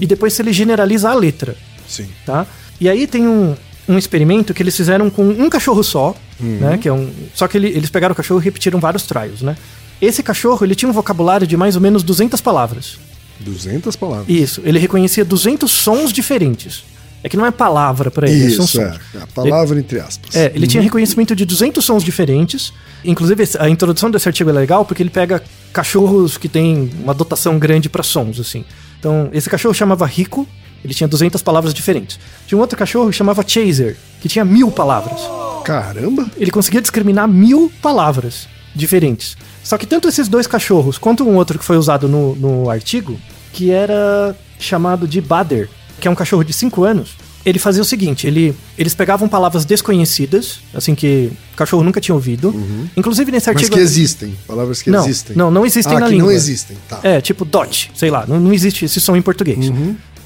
e 0.00 0.06
depois 0.06 0.32
se 0.32 0.42
ele 0.42 0.52
generaliza 0.52 1.10
a 1.10 1.14
letra 1.14 1.54
Sim. 1.86 2.08
tá? 2.24 2.46
E 2.80 2.88
aí 2.88 3.06
tem 3.06 3.26
um, 3.28 3.54
um 3.88 3.96
experimento 3.98 4.52
que 4.52 4.62
eles 4.62 4.76
fizeram 4.76 5.08
com 5.10 5.22
um 5.28 5.48
cachorro 5.48 5.82
só, 5.82 6.14
né? 6.40 6.76
Que 6.78 6.88
é 6.88 6.92
um, 6.92 7.10
só 7.34 7.46
que 7.46 7.56
ele- 7.56 7.68
eles 7.68 7.88
pegaram 7.90 8.12
o 8.12 8.16
cachorro 8.16 8.40
e 8.40 8.44
repetiram 8.44 8.80
vários 8.80 9.04
trials, 9.04 9.42
né? 9.42 9.56
Esse 10.00 10.22
cachorro, 10.22 10.64
ele 10.66 10.74
tinha 10.74 10.88
um 10.88 10.92
vocabulário 10.92 11.46
de 11.46 11.56
mais 11.56 11.74
ou 11.76 11.80
menos 11.80 12.02
200 12.02 12.40
palavras. 12.40 12.98
200 13.40 13.96
palavras. 13.96 14.28
Isso, 14.28 14.60
ele 14.64 14.78
reconhecia 14.78 15.24
200 15.24 15.70
sons 15.70 16.12
diferentes. 16.12 16.84
É 17.24 17.28
que 17.28 17.36
não 17.36 17.46
é 17.46 17.50
palavra 17.50 18.10
pra 18.10 18.28
ele, 18.30 18.50
são 18.54 18.64
Isso, 18.64 18.80
é. 18.80 18.90
sons. 18.92 19.00
A 19.22 19.26
palavra 19.26 19.78
entre 19.78 19.98
aspas. 19.98 20.36
É, 20.36 20.52
ele 20.54 20.66
tinha 20.66 20.82
reconhecimento 20.82 21.34
de 21.34 21.44
200 21.44 21.84
sons 21.84 22.04
diferentes. 22.04 22.72
Inclusive, 23.04 23.42
a 23.58 23.68
introdução 23.68 24.10
desse 24.10 24.28
artigo 24.28 24.50
é 24.50 24.52
legal 24.52 24.84
porque 24.84 25.02
ele 25.02 25.10
pega 25.10 25.42
cachorros 25.72 26.36
que 26.38 26.48
têm 26.48 26.90
uma 27.02 27.12
dotação 27.14 27.58
grande 27.58 27.88
para 27.88 28.02
sons, 28.02 28.38
assim. 28.38 28.64
Então, 28.98 29.28
esse 29.32 29.48
cachorro 29.50 29.74
chamava 29.74 30.06
Rico, 30.06 30.46
ele 30.84 30.94
tinha 30.94 31.08
200 31.08 31.42
palavras 31.42 31.74
diferentes. 31.74 32.18
Tinha 32.46 32.56
um 32.56 32.60
outro 32.60 32.78
cachorro 32.78 33.10
que 33.10 33.16
chamava 33.16 33.44
Chaser, 33.46 33.96
que 34.20 34.28
tinha 34.28 34.44
mil 34.44 34.70
palavras. 34.70 35.20
Caramba! 35.64 36.30
Ele 36.36 36.50
conseguia 36.50 36.80
discriminar 36.80 37.26
mil 37.26 37.72
palavras 37.82 38.48
diferentes. 38.74 39.36
Só 39.64 39.76
que 39.76 39.86
tanto 39.86 40.08
esses 40.08 40.28
dois 40.28 40.46
cachorros 40.46 40.98
quanto 40.98 41.24
um 41.24 41.34
outro 41.36 41.58
que 41.58 41.64
foi 41.64 41.76
usado 41.76 42.08
no, 42.08 42.36
no 42.36 42.70
artigo, 42.70 43.18
que 43.52 43.70
era 43.70 44.36
chamado 44.58 45.08
de 45.08 45.20
Bader, 45.20 45.68
que 46.00 46.06
é 46.06 46.10
um 46.10 46.14
cachorro 46.14 46.44
de 46.44 46.52
5 46.52 46.84
anos, 46.84 47.16
ele 47.46 47.60
fazia 47.60 47.80
o 47.80 47.84
seguinte: 47.84 48.26
ele, 48.26 48.54
eles 48.76 48.92
pegavam 48.92 49.28
palavras 49.28 49.64
desconhecidas, 49.64 50.58
assim 50.74 50.96
que 50.96 51.30
o 51.54 51.56
cachorro 51.56 51.84
nunca 51.84 52.00
tinha 52.00 52.14
ouvido. 52.14 52.52
Inclusive 52.96 53.30
nesse 53.30 53.48
Mas 53.48 53.56
artigo. 53.56 53.76
que 53.76 53.80
existem. 53.80 54.36
Palavras 54.48 54.82
que 54.82 54.90
não, 54.90 55.04
existem. 55.04 55.36
não, 55.36 55.50
não 55.50 55.64
existem 55.64 55.96
ah, 55.96 56.00
na 56.00 56.06
que 56.06 56.12
língua. 56.12 56.26
não 56.26 56.32
existem. 56.32 56.76
Tá. 56.88 56.98
É, 57.04 57.20
tipo 57.20 57.44
dot, 57.44 57.92
sei 57.94 58.10
lá, 58.10 58.26
não, 58.26 58.40
não 58.40 58.52
existe 58.52 58.84
esse 58.84 59.00
som 59.00 59.14
em 59.14 59.22
português. 59.22 59.70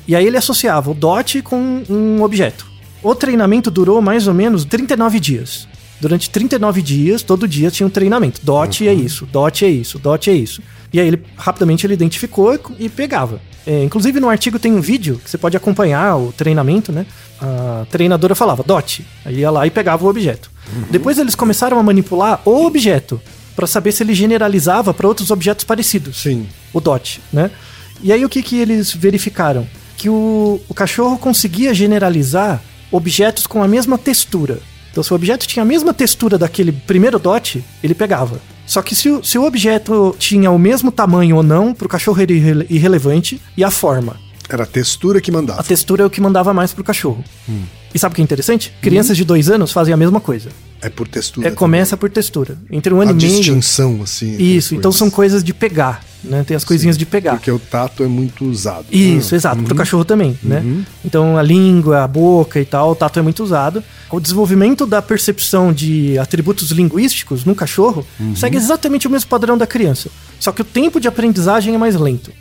E 0.06 0.16
aí 0.16 0.26
ele 0.26 0.36
associava 0.36 0.90
o 0.90 0.94
dot 0.94 1.42
com 1.42 1.82
um 1.88 2.22
objeto. 2.22 2.66
O 3.02 3.14
treinamento 3.14 3.70
durou 3.70 4.00
mais 4.02 4.26
ou 4.26 4.34
menos 4.34 4.64
39 4.64 5.18
dias. 5.20 5.68
Durante 6.00 6.30
39 6.30 6.80
dias, 6.80 7.22
todo 7.22 7.46
dia 7.46 7.70
tinha 7.70 7.86
um 7.86 7.90
treinamento. 7.90 8.40
Dot 8.42 8.86
é 8.86 8.92
isso, 8.92 9.26
dot 9.26 9.64
é 9.64 9.68
isso, 9.68 9.98
dot 9.98 10.30
é 10.30 10.32
isso. 10.32 10.62
E 10.92 10.98
aí 10.98 11.06
ele 11.06 11.22
rapidamente 11.36 11.86
ele 11.86 11.94
identificou 11.94 12.58
e 12.78 12.88
pegava. 12.88 13.40
É, 13.66 13.84
inclusive 13.84 14.18
no 14.18 14.28
artigo 14.28 14.58
tem 14.58 14.72
um 14.72 14.80
vídeo 14.80 15.20
que 15.22 15.30
você 15.30 15.36
pode 15.36 15.56
acompanhar 15.56 16.16
o 16.16 16.32
treinamento, 16.32 16.90
né? 16.90 17.06
A 17.40 17.86
treinadora 17.90 18.34
falava 18.34 18.62
dot, 18.62 19.06
aí 19.24 19.40
ia 19.40 19.50
lá 19.50 19.66
e 19.66 19.70
pegava 19.70 20.04
o 20.04 20.08
objeto. 20.08 20.50
Depois 20.90 21.18
eles 21.18 21.34
começaram 21.34 21.78
a 21.78 21.82
manipular 21.82 22.40
o 22.44 22.64
objeto 22.64 23.20
para 23.54 23.66
saber 23.66 23.92
se 23.92 24.02
ele 24.02 24.14
generalizava 24.14 24.94
para 24.94 25.06
outros 25.06 25.30
objetos 25.30 25.64
parecidos 25.64 26.22
Sim. 26.22 26.46
o 26.72 26.80
DOT, 26.80 27.20
né? 27.32 27.50
E 28.02 28.12
aí 28.12 28.24
o 28.24 28.28
que, 28.28 28.42
que 28.42 28.58
eles 28.58 28.92
verificaram? 28.92 29.66
Que 30.00 30.08
o, 30.08 30.58
o 30.66 30.72
cachorro 30.72 31.18
conseguia 31.18 31.74
generalizar 31.74 32.62
objetos 32.90 33.46
com 33.46 33.62
a 33.62 33.68
mesma 33.68 33.98
textura. 33.98 34.58
Então, 34.90 35.02
se 35.04 35.12
o 35.12 35.14
objeto 35.14 35.46
tinha 35.46 35.62
a 35.62 35.66
mesma 35.66 35.92
textura 35.92 36.38
daquele 36.38 36.72
primeiro 36.72 37.18
DOT, 37.18 37.62
ele 37.84 37.94
pegava. 37.94 38.40
Só 38.66 38.80
que 38.80 38.94
se 38.96 39.10
o, 39.10 39.22
se 39.22 39.36
o 39.36 39.44
objeto 39.44 40.16
tinha 40.18 40.50
o 40.50 40.58
mesmo 40.58 40.90
tamanho 40.90 41.36
ou 41.36 41.42
não, 41.42 41.74
para 41.74 41.84
o 41.84 41.88
cachorro 41.88 42.22
era 42.22 42.32
irrele- 42.32 42.66
irrelevante, 42.70 43.38
e 43.58 43.62
a 43.62 43.70
forma. 43.70 44.16
Era 44.48 44.62
a 44.62 44.66
textura 44.66 45.20
que 45.20 45.30
mandava. 45.30 45.60
A 45.60 45.62
textura 45.62 46.02
é 46.02 46.06
o 46.06 46.10
que 46.10 46.20
mandava 46.20 46.54
mais 46.54 46.72
pro 46.72 46.82
cachorro. 46.82 47.22
E 47.94 47.98
sabe 47.98 48.14
o 48.14 48.16
que 48.16 48.22
é 48.22 48.24
interessante? 48.24 48.72
Crianças 48.80 49.18
de 49.18 49.24
dois 49.24 49.50
anos 49.50 49.70
fazem 49.70 49.92
a 49.92 49.98
mesma 49.98 50.18
coisa. 50.18 50.48
É 50.82 50.88
por 50.88 51.06
textura. 51.06 51.48
É, 51.48 51.50
começa 51.50 51.96
por 51.96 52.08
textura. 52.10 52.56
Entre 52.70 52.92
um 52.92 53.00
ano 53.00 53.10
A 53.10 53.14
e 53.14 53.16
meio. 53.16 53.28
distinção, 53.36 54.00
assim. 54.02 54.36
Isso, 54.38 54.74
então 54.74 54.84
coisas. 54.90 54.98
são 54.98 55.10
coisas 55.10 55.44
de 55.44 55.52
pegar, 55.52 56.02
né? 56.24 56.42
Tem 56.46 56.56
as 56.56 56.64
coisinhas 56.64 56.96
de 56.96 57.04
pegar. 57.04 57.32
Porque 57.32 57.50
o 57.50 57.58
tato 57.58 58.02
é 58.02 58.06
muito 58.06 58.44
usado. 58.46 58.86
Isso, 58.90 59.34
Ah, 59.34 59.36
exato. 59.36 59.62
Pro 59.62 59.74
cachorro 59.74 60.04
também, 60.04 60.38
né? 60.42 60.64
Então 61.04 61.36
a 61.36 61.42
língua, 61.42 62.02
a 62.04 62.08
boca 62.08 62.58
e 62.60 62.64
tal, 62.64 62.92
o 62.92 62.94
tato 62.94 63.18
é 63.18 63.22
muito 63.22 63.42
usado. 63.44 63.82
O 64.10 64.18
desenvolvimento 64.18 64.86
da 64.86 65.02
percepção 65.02 65.72
de 65.72 66.18
atributos 66.18 66.70
linguísticos 66.70 67.44
no 67.44 67.54
cachorro 67.54 68.06
segue 68.34 68.56
exatamente 68.56 69.06
o 69.06 69.10
mesmo 69.10 69.28
padrão 69.28 69.58
da 69.58 69.66
criança. 69.66 70.08
Só 70.38 70.50
que 70.50 70.62
o 70.62 70.64
tempo 70.64 70.98
de 70.98 71.08
aprendizagem 71.08 71.74
é 71.74 71.78
mais 71.78 71.94
lento. 71.94 72.32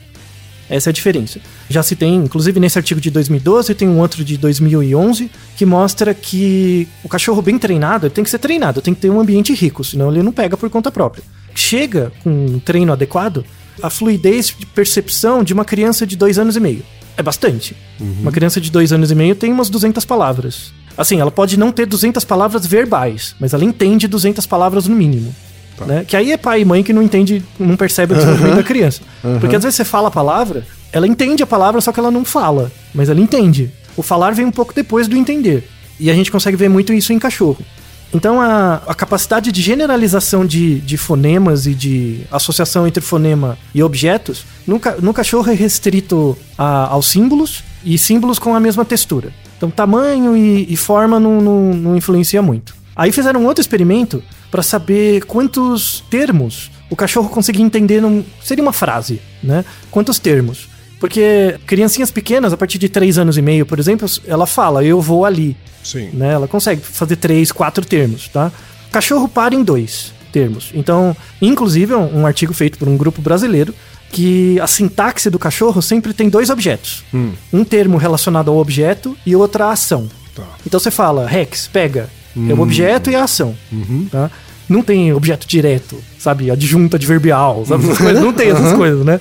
Essa 0.69 0.89
é 0.89 0.91
a 0.91 0.93
diferença. 0.93 1.39
Já 1.69 1.81
se 1.81 1.95
tem, 1.95 2.15
inclusive 2.15 2.59
nesse 2.59 2.77
artigo 2.77 3.01
de 3.01 3.09
2012, 3.09 3.73
tem 3.73 3.87
um 3.87 3.99
outro 3.99 4.23
de 4.23 4.37
2011 4.37 5.31
que 5.57 5.65
mostra 5.65 6.13
que 6.13 6.87
o 7.03 7.09
cachorro 7.09 7.41
bem 7.41 7.57
treinado, 7.57 8.09
tem 8.09 8.23
que 8.23 8.29
ser 8.29 8.39
treinado, 8.39 8.81
tem 8.81 8.93
que 8.93 9.01
ter 9.01 9.09
um 9.09 9.19
ambiente 9.19 9.53
rico, 9.53 9.83
senão 9.83 10.11
ele 10.11 10.21
não 10.21 10.31
pega 10.31 10.55
por 10.55 10.69
conta 10.69 10.91
própria. 10.91 11.23
Chega 11.55 12.11
com 12.23 12.29
um 12.29 12.59
treino 12.59 12.93
adequado, 12.93 13.43
a 13.81 13.89
fluidez 13.89 14.53
de 14.57 14.65
percepção 14.65 15.43
de 15.43 15.53
uma 15.53 15.65
criança 15.65 16.05
de 16.05 16.15
dois 16.15 16.37
anos 16.37 16.55
e 16.55 16.59
meio. 16.59 16.83
É 17.17 17.23
bastante. 17.23 17.75
Uma 17.99 18.31
criança 18.31 18.61
de 18.61 18.71
dois 18.71 18.93
anos 18.93 19.11
e 19.11 19.15
meio 19.15 19.35
tem 19.35 19.51
umas 19.51 19.69
200 19.69 20.05
palavras. 20.05 20.71
Assim, 20.97 21.19
ela 21.19 21.31
pode 21.31 21.57
não 21.57 21.71
ter 21.71 21.85
200 21.85 22.23
palavras 22.23 22.65
verbais, 22.65 23.35
mas 23.39 23.53
ela 23.53 23.65
entende 23.65 24.07
200 24.07 24.45
palavras 24.45 24.87
no 24.87 24.95
mínimo. 24.95 25.35
Né? 25.85 26.05
Que 26.07 26.15
aí 26.15 26.31
é 26.31 26.37
pai 26.37 26.61
e 26.61 26.65
mãe 26.65 26.83
que 26.83 26.93
não 26.93 27.01
entende, 27.03 27.43
não 27.59 27.75
percebe 27.77 28.13
o 28.13 28.15
desenvolvimento 28.17 28.55
da 28.57 28.63
criança. 28.63 29.01
Porque 29.39 29.55
às 29.55 29.63
vezes 29.63 29.75
você 29.77 29.85
fala 29.85 30.07
a 30.07 30.11
palavra, 30.11 30.65
ela 30.91 31.07
entende 31.07 31.43
a 31.43 31.47
palavra, 31.47 31.79
só 31.81 31.91
que 31.91 31.99
ela 31.99 32.11
não 32.11 32.23
fala, 32.25 32.71
mas 32.93 33.09
ela 33.09 33.19
entende. 33.19 33.71
O 33.97 34.01
falar 34.01 34.33
vem 34.33 34.45
um 34.45 34.51
pouco 34.51 34.73
depois 34.73 35.07
do 35.07 35.15
entender. 35.17 35.67
E 35.99 36.09
a 36.09 36.13
gente 36.13 36.31
consegue 36.31 36.55
ver 36.57 36.69
muito 36.69 36.93
isso 36.93 37.11
em 37.11 37.19
cachorro. 37.19 37.57
Então 38.13 38.41
a, 38.41 38.81
a 38.87 38.93
capacidade 38.95 39.51
de 39.51 39.61
generalização 39.61 40.43
de, 40.45 40.79
de 40.79 40.97
fonemas 40.97 41.67
e 41.67 41.75
de 41.75 42.21
associação 42.31 42.87
entre 42.87 43.01
fonema 43.03 43.55
e 43.75 43.83
objetos 43.83 44.45
no, 44.65 44.81
no 45.01 45.13
cachorro 45.13 45.51
é 45.51 45.53
restrito 45.53 46.35
a- 46.57 46.87
aos 46.87 47.07
símbolos 47.07 47.63
e 47.85 47.97
símbolos 47.99 48.39
com 48.39 48.55
a 48.55 48.59
mesma 48.59 48.83
textura. 48.83 49.31
Então 49.57 49.69
tamanho 49.69 50.35
e, 50.35 50.65
e 50.73 50.75
forma 50.75 51.19
não, 51.19 51.39
não, 51.39 51.61
não 51.73 51.95
influencia 51.97 52.41
muito. 52.41 52.73
Aí 52.99 53.13
fizeram 53.13 53.39
um 53.39 53.45
outro 53.45 53.61
experimento 53.61 54.21
para 54.51 54.61
saber 54.61 55.23
quantos 55.23 56.03
termos 56.09 56.69
o 56.89 56.97
cachorro 56.97 57.29
conseguia 57.29 57.63
entender 57.63 58.01
num, 58.01 58.25
seria 58.43 58.61
uma 58.61 58.73
frase, 58.73 59.21
né? 59.41 59.63
Quantos 59.89 60.19
termos? 60.19 60.67
Porque 60.99 61.57
criancinhas 61.65 62.11
pequenas, 62.11 62.51
a 62.51 62.57
partir 62.57 62.77
de 62.77 62.89
3 62.89 63.17
anos 63.17 63.37
e 63.37 63.41
meio, 63.41 63.65
por 63.65 63.79
exemplo, 63.79 64.05
ela 64.27 64.45
fala, 64.45 64.83
eu 64.83 64.99
vou 64.99 65.23
ali 65.23 65.55
Sim. 65.81 66.09
né? 66.11 66.33
Ela 66.33 66.45
consegue 66.45 66.81
fazer 66.81 67.15
três, 67.15 67.53
quatro 67.53 67.85
termos, 67.85 68.27
tá? 68.27 68.51
Cachorro 68.91 69.29
para 69.29 69.55
em 69.55 69.63
dois 69.63 70.11
termos. 70.33 70.71
Então, 70.73 71.15
inclusive, 71.41 71.93
é 71.93 71.97
um 71.97 72.25
artigo 72.25 72.53
feito 72.53 72.77
por 72.77 72.89
um 72.89 72.97
grupo 72.97 73.21
brasileiro 73.21 73.73
que 74.11 74.59
a 74.59 74.67
sintaxe 74.67 75.29
do 75.29 75.39
cachorro 75.39 75.81
sempre 75.81 76.13
tem 76.13 76.27
dois 76.27 76.49
objetos. 76.49 77.05
Um 77.53 77.63
termo 77.63 77.97
relacionado 77.97 78.51
ao 78.51 78.57
objeto 78.57 79.15
e 79.25 79.37
outra 79.37 79.67
à 79.67 79.71
ação. 79.71 80.09
Tá. 80.35 80.43
Então 80.65 80.77
você 80.79 80.91
fala, 80.91 81.25
Rex, 81.25 81.69
pega. 81.71 82.09
É 82.35 82.53
o 82.53 82.59
objeto 82.61 83.09
e 83.09 83.15
a 83.15 83.23
ação. 83.23 83.55
Tá? 84.11 84.29
Não 84.67 84.81
tem 84.83 85.11
objeto 85.13 85.47
direto, 85.47 85.97
sabe? 86.17 86.51
Adjunta 86.51 86.97
adverbial, 86.97 87.65
sabe? 87.65 87.85
Coisas. 87.95 88.21
Não 88.23 88.31
tem 88.33 88.49
essas 88.51 88.73
coisas, 88.73 89.03
né? 89.05 89.19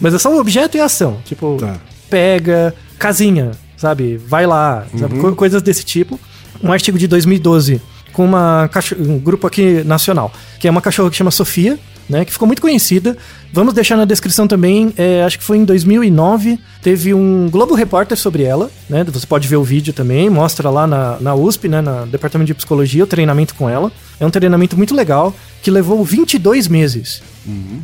Mas 0.00 0.12
é 0.14 0.18
só 0.18 0.32
o 0.34 0.40
objeto 0.40 0.76
e 0.76 0.80
a 0.80 0.84
ação. 0.86 1.18
Tipo, 1.24 1.56
Tá. 1.60 1.76
pega, 2.10 2.74
casinha, 2.98 3.52
sabe? 3.76 4.16
Vai 4.16 4.46
lá, 4.46 4.86
sabe? 4.96 5.18
Co- 5.18 5.32
coisas 5.36 5.62
desse 5.62 5.84
tipo. 5.84 6.18
Um 6.62 6.72
artigo 6.72 6.98
de 6.98 7.06
2012 7.06 7.80
com 8.12 8.24
uma 8.24 8.68
um 8.98 9.18
grupo 9.18 9.46
aqui 9.46 9.84
nacional, 9.84 10.32
que 10.58 10.66
é 10.66 10.70
uma 10.70 10.80
cachorra 10.80 11.08
que 11.10 11.16
chama 11.16 11.30
Sofia, 11.30 11.78
né? 12.08 12.24
Que 12.24 12.32
ficou 12.32 12.46
muito 12.46 12.62
conhecida. 12.62 13.16
Vamos 13.52 13.74
deixar 13.74 13.96
na 13.96 14.04
descrição 14.04 14.46
também. 14.46 14.92
é, 14.96 15.22
acho 15.24 15.38
que 15.38 15.44
foi 15.44 15.58
em 15.58 15.64
2009. 15.64 16.58
Teve 16.82 17.14
um 17.14 17.48
Globo 17.50 17.74
Repórter 17.74 18.16
sobre 18.16 18.42
ela, 18.42 18.70
né? 18.88 19.04
Você 19.04 19.26
pode 19.26 19.46
ver 19.46 19.56
o 19.56 19.64
vídeo 19.64 19.92
também. 19.92 20.28
Mostra 20.30 20.70
lá 20.70 20.86
na, 20.86 21.18
na 21.20 21.34
USP, 21.34 21.68
né? 21.68 21.80
No 21.80 22.06
Departamento 22.06 22.46
de 22.46 22.54
Psicologia, 22.54 23.04
o 23.04 23.06
treinamento 23.06 23.54
com 23.54 23.68
ela. 23.68 23.92
É 24.20 24.26
um 24.26 24.30
treinamento 24.30 24.76
muito 24.76 24.94
legal 24.94 25.34
que 25.62 25.70
levou 25.70 26.04
22 26.04 26.68
meses. 26.68 27.22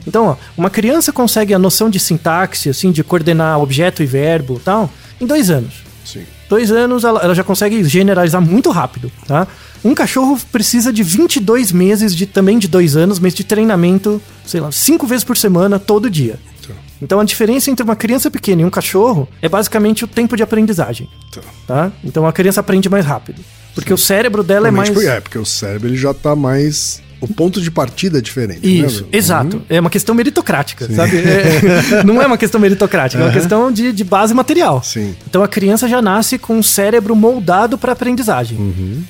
Então, 0.07 0.27
ó, 0.27 0.37
uma 0.57 0.71
criança 0.71 1.13
consegue 1.13 1.55
a 1.55 1.59
noção 1.59 1.89
de 1.89 1.99
sintaxe, 1.99 2.69
assim, 2.69 2.91
de 2.91 3.03
coordenar 3.03 3.61
objeto 3.61 4.03
e 4.03 4.07
verbo, 4.07 4.57
e 4.57 4.61
tal, 4.61 4.91
em 5.21 5.27
dois 5.27 5.51
anos. 5.51 5.84
Sim. 6.05 6.25
Dois 6.49 6.71
anos 6.71 7.05
ela, 7.05 7.21
ela 7.21 7.35
já 7.35 7.43
consegue 7.43 7.83
generalizar 7.85 8.41
muito 8.41 8.71
rápido, 8.71 9.11
tá? 9.27 9.47
Um 9.85 9.95
cachorro 9.95 10.39
precisa 10.53 10.93
de 10.93 11.03
22 11.03 11.73
meses 11.73 12.15
de 12.15 12.27
também 12.27 12.59
de 12.59 12.69
dois 12.69 12.97
anos, 12.97 13.19
mas 13.19 13.35
de 13.35 13.45
treinamento, 13.45 14.21
sei 14.45 14.61
lá, 14.61 14.71
cinco 14.73 15.07
vezes 15.07 15.25
por 15.25 15.37
semana, 15.37 15.79
todo 15.79 16.09
dia. 16.09 16.39
Tá. 16.67 16.73
Então 17.03 17.21
a 17.21 17.25
diferença 17.25 17.71
entre 17.71 17.85
uma 17.85 17.97
criança 17.97 18.31
pequena 18.31 18.63
e 18.63 18.65
um 18.65 18.71
cachorro 18.71 19.29
é 19.43 19.49
basicamente 19.49 20.05
o 20.05 20.09
tempo 20.09 20.37
de 20.37 20.43
aprendizagem, 20.43 21.09
Tá. 21.33 21.41
tá? 21.67 21.93
Então 22.03 22.27
a 22.27 22.33
criança 22.33 22.61
aprende 22.61 22.89
mais 22.89 23.05
rápido, 23.05 23.43
porque 23.75 23.93
o 23.93 23.99
cérebro 23.99 24.43
dela 24.43 24.69
é 24.69 24.71
mais 24.71 24.89
É, 25.07 25.21
porque 25.21 25.39
o 25.39 25.45
cérebro 25.45 25.89
ele 25.89 25.97
já 25.97 26.15
tá 26.15 26.35
mais. 26.35 27.03
O 27.25 27.35
ponto 27.35 27.61
de 27.61 27.71
partida 27.71 28.19
é 28.19 28.21
diferente. 28.21 28.61
né, 28.67 28.73
Isso, 28.87 28.99
Bruno? 29.03 29.09
exato. 29.17 29.63
É 29.69 29.81
uma 29.81 29.91
questão 29.91 30.15
meritocrática, 30.15 30.89
sabe? 30.93 31.17
É- 31.19 32.03
não 32.05 32.21
é 32.21 32.27
uma 32.27 32.37
questão 32.39 32.61
meritocrática, 32.61 33.23
é 33.23 33.27
uma 33.27 33.33
questão 33.33 33.73
de, 33.73 33.93
de 33.93 34.05
base 34.05 34.35
material. 34.35 34.83
Sim. 34.83 35.15
Então 35.29 35.43
a 35.43 35.49
criança 35.49 35.89
já 35.89 36.01
nasce 36.03 36.39
com 36.39 36.59
o 36.59 36.63
cérebro 36.63 37.15
moldado 37.17 37.77
para 37.79 37.93
aprendizagem. 37.93 38.59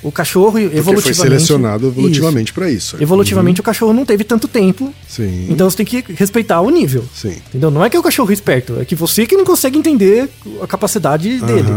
O 0.02 0.10
cachorro 0.12 0.52
Porque 0.52 0.76
evolutivamente 0.76 1.16
foi 1.16 1.26
selecionado 1.28 1.86
evolutivamente 1.88 2.52
para 2.52 2.70
isso. 2.70 2.96
Evolutivamente 3.00 3.60
o 3.60 3.64
cachorro 3.64 3.92
não 3.92 4.04
teve 4.04 4.24
tanto 4.24 4.46
tempo, 4.48 4.92
Sim. 5.08 5.46
então 5.50 5.68
você 5.68 5.76
tem 5.78 5.86
que 5.86 6.04
respeitar 6.12 6.60
o 6.60 6.70
nível. 6.70 7.04
Sim. 7.14 7.36
Entendeu? 7.48 7.70
Não 7.70 7.84
é 7.84 7.90
que 7.90 7.96
é 7.96 8.00
o 8.00 8.02
cachorro 8.02 8.32
esperto, 8.32 8.78
é 8.80 8.84
que 8.84 8.94
você 8.94 9.26
que 9.26 9.36
não 9.36 9.44
consegue 9.44 9.78
entender 9.78 10.28
a 10.62 10.66
capacidade 10.66 11.40
dele. 11.40 11.68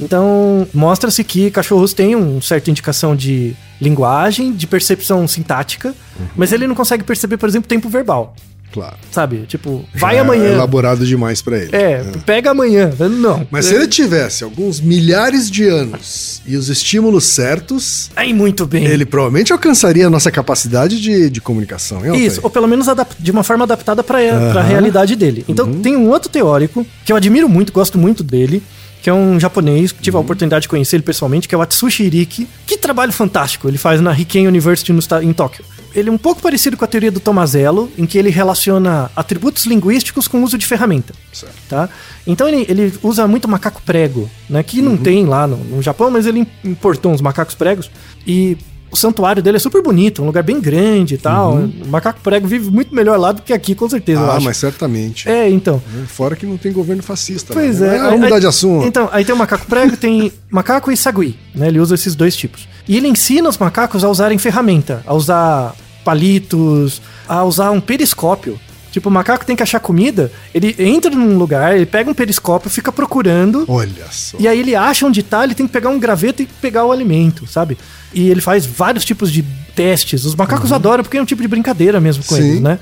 Então, 0.00 0.66
mostra-se 0.72 1.22
que 1.22 1.50
cachorros 1.50 1.92
têm 1.92 2.14
uma 2.16 2.40
certa 2.40 2.70
indicação 2.70 3.14
de 3.14 3.54
linguagem, 3.80 4.52
de 4.52 4.66
percepção 4.66 5.26
sintática, 5.28 5.88
Uhum. 6.18 6.26
mas 6.36 6.52
ele 6.52 6.66
não 6.66 6.74
consegue 6.74 7.04
perceber, 7.04 7.36
por 7.36 7.48
exemplo, 7.48 7.68
tempo 7.68 7.88
verbal. 7.88 8.34
Claro. 8.72 8.96
Sabe? 9.10 9.44
Tipo, 9.46 9.84
vai 9.94 10.14
Já 10.14 10.22
amanhã. 10.22 10.44
É 10.44 10.52
elaborado 10.54 11.04
demais 11.04 11.42
para 11.42 11.58
ele. 11.58 11.76
É, 11.76 12.02
pega 12.24 12.52
amanhã. 12.52 12.90
Não. 12.98 13.46
Mas 13.50 13.66
se 13.66 13.74
ele 13.74 13.86
tivesse 13.86 14.42
alguns 14.42 14.80
milhares 14.80 15.50
de 15.50 15.64
anos 15.68 16.40
e 16.46 16.56
os 16.56 16.70
estímulos 16.70 17.24
certos, 17.24 18.10
Aí, 18.16 18.32
muito 18.32 18.64
bem. 18.64 18.86
ele 18.86 19.04
provavelmente 19.04 19.52
alcançaria 19.52 20.06
a 20.06 20.10
nossa 20.10 20.30
capacidade 20.30 20.98
de, 21.02 21.28
de 21.28 21.38
comunicação. 21.38 22.02
hein? 22.06 22.24
Isso, 22.24 22.40
ou 22.42 22.48
pelo 22.48 22.66
menos 22.66 22.86
de 23.18 23.30
uma 23.30 23.44
forma 23.44 23.64
adaptada 23.64 24.02
para 24.02 24.16
a 24.18 24.22
Aham. 24.22 24.62
realidade 24.62 25.16
dele. 25.16 25.44
Então 25.46 25.66
Uhum. 25.66 25.82
tem 25.82 25.94
um 25.94 26.08
outro 26.08 26.30
teórico 26.30 26.86
que 27.04 27.12
eu 27.12 27.16
admiro 27.16 27.50
muito, 27.50 27.74
gosto 27.74 27.98
muito 27.98 28.22
dele, 28.24 28.62
que 29.02 29.10
é 29.10 29.14
um 29.14 29.38
japonês, 29.38 29.90
que 29.90 30.00
tive 30.00 30.16
a 30.16 30.20
Uhum. 30.20 30.24
oportunidade 30.24 30.62
de 30.62 30.68
conhecer 30.68 30.96
ele 30.96 31.02
pessoalmente, 31.02 31.48
que 31.48 31.54
é 31.54 31.58
o 31.58 31.60
Atsushi 31.60 32.04
Iriki. 32.04 32.48
Que 32.64 32.76
trabalho 32.76 33.12
fantástico 33.12 33.68
ele 33.68 33.76
faz 33.76 34.00
na 34.00 34.12
Riken 34.12 34.46
University 34.46 34.92
no, 34.92 35.00
em 35.22 35.32
Tóquio. 35.32 35.64
Ele 35.94 36.08
é 36.08 36.12
um 36.12 36.16
pouco 36.16 36.40
parecido 36.40 36.76
com 36.76 36.84
a 36.84 36.88
teoria 36.88 37.10
do 37.10 37.20
Tomazello, 37.20 37.90
em 37.98 38.06
que 38.06 38.16
ele 38.16 38.30
relaciona 38.30 39.10
atributos 39.14 39.66
linguísticos 39.66 40.26
com 40.26 40.38
o 40.40 40.44
uso 40.44 40.56
de 40.56 40.64
ferramenta. 40.64 41.12
Certo. 41.32 41.54
Tá? 41.68 41.88
Então 42.26 42.48
ele, 42.48 42.64
ele 42.68 42.94
usa 43.02 43.26
muito 43.26 43.46
macaco 43.48 43.82
prego, 43.84 44.30
né? 44.48 44.62
Que 44.62 44.80
não 44.80 44.96
tem 44.96 45.26
lá 45.26 45.46
no, 45.46 45.56
no 45.56 45.82
Japão, 45.82 46.10
mas 46.10 46.24
ele 46.24 46.46
importou 46.64 47.12
uns 47.12 47.20
macacos 47.20 47.54
pregos. 47.54 47.90
E 48.26 48.56
o 48.92 48.96
santuário 48.96 49.42
dele 49.42 49.56
é 49.56 49.60
super 49.60 49.82
bonito, 49.82 50.22
um 50.22 50.26
lugar 50.26 50.42
bem 50.42 50.60
grande 50.60 51.14
e 51.14 51.18
tal. 51.18 51.54
O 51.56 51.88
macaco 51.88 52.20
prego 52.22 52.46
vive 52.46 52.70
muito 52.70 52.94
melhor 52.94 53.18
lá 53.18 53.32
do 53.32 53.40
que 53.40 53.52
aqui, 53.52 53.74
com 53.74 53.88
certeza, 53.88 54.20
Ah, 54.20 54.38
mas 54.38 54.58
certamente. 54.58 55.28
É, 55.28 55.48
então. 55.48 55.82
Fora 56.06 56.36
que 56.36 56.44
não 56.44 56.58
tem 56.58 56.70
governo 56.72 57.02
fascista. 57.02 57.54
Pois 57.54 57.80
né? 57.80 57.96
é. 57.96 57.98
Vamos 57.98 58.20
mudar 58.20 58.38
de 58.38 58.46
assunto. 58.46 58.86
Então, 58.86 59.08
aí 59.10 59.24
tem 59.24 59.34
o 59.34 59.38
macaco 59.38 59.64
prego, 59.66 59.96
tem 59.96 60.30
macaco 60.50 60.92
e 60.92 60.96
sagui, 60.96 61.36
né? 61.54 61.68
Ele 61.68 61.80
usa 61.80 61.94
esses 61.94 62.14
dois 62.14 62.36
tipos. 62.36 62.68
E 62.86 62.96
ele 62.96 63.08
ensina 63.08 63.48
os 63.48 63.56
macacos 63.56 64.04
a 64.04 64.10
usarem 64.10 64.36
ferramenta, 64.36 65.02
a 65.06 65.14
usar 65.14 65.74
palitos, 66.04 67.00
a 67.26 67.42
usar 67.44 67.70
um 67.70 67.80
periscópio. 67.80 68.60
Tipo, 68.92 69.08
o 69.08 69.12
macaco 69.12 69.46
tem 69.46 69.56
que 69.56 69.62
achar 69.62 69.80
comida, 69.80 70.30
ele 70.54 70.76
entra 70.78 71.10
num 71.10 71.38
lugar, 71.38 71.74
ele 71.74 71.86
pega 71.86 72.10
um 72.10 72.14
periscópio, 72.14 72.68
fica 72.68 72.92
procurando, 72.92 73.64
Olha 73.66 74.04
só. 74.10 74.36
e 74.38 74.46
aí 74.46 74.60
ele 74.60 74.76
acha 74.76 75.06
onde 75.06 75.22
tá, 75.22 75.42
ele 75.44 75.54
tem 75.54 75.66
que 75.66 75.72
pegar 75.72 75.88
um 75.88 75.98
graveto 75.98 76.42
e 76.42 76.46
pegar 76.46 76.84
o 76.84 76.92
alimento, 76.92 77.46
sabe? 77.46 77.78
E 78.12 78.28
ele 78.28 78.42
faz 78.42 78.66
vários 78.66 79.02
tipos 79.02 79.32
de 79.32 79.42
testes. 79.74 80.26
Os 80.26 80.34
macacos 80.34 80.70
adoram 80.72 81.02
porque 81.02 81.16
é 81.16 81.22
um 81.22 81.24
tipo 81.24 81.40
de 81.40 81.48
brincadeira 81.48 81.98
mesmo 81.98 82.22
com 82.22 82.36
Sim. 82.36 82.42
eles, 82.42 82.60
né? 82.60 82.78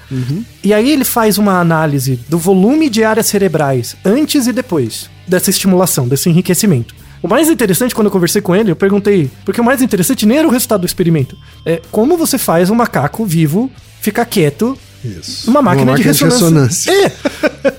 E 0.65 0.75
aí 0.75 0.91
ele 0.91 1.05
faz 1.05 1.39
uma 1.39 1.61
análise 1.61 2.19
do 2.29 2.37
volume 2.37 2.91
de 2.91 3.05
áreas 3.05 3.29
cerebrais 3.29 3.95
antes 4.05 4.49
e 4.49 4.53
depois 4.53 5.09
dessa 5.29 5.49
estimulação, 5.49 6.09
desse 6.09 6.29
enriquecimento. 6.29 6.93
O 7.23 7.29
mais 7.29 7.49
interessante, 7.49 7.95
quando 7.95 8.07
eu 8.07 8.11
conversei 8.11 8.43
com 8.43 8.57
ele, 8.57 8.73
eu 8.73 8.77
perguntei, 8.77 9.31
porque 9.45 9.61
o 9.61 9.65
mais 9.65 9.81
interessante 9.81 10.27
nem 10.27 10.39
era 10.39 10.49
o 10.49 10.51
resultado 10.51 10.81
do 10.81 10.87
experimento, 10.87 11.37
é 11.65 11.81
como 11.93 12.17
você 12.17 12.37
faz 12.37 12.69
um 12.69 12.75
macaco 12.75 13.25
vivo 13.25 13.71
ficar 14.01 14.25
quieto 14.25 14.77
Isso. 15.05 15.47
numa 15.47 15.63
máquina, 15.63 15.95
de, 15.95 16.03
ressonância. 16.03 16.91
É! 16.93 17.13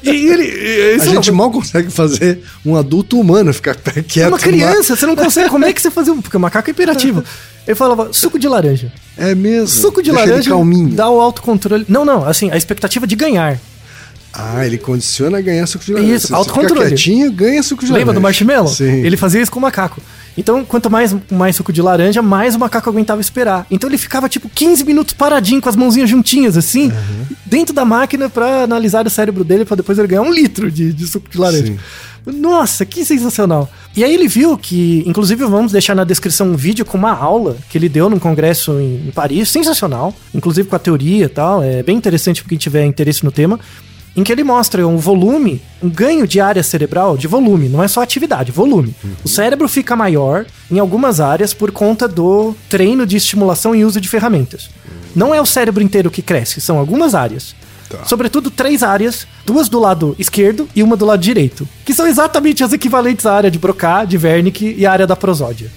E 0.03 0.09
ele. 0.09 0.43
A 0.43 0.95
isso 0.95 1.05
gente 1.09 1.29
não- 1.29 1.37
mal 1.37 1.51
consegue 1.51 1.91
fazer 1.91 2.39
um 2.65 2.75
adulto 2.75 3.19
humano 3.19 3.53
ficar 3.53 3.75
quieto. 4.07 4.17
é 4.25 4.27
uma 4.27 4.39
criança, 4.39 4.95
você 4.95 5.05
não 5.05 5.15
consegue. 5.15 5.49
Como 5.49 5.63
é 5.65 5.71
que 5.71 5.81
você 5.81 5.91
fazia 5.91 6.13
um. 6.13 6.21
Porque 6.21 6.35
o 6.35 6.39
macaco 6.39 6.69
é 6.69 6.71
imperativo. 6.71 7.23
Ele 7.67 7.75
falava 7.75 8.11
suco 8.11 8.39
de 8.39 8.47
laranja. 8.47 8.91
É 9.15 9.35
mesmo. 9.35 9.67
Suco 9.67 10.01
de 10.01 10.11
Deixa 10.11 10.25
laranja 10.25 10.51
dá 10.95 11.09
o 11.09 11.21
autocontrole. 11.21 11.85
Não, 11.87 12.03
não, 12.03 12.25
assim, 12.27 12.49
a 12.49 12.57
expectativa 12.57 13.05
de 13.05 13.15
ganhar. 13.15 13.59
Ah, 14.33 14.65
ele 14.65 14.77
condiciona 14.77 15.37
a 15.37 15.41
ganhar 15.41 15.67
suco 15.67 15.83
de 15.85 15.93
laranja. 15.93 16.15
Isso, 16.15 16.27
você 16.27 16.33
autocontrole. 16.33 16.73
ficar 16.73 16.87
quietinho, 16.87 17.31
ganha 17.31 17.61
suco 17.61 17.81
de 17.85 17.91
Lembra 17.91 18.13
laranja. 18.13 18.19
do 18.19 18.21
marshmallow? 18.23 18.67
Sim. 18.73 19.05
Ele 19.05 19.15
fazia 19.15 19.41
isso 19.41 19.51
com 19.51 19.59
o 19.59 19.61
macaco. 19.61 20.01
Então, 20.37 20.63
quanto 20.63 20.89
mais, 20.89 21.15
mais 21.31 21.55
suco 21.55 21.73
de 21.73 21.81
laranja, 21.81 22.21
mais 22.21 22.55
o 22.55 22.59
macaco 22.59 22.89
aguentava 22.89 23.21
esperar. 23.21 23.65
Então 23.69 23.89
ele 23.89 23.97
ficava 23.97 24.29
tipo 24.29 24.49
15 24.49 24.83
minutos 24.83 25.13
paradinho 25.13 25.61
com 25.61 25.69
as 25.69 25.75
mãozinhas 25.75 26.09
juntinhas, 26.09 26.57
assim, 26.57 26.91
dentro 27.45 27.73
da 27.73 27.83
máquina 27.83 28.29
pra 28.29 28.63
analisar 28.63 29.05
o 29.05 29.09
cérebro 29.09 29.43
dele 29.43 29.65
pra 29.65 29.75
depois 29.75 29.97
ele 29.97 30.07
ganhar 30.07 30.21
um 30.21 30.31
litro 30.31 30.71
de, 30.71 30.93
de 30.93 31.07
suco 31.07 31.29
de 31.29 31.37
laranja. 31.37 31.65
Sim. 31.65 31.77
Nossa, 32.25 32.85
que 32.85 33.03
sensacional. 33.03 33.69
E 33.95 34.03
aí 34.03 34.13
ele 34.13 34.27
viu 34.27 34.57
que, 34.57 35.03
inclusive 35.07 35.43
vamos 35.45 35.71
deixar 35.71 35.95
na 35.95 36.03
descrição 36.03 36.47
um 36.47 36.55
vídeo 36.55 36.85
com 36.85 36.97
uma 36.97 37.11
aula 37.11 37.57
que 37.69 37.77
ele 37.77 37.89
deu 37.89 38.09
num 38.09 38.19
congresso 38.19 38.73
em, 38.79 39.07
em 39.07 39.11
Paris, 39.11 39.49
sensacional, 39.49 40.13
inclusive 40.33 40.69
com 40.69 40.75
a 40.75 40.79
teoria 40.79 41.25
e 41.25 41.29
tal, 41.29 41.63
é 41.63 41.81
bem 41.81 41.97
interessante 41.97 42.41
pra 42.41 42.49
quem 42.49 42.57
tiver 42.57 42.85
interesse 42.85 43.25
no 43.25 43.31
tema, 43.31 43.59
em 44.15 44.23
que 44.23 44.31
ele 44.31 44.43
mostra 44.43 44.85
um 44.87 44.97
volume, 44.97 45.61
um 45.81 45.89
ganho 45.89 46.27
de 46.27 46.39
área 46.39 46.63
cerebral, 46.63 47.17
de 47.17 47.27
volume, 47.27 47.69
não 47.69 47.83
é 47.83 47.87
só 47.87 48.01
atividade, 48.01 48.51
volume. 48.51 48.93
O 49.23 49.29
cérebro 49.29 49.67
fica 49.67 49.95
maior 49.95 50.45
em 50.69 50.79
algumas 50.79 51.19
áreas 51.19 51.53
por 51.53 51.71
conta 51.71 52.07
do 52.07 52.53
treino 52.69 53.05
de 53.05 53.17
estimulação 53.17 53.73
e 53.73 53.85
uso 53.85 54.01
de 54.01 54.09
ferramentas. 54.09 54.69
Não 55.15 55.33
é 55.33 55.41
o 55.41 55.45
cérebro 55.45 55.83
inteiro 55.83 56.11
que 56.11 56.21
cresce, 56.21 56.59
são 56.59 56.77
algumas 56.77 57.15
áreas. 57.15 57.55
Tá. 57.89 58.05
Sobretudo 58.05 58.49
três 58.49 58.83
áreas, 58.83 59.27
duas 59.45 59.67
do 59.67 59.77
lado 59.77 60.15
esquerdo 60.17 60.67
e 60.73 60.81
uma 60.81 60.95
do 60.95 61.05
lado 61.05 61.21
direito, 61.21 61.67
que 61.83 61.93
são 61.93 62.07
exatamente 62.07 62.63
as 62.63 62.71
equivalentes 62.71 63.25
à 63.25 63.33
área 63.33 63.51
de 63.51 63.59
Broca, 63.59 64.05
de 64.05 64.17
Wernicke 64.17 64.75
e 64.77 64.85
a 64.85 64.91
área 64.91 65.05
da 65.05 65.15
prosódia. 65.15 65.69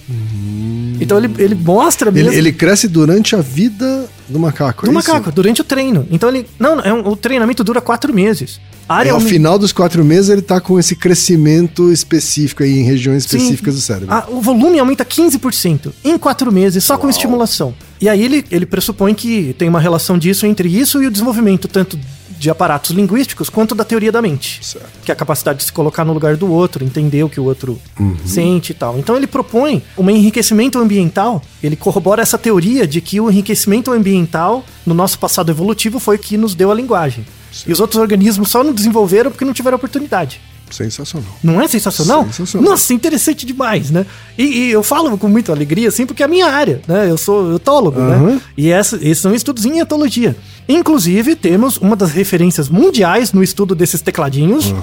Então 0.99 1.17
ele, 1.17 1.29
ele 1.37 1.55
mostra 1.55 2.09
mesmo 2.09 2.29
Ele, 2.29 2.37
ele 2.37 2.53
cresce 2.53 2.87
durante 2.87 3.35
a 3.35 3.41
vida 3.41 4.09
do 4.27 4.39
macaco. 4.39 4.85
do 4.85 4.91
é 4.91 4.93
macaco, 4.93 5.21
Isso? 5.23 5.31
durante 5.31 5.61
o 5.61 5.63
treino. 5.63 6.07
Então 6.11 6.29
ele. 6.29 6.47
Não, 6.59 6.79
é 6.79 6.93
um- 6.93 7.07
o 7.07 7.15
treinamento 7.15 7.63
dura 7.63 7.79
quatro 7.81 8.13
meses. 8.13 8.59
A 8.87 8.97
área 8.97 9.09
É, 9.09 9.11
ao 9.11 9.15
aumenta- 9.17 9.33
final 9.33 9.57
dos 9.57 9.71
quatro 9.71 10.05
meses 10.05 10.29
ele 10.29 10.41
tá 10.43 10.59
com 10.61 10.79
esse 10.79 10.95
crescimento 10.95 11.91
específico 11.91 12.61
aí 12.61 12.79
em 12.79 12.83
regiões 12.83 13.23
Sim. 13.23 13.37
específicas 13.37 13.73
do 13.75 13.81
cérebro. 13.81 14.13
Ah, 14.13 14.25
o 14.27 14.39
volume 14.41 14.77
aumenta 14.77 15.03
15% 15.03 15.91
em 16.03 16.17
quatro 16.19 16.51
meses, 16.51 16.83
só 16.83 16.95
com 16.97 17.09
estimulação. 17.09 17.73
E 17.99 18.07
aí 18.07 18.23
ele, 18.23 18.45
ele 18.51 18.65
pressupõe 18.65 19.15
que 19.15 19.55
tem 19.57 19.67
uma 19.67 19.79
relação 19.79 20.17
disso 20.19 20.45
entre 20.45 20.69
isso 20.69 21.01
e 21.01 21.07
o 21.07 21.11
desenvolvimento 21.11 21.67
tanto 21.67 21.97
de 22.37 22.49
aparatos 22.49 22.91
linguísticos 22.91 23.49
quanto 23.49 23.73
da 23.75 23.83
teoria 23.83 24.11
da 24.11 24.21
mente. 24.21 24.59
Certo. 24.65 24.87
Que 25.03 25.11
é 25.11 25.13
a 25.13 25.15
capacidade 25.15 25.59
de 25.59 25.65
se 25.65 25.71
colocar 25.73 26.03
no 26.05 26.13
lugar 26.13 26.35
do 26.37 26.51
outro, 26.51 26.83
entender 26.83 27.23
o 27.23 27.29
que 27.29 27.39
o 27.39 27.43
outro 27.43 27.79
Uhum. 27.99 28.15
sente 28.25 28.71
e 28.71 28.75
tal. 28.75 28.97
Então 28.99 29.15
ele 29.15 29.27
propõe 29.27 29.81
um 29.97 30.09
enriquecimento 30.09 30.77
ambiental, 30.79 31.41
ele 31.63 31.75
corrobora 31.75 32.21
essa 32.21 32.37
teoria 32.37 32.85
de 32.87 33.01
que 33.01 33.19
o 33.21 33.29
enriquecimento 33.29 33.91
ambiental 33.91 34.63
no 34.85 34.93
nosso 34.93 35.17
passado 35.19 35.49
evolutivo 35.51 35.99
foi 35.99 36.17
o 36.17 36.19
que 36.19 36.37
nos 36.37 36.53
deu 36.55 36.71
a 36.71 36.75
linguagem. 36.75 37.25
E 37.65 37.71
os 37.71 37.79
outros 37.79 38.01
organismos 38.01 38.49
só 38.49 38.63
não 38.63 38.73
desenvolveram 38.73 39.31
porque 39.31 39.45
não 39.45 39.53
tiveram 39.53 39.77
oportunidade. 39.77 40.41
Sensacional. 40.69 41.29
Não 41.43 41.61
é 41.61 41.67
sensacional? 41.67 42.25
Sensacional. 42.25 42.71
Nossa, 42.71 42.93
interessante 42.93 43.45
demais, 43.45 43.91
né? 43.91 44.05
E, 44.37 44.43
e 44.43 44.71
eu 44.71 44.83
falo 44.83 45.17
com 45.17 45.27
muita 45.27 45.51
alegria, 45.51 45.89
assim, 45.89 46.05
porque 46.05 46.23
é 46.23 46.25
a 46.25 46.29
minha 46.29 46.47
área, 46.47 46.81
né? 46.87 47.09
Eu 47.09 47.17
sou 47.17 47.55
etólogo, 47.55 47.99
Aham. 47.99 48.33
né? 48.33 48.41
E 48.57 48.69
essa, 48.71 48.95
esses 48.97 49.19
são 49.19 49.33
estudos 49.33 49.65
em 49.65 49.79
etologia. 49.79 50.35
Inclusive, 50.67 51.35
temos 51.35 51.77
uma 51.77 51.95
das 51.95 52.11
referências 52.11 52.67
mundiais 52.67 53.31
no 53.31 53.43
estudo 53.43 53.75
desses 53.75 54.01
tecladinhos. 54.01 54.73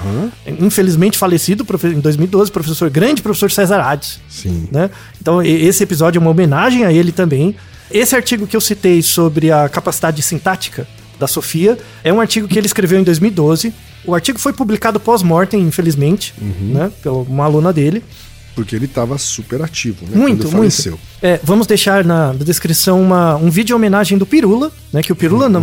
Infelizmente 0.61 1.19
falecido 1.19 1.67
em 1.85 2.01
2012, 2.01 2.51
professor 2.51 2.89
grande, 2.89 3.21
professor 3.21 3.51
César 3.51 3.81
Hades. 3.81 4.21
Sim. 4.29 4.69
né? 4.71 4.91
Então, 5.21 5.43
esse 5.43 5.83
episódio 5.83 6.19
é 6.19 6.21
uma 6.21 6.31
homenagem 6.31 6.85
a 6.85 6.93
ele 6.93 7.13
também. 7.13 7.55
Esse 7.91 8.15
artigo 8.15 8.47
que 8.47 8.57
eu 8.57 8.61
citei 8.61 9.03
sobre 9.03 9.51
a 9.51 9.69
capacidade 9.69 10.23
sintática 10.23 10.87
da 11.19 11.27
Sofia 11.27 11.77
é 12.03 12.13
um 12.13 12.21
artigo 12.21 12.49
que 12.49 12.59
ele 12.59 12.67
escreveu 12.67 12.99
em 12.99 13.05
2012. 13.05 13.73
O 14.05 14.15
artigo 14.15 14.39
foi 14.39 14.53
publicado 14.53 14.99
pós-mortem, 14.99 15.61
infelizmente, 15.63 16.35
né? 16.61 16.91
Pela 17.03 17.19
uma 17.19 17.45
aluna 17.45 17.73
dele. 17.73 18.03
Porque 18.55 18.77
ele 18.77 18.87
tava 18.87 19.17
super 19.17 19.63
ativo, 19.63 20.05
né? 20.07 20.15
Muito, 20.15 20.43
quando 20.43 20.53
faleceu. 20.53 20.93
muito. 20.93 21.03
É, 21.23 21.41
vamos 21.43 21.67
deixar 21.67 22.05
na, 22.05 22.35
descrição 22.35 23.01
uma- 23.01 23.35
um 23.37 23.49
vídeo 23.49 23.73
em 23.73 23.77
homenagem 23.77 24.19
do 24.19 24.27
Pirula, 24.27 24.71
né? 24.93 25.03
Que 25.03 25.11
o 25.11 25.17
Pirula, 25.17 25.49
na, 25.49 25.59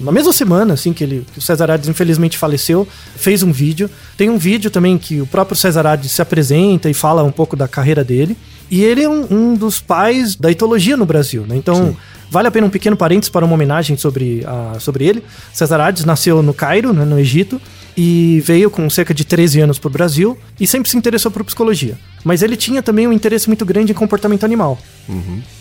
na 0.00 0.12
mesma 0.12 0.30
semana, 0.30 0.74
assim, 0.74 0.92
que, 0.92 1.02
ele, 1.02 1.24
que 1.32 1.38
o 1.38 1.42
César 1.42 1.70
Hades 1.70 1.88
infelizmente 1.88 2.36
faleceu, 2.36 2.86
fez 3.16 3.42
um 3.42 3.50
vídeo. 3.50 3.88
Tem 4.18 4.28
um 4.28 4.36
vídeo 4.36 4.70
também 4.70 4.98
que 4.98 5.22
o 5.22 5.26
próprio 5.26 5.56
César 5.56 5.86
Hades 5.86 6.10
se 6.12 6.20
apresenta 6.20 6.90
e 6.90 6.92
fala 6.94 7.22
um 7.22 7.32
pouco 7.32 7.56
da 7.56 7.66
carreira 7.66 8.04
dele. 8.04 8.36
E 8.70 8.82
ele 8.84 9.02
é 9.04 9.08
um, 9.08 9.26
um 9.30 9.54
dos 9.54 9.80
pais 9.80 10.34
da 10.36 10.50
etologia 10.50 10.96
no 10.98 11.06
Brasil, 11.06 11.46
né? 11.48 11.56
Então, 11.56 11.96
vale 12.30 12.48
a 12.48 12.50
pena 12.50 12.66
um 12.66 12.70
pequeno 12.70 12.96
parênteses 12.96 13.30
para 13.30 13.44
uma 13.44 13.54
homenagem 13.54 13.96
sobre, 13.96 14.44
a, 14.46 14.78
sobre 14.80 15.06
ele. 15.06 15.22
César 15.52 15.80
Hades 15.80 16.04
nasceu 16.04 16.42
no 16.42 16.52
Cairo, 16.52 16.92
né, 16.92 17.04
no 17.06 17.18
Egito, 17.18 17.58
e 17.96 18.40
veio 18.44 18.70
com 18.70 18.88
cerca 18.90 19.14
de 19.14 19.24
13 19.24 19.60
anos 19.60 19.78
para 19.78 19.88
o 19.88 19.90
Brasil 19.90 20.38
e 20.58 20.66
sempre 20.66 20.90
se 20.90 20.96
interessou 20.96 21.30
por 21.30 21.44
psicologia. 21.44 21.98
Mas 22.24 22.42
ele 22.42 22.56
tinha 22.56 22.82
também 22.82 23.06
um 23.06 23.12
interesse 23.12 23.48
muito 23.48 23.64
grande 23.64 23.92
em 23.92 23.94
comportamento 23.94 24.44
animal. 24.44 24.78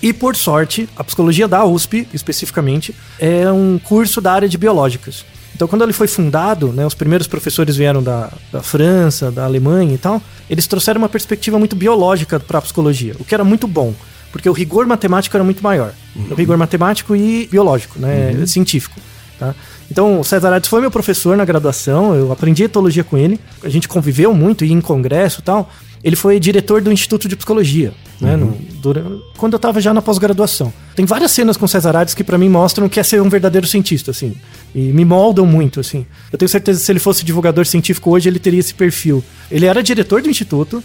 E 0.02 0.14
por 0.14 0.36
sorte, 0.36 0.90
a 0.96 1.04
psicologia 1.04 1.48
da 1.48 1.64
USP, 1.66 2.08
especificamente, 2.14 2.96
é 3.20 3.52
um 3.52 3.80
curso 3.80 4.20
da 4.20 4.34
área 4.34 4.50
de 4.50 4.58
biológicas. 4.58 5.26
Então, 5.56 5.68
quando 5.68 5.84
ele 5.84 5.94
foi 5.94 6.08
fundado, 6.08 6.68
né, 6.70 6.86
os 6.86 6.96
primeiros 6.96 7.28
professores 7.28 7.76
vieram 7.76 8.02
da, 8.02 8.32
da 8.52 8.64
França, 8.64 9.32
da 9.32 9.46
Alemanha 9.46 9.94
e 9.94 9.98
tal, 9.98 10.22
eles 10.50 10.66
trouxeram 10.66 11.00
uma 11.00 11.10
perspectiva 11.10 11.60
muito 11.60 11.76
biológica 11.76 12.40
para 12.40 12.58
a 12.58 12.62
psicologia, 12.62 13.16
o 13.20 13.24
que 13.24 13.36
era 13.36 13.44
muito 13.44 13.68
bom, 13.68 13.94
porque 14.32 14.50
o 14.50 14.54
rigor 14.54 14.88
matemático 14.88 15.38
era 15.38 15.44
muito 15.44 15.62
maior. 15.64 15.94
O 16.32 16.36
rigor 16.36 16.58
matemático 16.58 17.16
e 17.16 17.48
biológico, 17.52 18.00
né, 18.00 18.46
científico. 18.48 19.00
Tá? 19.40 19.56
Então, 19.90 20.20
o 20.20 20.24
César 20.24 20.54
Hades 20.54 20.70
foi 20.70 20.82
meu 20.82 20.92
professor 20.92 21.36
na 21.36 21.46
graduação, 21.46 22.16
eu 22.16 22.32
aprendi 22.32 22.64
etologia 22.64 23.04
com 23.04 23.18
ele, 23.18 23.40
a 23.64 23.70
gente 23.70 23.88
conviveu 23.88 24.34
muito, 24.34 24.64
ia 24.64 24.74
em 24.74 24.82
congresso 24.82 25.42
e 25.42 25.44
tal. 25.44 25.70
Ele 26.04 26.16
foi 26.16 26.40
diretor 26.40 26.82
do 26.82 26.92
Instituto 26.92 27.28
de 27.28 27.36
Psicologia, 27.36 27.94
né, 28.22 28.36
no- 28.38 28.58
dura- 28.82 29.06
quando 29.38 29.54
eu 29.54 29.58
estava 29.58 29.82
já 29.82 29.94
na 29.94 30.02
pós-graduação. 30.02 30.72
Tem 30.96 31.06
várias 31.06 31.32
cenas 31.32 31.58
com 31.58 31.66
o 31.66 31.68
César 31.68 31.94
que 32.16 32.24
para 32.24 32.38
mim 32.38 32.48
mostram 32.50 32.88
que 32.88 33.00
é 33.00 33.04
ser 33.04 33.22
um 33.22 33.30
verdadeiro 33.30 33.66
cientista, 33.68 34.12
assim, 34.12 34.36
e 34.76 34.80
me 34.94 35.04
moldam 35.04 35.46
muito, 35.46 35.80
assim. 35.80 36.06
Eu 36.32 36.38
tenho 36.38 36.48
certeza 36.50 36.80
que 36.80 36.86
se 36.86 36.92
ele 36.92 37.00
fosse 37.00 37.26
divulgador 37.26 37.66
científico 37.66 38.12
hoje, 38.12 38.30
ele 38.30 38.40
teria 38.40 38.60
esse 38.60 38.74
perfil. 38.74 39.24
Ele 39.52 39.66
era 39.66 39.82
diretor 39.84 40.22
do 40.22 40.30
Instituto, 40.30 40.84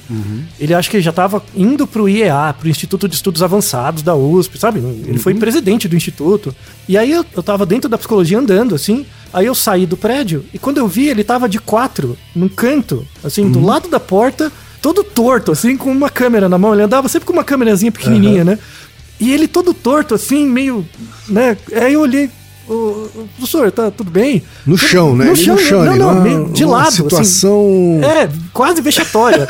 ele 0.58 0.74
acho 0.74 0.90
que 0.90 1.00
já 1.00 1.10
estava 1.10 1.42
indo 1.54 1.86
pro 1.86 2.08
IEA, 2.08 2.54
pro 2.58 2.68
Instituto 2.68 3.08
de 3.08 3.14
Estudos 3.14 3.42
Avançados 3.42 4.02
da 4.02 4.14
USP, 4.14 4.58
sabe? 4.58 4.78
Ele 4.80 5.18
foi 5.18 5.34
presidente 5.34 5.86
do 5.88 5.96
Instituto. 5.96 6.54
E 6.88 6.96
aí 6.96 7.12
eu, 7.12 7.24
eu 7.36 7.42
tava 7.42 7.64
dentro 7.66 7.88
da 7.88 7.98
psicologia 7.98 8.38
andando, 8.38 8.74
assim, 8.74 9.04
aí 9.32 9.46
eu 9.46 9.54
saí 9.54 9.84
do 9.86 9.96
prédio, 9.96 10.44
e 10.52 10.58
quando 10.58 10.78
eu 10.78 10.88
vi, 10.88 11.08
ele 11.08 11.22
tava 11.22 11.48
de 11.48 11.58
quatro, 11.58 12.16
num 12.34 12.48
canto, 12.48 13.06
assim, 13.22 13.50
do 13.50 13.60
lado 13.64 13.88
da 13.88 14.00
porta, 14.00 14.50
todo 14.80 15.04
torto, 15.04 15.52
assim, 15.52 15.76
com 15.76 15.90
uma 15.90 16.10
câmera 16.10 16.48
na 16.48 16.58
mão. 16.58 16.72
Ele 16.72 16.82
andava 16.82 17.08
sempre 17.08 17.26
com 17.26 17.32
uma 17.32 17.44
câmerazinha 17.44 17.92
pequenininha, 17.92 18.44
né? 18.44 18.58
E 19.20 19.32
ele 19.32 19.48
todo 19.48 19.74
torto, 19.74 20.14
assim, 20.14 20.46
meio, 20.46 20.86
né? 21.28 21.56
Aí 21.72 21.94
eu 21.94 22.00
olhei, 22.00 22.30
ô, 22.68 22.72
ô, 22.72 23.28
professor, 23.36 23.70
tá 23.72 23.90
tudo 23.90 24.10
bem? 24.10 24.42
No 24.64 24.78
chão, 24.78 25.16
né? 25.16 25.24
No 25.24 25.36
chão, 25.36 25.56
no 25.56 25.60
chão, 25.60 25.84
não, 25.84 25.96
não, 25.96 26.22
meio 26.22 26.48
de 26.50 26.64
lado, 26.64 26.88
assim. 26.88 27.02
situação... 27.02 28.00
É, 28.02 28.28
quase 28.52 28.80
vexatória. 28.80 29.48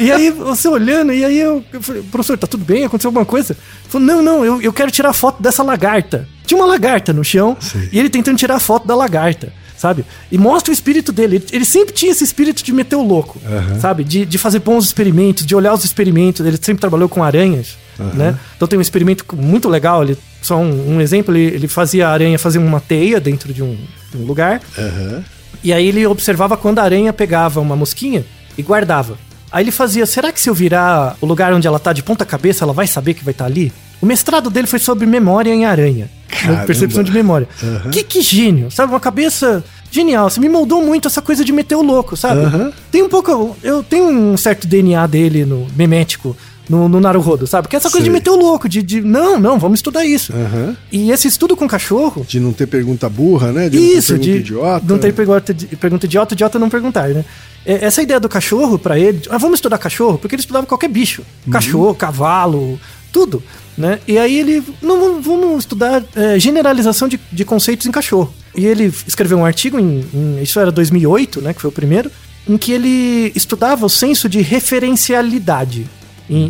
e 0.00 0.10
aí, 0.10 0.30
você 0.30 0.66
olhando, 0.66 1.12
e 1.12 1.24
aí 1.24 1.38
eu, 1.38 1.62
eu 1.72 1.82
falei, 1.82 2.02
professor, 2.10 2.38
tá 2.38 2.46
tudo 2.46 2.64
bem? 2.64 2.84
Aconteceu 2.84 3.08
alguma 3.08 3.26
coisa? 3.26 3.52
Ele 3.52 3.90
falou, 3.90 4.06
não, 4.06 4.22
não, 4.22 4.44
eu, 4.44 4.62
eu 4.62 4.72
quero 4.72 4.90
tirar 4.90 5.12
foto 5.12 5.42
dessa 5.42 5.62
lagarta. 5.62 6.26
Tinha 6.46 6.58
uma 6.58 6.66
lagarta 6.66 7.12
no 7.12 7.22
chão, 7.22 7.56
e 7.92 7.98
ele 7.98 8.08
tentando 8.08 8.38
tirar 8.38 8.58
foto 8.60 8.86
da 8.86 8.94
lagarta, 8.94 9.52
sabe? 9.82 10.04
E 10.30 10.38
mostra 10.38 10.70
o 10.70 10.72
espírito 10.72 11.12
dele. 11.12 11.36
Ele, 11.36 11.46
ele 11.52 11.64
sempre 11.64 11.92
tinha 11.92 12.12
esse 12.12 12.22
espírito 12.22 12.62
de 12.62 12.72
meter 12.72 12.94
o 12.94 13.02
louco, 13.02 13.40
sabe? 13.80 14.04
De, 14.04 14.24
de 14.24 14.38
fazer 14.38 14.60
bons 14.60 14.84
experimentos, 14.84 15.44
de 15.44 15.56
olhar 15.56 15.74
os 15.74 15.84
experimentos. 15.84 16.46
Ele 16.46 16.56
sempre 16.56 16.80
trabalhou 16.80 17.08
com 17.08 17.22
aranhas, 17.22 17.76
né? 18.14 18.38
Então 18.56 18.68
tem 18.68 18.78
um 18.78 18.82
experimento 18.82 19.24
muito 19.36 19.68
legal, 19.68 20.04
ele, 20.04 20.16
só 20.40 20.56
um, 20.56 20.94
um 20.94 21.00
exemplo, 21.00 21.36
ele, 21.36 21.54
ele 21.56 21.66
fazia 21.68 22.06
a 22.08 22.12
aranha 22.12 22.38
fazer 22.38 22.58
uma 22.58 22.80
teia 22.80 23.20
dentro 23.20 23.52
de 23.52 23.60
um, 23.62 23.76
de 24.12 24.18
um 24.18 24.24
lugar, 24.24 24.60
Aham. 24.78 25.24
e 25.64 25.72
aí 25.72 25.88
ele 25.88 26.06
observava 26.06 26.56
quando 26.56 26.78
a 26.78 26.82
aranha 26.84 27.12
pegava 27.12 27.60
uma 27.60 27.74
mosquinha 27.74 28.24
e 28.56 28.62
guardava. 28.62 29.18
Aí 29.50 29.64
ele 29.64 29.70
fazia, 29.72 30.06
será 30.06 30.32
que 30.32 30.40
se 30.40 30.48
eu 30.48 30.54
virar 30.54 31.16
o 31.20 31.26
lugar 31.26 31.52
onde 31.52 31.66
ela 31.66 31.78
tá 31.78 31.92
de 31.92 32.02
ponta 32.02 32.24
cabeça, 32.24 32.64
ela 32.64 32.72
vai 32.72 32.86
saber 32.86 33.14
que 33.14 33.22
vai 33.24 33.32
estar 33.32 33.44
ali? 33.46 33.70
O 34.00 34.06
mestrado 34.06 34.48
dele 34.48 34.66
foi 34.66 34.78
sobre 34.78 35.06
memória 35.06 35.52
em 35.54 35.64
aranha. 35.64 36.08
né? 36.44 36.64
Percepção 36.66 37.02
de 37.04 37.12
memória. 37.12 37.46
Que, 37.92 38.02
que 38.02 38.20
gênio, 38.22 38.68
sabe? 38.70 38.92
Uma 38.92 38.98
cabeça 38.98 39.62
genial. 39.92 40.28
Você 40.30 40.40
me 40.40 40.48
moldou 40.48 40.82
muito 40.82 41.06
essa 41.06 41.20
coisa 41.22 41.44
de 41.44 41.52
meter 41.52 41.76
o 41.76 41.82
louco, 41.82 42.16
sabe? 42.16 42.40
Aham. 42.40 42.72
Tem 42.90 43.02
um 43.02 43.08
pouco... 43.08 43.56
Eu 43.62 43.82
tenho 43.82 44.06
um 44.08 44.36
certo 44.36 44.66
DNA 44.66 45.06
dele 45.06 45.44
no 45.44 45.66
memético, 45.76 46.36
no, 46.68 46.88
no 46.88 46.98
Naruhodo, 47.00 47.46
sabe? 47.46 47.68
Que 47.68 47.76
é 47.76 47.78
essa 47.78 47.90
coisa 47.90 48.04
de 48.04 48.10
Sei. 48.10 48.12
meter 48.12 48.30
o 48.30 48.36
louco, 48.36 48.68
de, 48.68 48.82
de 48.82 49.00
não, 49.02 49.38
não, 49.38 49.58
vamos 49.58 49.78
estudar 49.78 50.04
isso. 50.04 50.32
Aham. 50.32 50.76
E 50.90 51.10
esse 51.10 51.28
estudo 51.28 51.54
com 51.56 51.68
cachorro, 51.68 52.24
De 52.26 52.40
não 52.40 52.52
ter 52.52 52.66
pergunta 52.66 53.08
burra, 53.08 53.52
né? 53.52 53.68
De 53.68 53.76
isso, 53.78 54.12
não 54.14 54.20
ter 54.20 54.24
de 54.24 54.30
pergunta 54.30 54.52
idiota. 54.52 54.86
não 54.88 54.98
ter 54.98 55.12
pergunta, 55.12 55.54
de- 55.54 55.66
pergunta 55.76 56.06
idiota, 56.06 56.34
idiota 56.34 56.58
não 56.58 56.70
perguntar, 56.70 57.08
né? 57.08 57.24
É, 57.66 57.84
Essa 57.84 58.00
ideia 58.02 58.18
do 58.18 58.28
cachorro 58.28 58.78
pra 58.78 58.98
ele, 58.98 59.20
ah, 59.28 59.38
vamos 59.38 59.56
estudar 59.58 59.76
cachorro, 59.78 60.18
porque 60.18 60.34
ele 60.34 60.40
estudava 60.40 60.66
qualquer 60.66 60.88
bicho, 60.88 61.22
Uhum. 61.46 61.52
cachorro, 61.52 61.94
cavalo, 61.94 62.80
tudo, 63.12 63.42
né? 63.76 63.98
E 64.08 64.16
aí 64.18 64.38
ele, 64.38 64.62
não, 64.80 64.98
vamos- 65.00 65.24
vamos 65.26 65.58
estudar 65.64 66.02
é, 66.16 66.38
generalização 66.38 67.08
de, 67.08 67.20
de 67.30 67.44
conceitos 67.44 67.86
em 67.86 67.90
cachorro. 67.90 68.32
E 68.54 68.66
ele 68.66 68.92
escreveu 69.06 69.38
um 69.38 69.44
artigo 69.44 69.78
em, 69.78 70.04
em- 70.12 70.42
isso 70.42 70.58
era 70.60 70.70
2008, 70.70 71.40
né, 71.40 71.54
que 71.54 71.60
foi 71.60 71.68
o 71.70 71.72
primeiro, 71.72 72.10
em 72.48 72.56
que 72.58 72.72
ele 72.72 73.32
estudava 73.34 73.86
o 73.86 73.88
senso 73.88 74.28
de 74.28 74.40
referencialidade 74.42 75.86
em, 76.28 76.48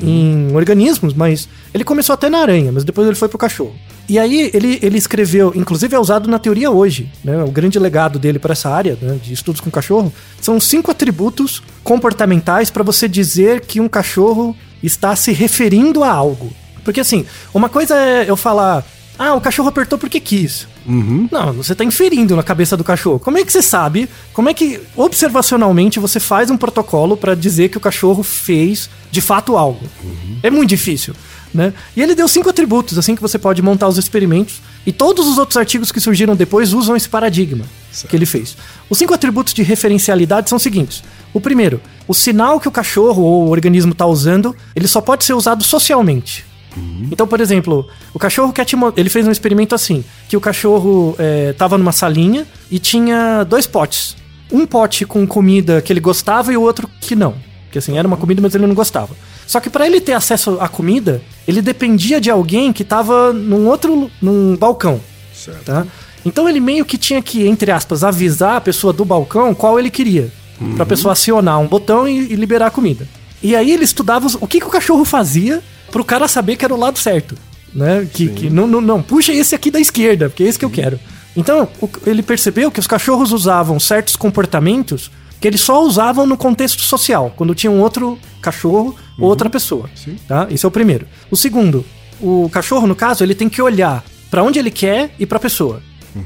em 0.50 0.56
organismos, 0.56 1.14
mas 1.14 1.48
ele 1.72 1.84
começou 1.84 2.14
até 2.14 2.28
na 2.28 2.38
aranha, 2.38 2.70
mas 2.72 2.84
depois 2.84 3.06
ele 3.06 3.16
foi 3.16 3.28
pro 3.28 3.38
cachorro. 3.38 3.74
E 4.08 4.18
aí 4.18 4.50
ele, 4.52 4.78
ele 4.82 4.98
escreveu, 4.98 5.52
inclusive 5.54 5.94
é 5.94 5.98
usado 5.98 6.28
na 6.28 6.38
teoria 6.38 6.70
hoje, 6.70 7.10
né? 7.24 7.42
O 7.44 7.50
grande 7.50 7.78
legado 7.78 8.18
dele 8.18 8.38
para 8.38 8.52
essa 8.52 8.68
área 8.68 8.98
né, 9.00 9.18
de 9.22 9.32
estudos 9.32 9.60
com 9.60 9.70
cachorro 9.70 10.12
são 10.40 10.58
cinco 10.60 10.90
atributos 10.90 11.62
comportamentais 11.84 12.68
para 12.70 12.82
você 12.82 13.08
dizer 13.08 13.60
que 13.60 13.80
um 13.80 13.88
cachorro 13.88 14.56
está 14.82 15.14
se 15.16 15.32
referindo 15.32 16.02
a 16.02 16.10
algo. 16.10 16.52
Porque 16.84 17.00
assim, 17.00 17.24
uma 17.54 17.68
coisa 17.68 17.96
é 17.96 18.28
eu 18.28 18.36
falar, 18.36 18.84
ah, 19.18 19.34
o 19.34 19.40
cachorro 19.40 19.68
apertou 19.68 19.98
porque 19.98 20.18
quis. 20.18 20.66
Não, 21.30 21.52
você 21.52 21.72
está 21.72 21.84
inferindo 21.84 22.34
na 22.34 22.42
cabeça 22.42 22.76
do 22.76 22.82
cachorro. 22.82 23.18
Como 23.18 23.38
é 23.38 23.44
que 23.44 23.52
você 23.52 23.62
sabe? 23.62 24.08
Como 24.32 24.48
é 24.48 24.54
que 24.54 24.80
observacionalmente 24.96 26.00
você 26.00 26.18
faz 26.18 26.50
um 26.50 26.56
protocolo 26.56 27.16
para 27.16 27.34
dizer 27.34 27.68
que 27.68 27.76
o 27.76 27.80
cachorro 27.80 28.22
fez 28.22 28.90
de 29.10 29.20
fato 29.20 29.56
algo? 29.56 29.86
É 30.42 30.50
muito 30.50 30.70
difícil, 30.70 31.14
né? 31.54 31.72
E 31.94 32.02
ele 32.02 32.14
deu 32.14 32.26
cinco 32.26 32.48
atributos 32.48 32.98
assim 32.98 33.14
que 33.14 33.22
você 33.22 33.38
pode 33.38 33.62
montar 33.62 33.86
os 33.86 33.98
experimentos 33.98 34.60
e 34.84 34.90
todos 34.92 35.28
os 35.28 35.38
outros 35.38 35.56
artigos 35.56 35.92
que 35.92 36.00
surgiram 36.00 36.34
depois 36.34 36.72
usam 36.72 36.96
esse 36.96 37.08
paradigma 37.08 37.64
que 38.08 38.16
ele 38.16 38.26
fez. 38.26 38.56
Os 38.88 38.98
cinco 38.98 39.14
atributos 39.14 39.54
de 39.54 39.62
referencialidade 39.62 40.48
são 40.48 40.56
os 40.56 40.62
seguintes: 40.62 41.04
o 41.32 41.40
primeiro, 41.40 41.80
o 42.08 42.14
sinal 42.14 42.58
que 42.58 42.66
o 42.66 42.72
cachorro 42.72 43.22
ou 43.22 43.46
o 43.46 43.50
organismo 43.50 43.92
está 43.92 44.06
usando, 44.06 44.56
ele 44.74 44.88
só 44.88 45.00
pode 45.00 45.24
ser 45.24 45.34
usado 45.34 45.62
socialmente. 45.62 46.44
Então, 47.10 47.26
por 47.26 47.40
exemplo, 47.40 47.86
o 48.14 48.18
cachorro 48.18 48.52
quer 48.52 48.64
te 48.64 48.76
Ele 48.96 49.10
fez 49.10 49.26
um 49.26 49.30
experimento 49.30 49.74
assim: 49.74 50.04
que 50.28 50.36
o 50.36 50.40
cachorro 50.40 51.14
é, 51.18 51.52
tava 51.52 51.76
numa 51.76 51.92
salinha 51.92 52.46
e 52.70 52.78
tinha 52.78 53.44
dois 53.44 53.66
potes. 53.66 54.16
Um 54.50 54.66
pote 54.66 55.04
com 55.04 55.26
comida 55.26 55.80
que 55.82 55.92
ele 55.92 56.00
gostava 56.00 56.52
e 56.52 56.56
o 56.56 56.62
outro 56.62 56.88
que 57.00 57.14
não. 57.16 57.34
Que 57.70 57.78
assim, 57.78 57.96
era 57.98 58.06
uma 58.06 58.16
comida, 58.16 58.40
mas 58.42 58.54
ele 58.54 58.66
não 58.66 58.74
gostava. 58.74 59.14
Só 59.46 59.60
que 59.60 59.70
para 59.70 59.86
ele 59.86 60.00
ter 60.00 60.12
acesso 60.12 60.58
à 60.60 60.68
comida, 60.68 61.22
ele 61.48 61.60
dependia 61.62 62.20
de 62.20 62.30
alguém 62.30 62.72
que 62.72 62.84
tava 62.84 63.32
num 63.32 63.66
outro. 63.66 64.10
num 64.20 64.56
balcão. 64.56 65.00
Certo. 65.34 65.64
Tá? 65.64 65.86
Então 66.24 66.48
ele 66.48 66.60
meio 66.60 66.84
que 66.84 66.96
tinha 66.96 67.20
que, 67.20 67.46
entre 67.46 67.70
aspas, 67.72 68.04
avisar 68.04 68.56
a 68.56 68.60
pessoa 68.60 68.92
do 68.92 69.04
balcão 69.04 69.54
qual 69.54 69.78
ele 69.78 69.90
queria. 69.90 70.30
Pra 70.76 70.86
pessoa 70.86 71.12
acionar 71.12 71.58
um 71.58 71.66
botão 71.66 72.06
e, 72.06 72.32
e 72.32 72.36
liberar 72.36 72.66
a 72.68 72.70
comida. 72.70 73.08
E 73.42 73.56
aí 73.56 73.72
ele 73.72 73.82
estudava 73.82 74.26
os- 74.26 74.36
o 74.40 74.46
que, 74.46 74.60
que 74.60 74.66
o 74.66 74.70
cachorro 74.70 75.04
fazia 75.04 75.60
pro 75.92 76.04
cara 76.04 76.26
saber 76.26 76.56
que 76.56 76.64
era 76.64 76.74
o 76.74 76.78
lado 76.78 76.98
certo. 76.98 77.36
Né? 77.72 78.06
Que, 78.12 78.28
que 78.28 78.50
não, 78.50 78.66
não, 78.66 78.80
não, 78.80 79.00
puxa 79.02 79.32
esse 79.32 79.54
aqui 79.54 79.70
da 79.70 79.78
esquerda, 79.80 80.28
porque 80.28 80.42
é 80.42 80.46
esse 80.48 80.58
que 80.58 80.64
eu 80.64 80.70
quero. 80.70 80.98
Então, 81.36 81.68
o- 81.80 81.88
ele 82.04 82.22
percebeu 82.22 82.70
que 82.70 82.80
os 82.80 82.86
cachorros 82.86 83.30
usavam 83.32 83.78
certos 83.80 84.16
comportamentos 84.16 85.10
que 85.40 85.48
eles 85.48 85.60
só 85.60 85.82
usavam 85.84 86.26
no 86.26 86.36
contexto 86.36 86.82
social, 86.82 87.32
quando 87.36 87.54
tinha 87.54 87.70
um 87.70 87.80
outro 87.80 88.18
cachorro 88.40 88.94
ou 89.18 89.28
outra 89.28 89.48
pessoa. 89.50 89.88
Sim. 89.94 90.16
Tá? 90.28 90.46
Esse 90.50 90.64
é 90.64 90.68
o 90.68 90.70
primeiro. 90.70 91.06
O 91.30 91.36
segundo, 91.36 91.84
o 92.20 92.48
cachorro, 92.52 92.86
no 92.86 92.94
caso, 92.94 93.24
ele 93.24 93.34
tem 93.34 93.48
que 93.48 93.60
olhar 93.62 94.04
pra 94.30 94.42
onde 94.42 94.58
ele 94.58 94.70
quer 94.70 95.14
e 95.18 95.24
pra 95.26 95.38
pessoa. 95.40 95.82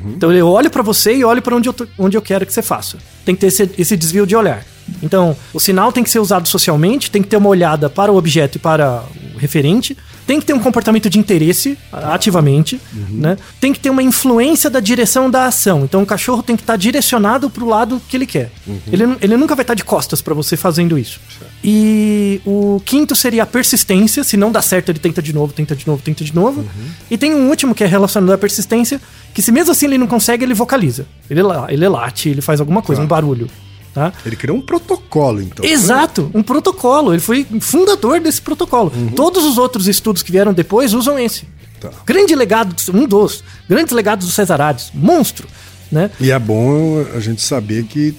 Então 0.09 0.33
ele 0.33 0.43
olha 0.43 0.69
pra 0.69 0.83
você 0.83 1.15
e 1.15 1.25
olha 1.25 1.41
pra 1.41 1.55
onde 1.55 1.69
eu, 1.69 1.75
onde 1.97 2.17
eu 2.17 2.21
quero 2.23 2.45
que 2.45 2.53
você 2.53 2.61
faça. 2.61 2.99
Tem 3.25 3.35
que 3.37 3.41
ter 3.43 3.47
esse, 3.47 3.71
esse 3.79 3.97
desvio 3.97 4.27
de 4.27 4.35
olhar. 4.35 4.65
Então, 5.03 5.37
o 5.53 5.61
sinal 5.61 5.93
tem 5.93 6.03
que 6.05 6.11
ser 6.11 6.19
usado 6.21 6.49
socialmente, 6.49 7.11
tem 7.11 7.23
que 7.23 7.29
ter 7.29 7.37
uma 7.37 7.49
olhada 7.49 7.89
para 7.91 8.11
o 8.13 8.17
objeto 8.17 8.57
e 8.57 8.59
para 8.59 9.03
o 9.35 9.39
referente, 9.39 9.97
tem 10.27 10.41
que 10.41 10.47
ter 10.47 10.53
um 10.55 10.59
comportamento 10.59 11.09
de 11.09 11.19
interesse 11.21 11.79
ativamente, 11.93 12.81
né? 13.11 13.37
Tem 13.61 13.73
que 13.73 13.79
ter 13.79 13.91
uma 13.91 14.03
influência 14.03 14.69
da 14.69 14.81
direção 14.81 15.31
da 15.31 15.47
ação. 15.47 15.85
Então, 15.85 16.03
o 16.03 16.07
cachorro 16.07 16.43
tem 16.43 16.57
que 16.57 16.63
estar 16.63 16.77
direcionado 16.77 17.49
para 17.49 17.63
o 17.63 17.69
lado 17.69 18.01
que 18.09 18.17
ele 18.17 18.27
quer. 18.27 18.51
Ele, 18.93 19.07
nu- 19.07 19.17
ele 19.21 19.37
nunca 19.37 19.55
vai 19.55 19.63
estar 19.63 19.75
de 19.75 19.85
costas 19.85 20.21
para 20.21 20.35
você 20.35 20.57
fazendo 20.57 20.99
isso. 20.99 21.21
E 21.63 22.41
o 22.45 22.81
quinto 22.85 23.15
seria 23.15 23.43
a 23.45 23.47
persistência. 23.47 24.25
Se 24.25 24.37
não 24.37 24.51
dá 24.51 24.63
certo, 24.63 24.89
ele 24.91 24.99
tenta 24.99 25.21
de 25.23 25.33
novo, 25.33 25.53
tenta 25.53 25.77
de 25.77 25.87
novo, 25.87 26.03
tenta 26.03 26.25
de 26.25 26.35
novo. 26.35 26.65
E 27.11 27.17
tem 27.17 27.35
um 27.35 27.49
último 27.49 27.75
que 27.75 27.85
é 27.85 27.87
relacionado 27.87 28.33
à 28.33 28.39
persistência, 28.39 29.01
que 29.33 29.41
se 29.43 29.53
mesmo 29.53 29.73
assim 29.73 29.87
ele 29.87 29.99
não 29.99 30.07
consegue, 30.07 30.45
ele 30.45 30.55
vocaliza. 30.55 31.07
Ele, 31.31 31.41
ele 31.69 31.89
late, 31.89 32.29
ele 32.29 32.41
faz 32.41 32.61
alguma 32.61 32.83
coisa, 32.83 33.01
Tá. 33.01 33.05
um 33.05 33.09
barulho. 33.09 33.49
Tá? 33.97 34.13
Ele 34.27 34.37
criou 34.37 34.59
um 34.59 34.61
protocolo, 34.61 35.41
então. 35.41 35.65
Exato, 35.65 36.31
um 36.35 36.43
protocolo. 36.43 37.15
Ele 37.15 37.21
foi 37.21 37.47
fundador 37.63 38.21
desse 38.21 38.43
protocolo. 38.43 38.93
Todos 39.17 39.43
os 39.43 39.57
outros 39.57 39.89
estudos 39.89 40.23
que 40.23 40.31
vieram 40.31 40.53
depois 40.53 40.93
usam 40.93 41.19
esse. 41.19 41.49
Tá. 41.81 41.89
Grande 42.05 42.35
legado, 42.35 42.77
um 42.93 43.07
dos 43.07 43.43
grandes 43.67 43.95
legados 43.95 44.27
do 44.27 44.33
Cesarades, 44.33 44.91
monstro, 44.93 45.49
né? 45.91 46.11
E 46.21 46.31
é 46.31 46.39
bom 46.39 47.07
a 47.15 47.21
gente 47.21 47.41
saber 47.41 47.85
que 47.85 48.15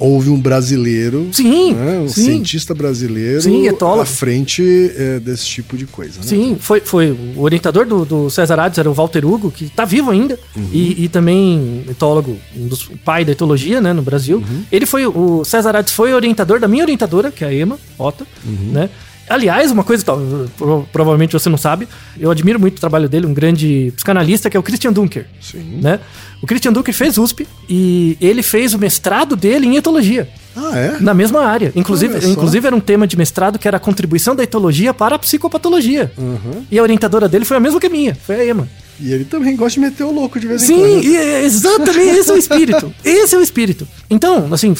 houve 0.00 0.30
um 0.30 0.40
brasileiro, 0.40 1.28
Sim, 1.30 1.74
né, 1.74 1.98
um 1.98 2.08
sim. 2.08 2.24
cientista 2.24 2.74
brasileiro 2.74 3.42
Sim, 3.42 3.68
etólogo. 3.68 4.00
à 4.00 4.06
frente 4.06 4.62
é, 4.96 5.20
desse 5.20 5.44
tipo 5.44 5.76
de 5.76 5.86
coisa. 5.86 6.18
Né? 6.18 6.26
Sim, 6.26 6.56
foi, 6.58 6.80
foi 6.80 7.10
o 7.10 7.42
orientador 7.42 7.84
do, 7.84 8.04
do 8.04 8.30
Cesarades 8.30 8.78
era 8.78 8.90
o 8.90 8.94
Walter 8.94 9.24
Hugo, 9.26 9.50
que 9.50 9.68
tá 9.68 9.84
vivo 9.84 10.10
ainda, 10.10 10.38
e, 10.72 11.04
e 11.04 11.08
também 11.08 11.84
etólogo, 11.88 12.38
um 12.56 12.66
dos 12.66 12.90
pai 13.04 13.24
da 13.24 13.32
etologia, 13.32 13.80
né, 13.80 13.92
no 13.92 14.02
Brasil. 14.02 14.42
Ele 14.72 14.86
foi, 14.86 15.06
o 15.06 15.44
Cesarades 15.44 15.92
foi 15.92 16.14
orientador 16.14 16.58
da 16.58 16.66
minha 16.66 16.82
orientadora, 16.82 17.30
que 17.30 17.44
é 17.44 17.48
a 17.48 17.54
Ema 17.54 17.78
Ota, 17.98 18.26
né? 18.72 18.88
Aliás, 19.30 19.70
uma 19.70 19.84
coisa, 19.84 20.04
provavelmente 20.92 21.32
você 21.32 21.48
não 21.48 21.56
sabe, 21.56 21.86
eu 22.18 22.32
admiro 22.32 22.58
muito 22.58 22.78
o 22.78 22.80
trabalho 22.80 23.08
dele, 23.08 23.26
um 23.26 23.32
grande 23.32 23.92
psicanalista, 23.94 24.50
que 24.50 24.56
é 24.56 24.60
o 24.60 24.62
Christian 24.62 24.92
Dunker. 24.92 25.24
Sim. 25.40 25.78
Né? 25.80 26.00
O 26.42 26.46
Christian 26.48 26.72
Dunker 26.72 26.92
fez 26.92 27.16
USP 27.16 27.46
e 27.68 28.18
ele 28.20 28.42
fez 28.42 28.74
o 28.74 28.78
mestrado 28.78 29.36
dele 29.36 29.68
em 29.68 29.76
etologia. 29.76 30.28
Ah, 30.56 30.76
é? 30.76 30.96
Na 31.00 31.14
mesma 31.14 31.44
área. 31.44 31.72
Inclusive, 31.76 32.28
inclusive 32.28 32.66
era 32.66 32.74
um 32.74 32.80
tema 32.80 33.06
de 33.06 33.16
mestrado 33.16 33.56
que 33.56 33.68
era 33.68 33.76
a 33.76 33.80
contribuição 33.80 34.34
da 34.34 34.42
etologia 34.42 34.92
para 34.92 35.14
a 35.14 35.18
psicopatologia. 35.18 36.10
Uhum. 36.18 36.64
E 36.68 36.76
a 36.76 36.82
orientadora 36.82 37.28
dele 37.28 37.44
foi 37.44 37.56
a 37.56 37.60
mesma 37.60 37.78
que 37.78 37.86
a 37.86 37.90
minha, 37.90 38.16
foi 38.16 38.34
a 38.34 38.44
Ema. 38.44 38.68
E 39.00 39.12
ele 39.12 39.24
também 39.24 39.56
gosta 39.56 39.80
de 39.80 39.86
meter 39.86 40.04
o 40.04 40.12
louco 40.12 40.38
de 40.38 40.46
vez 40.46 40.62
em 40.62 40.66
Sim, 40.66 40.78
quando. 40.78 41.04
e 41.04 41.16
é 41.16 41.44
exatamente 41.44 42.18
esse 42.18 42.30
é 42.30 42.34
o 42.34 42.36
espírito. 42.36 42.94
Esse 43.04 43.34
é 43.34 43.38
o 43.38 43.42
espírito. 43.42 43.88
Então, 44.10 44.48
assim, 44.52 44.74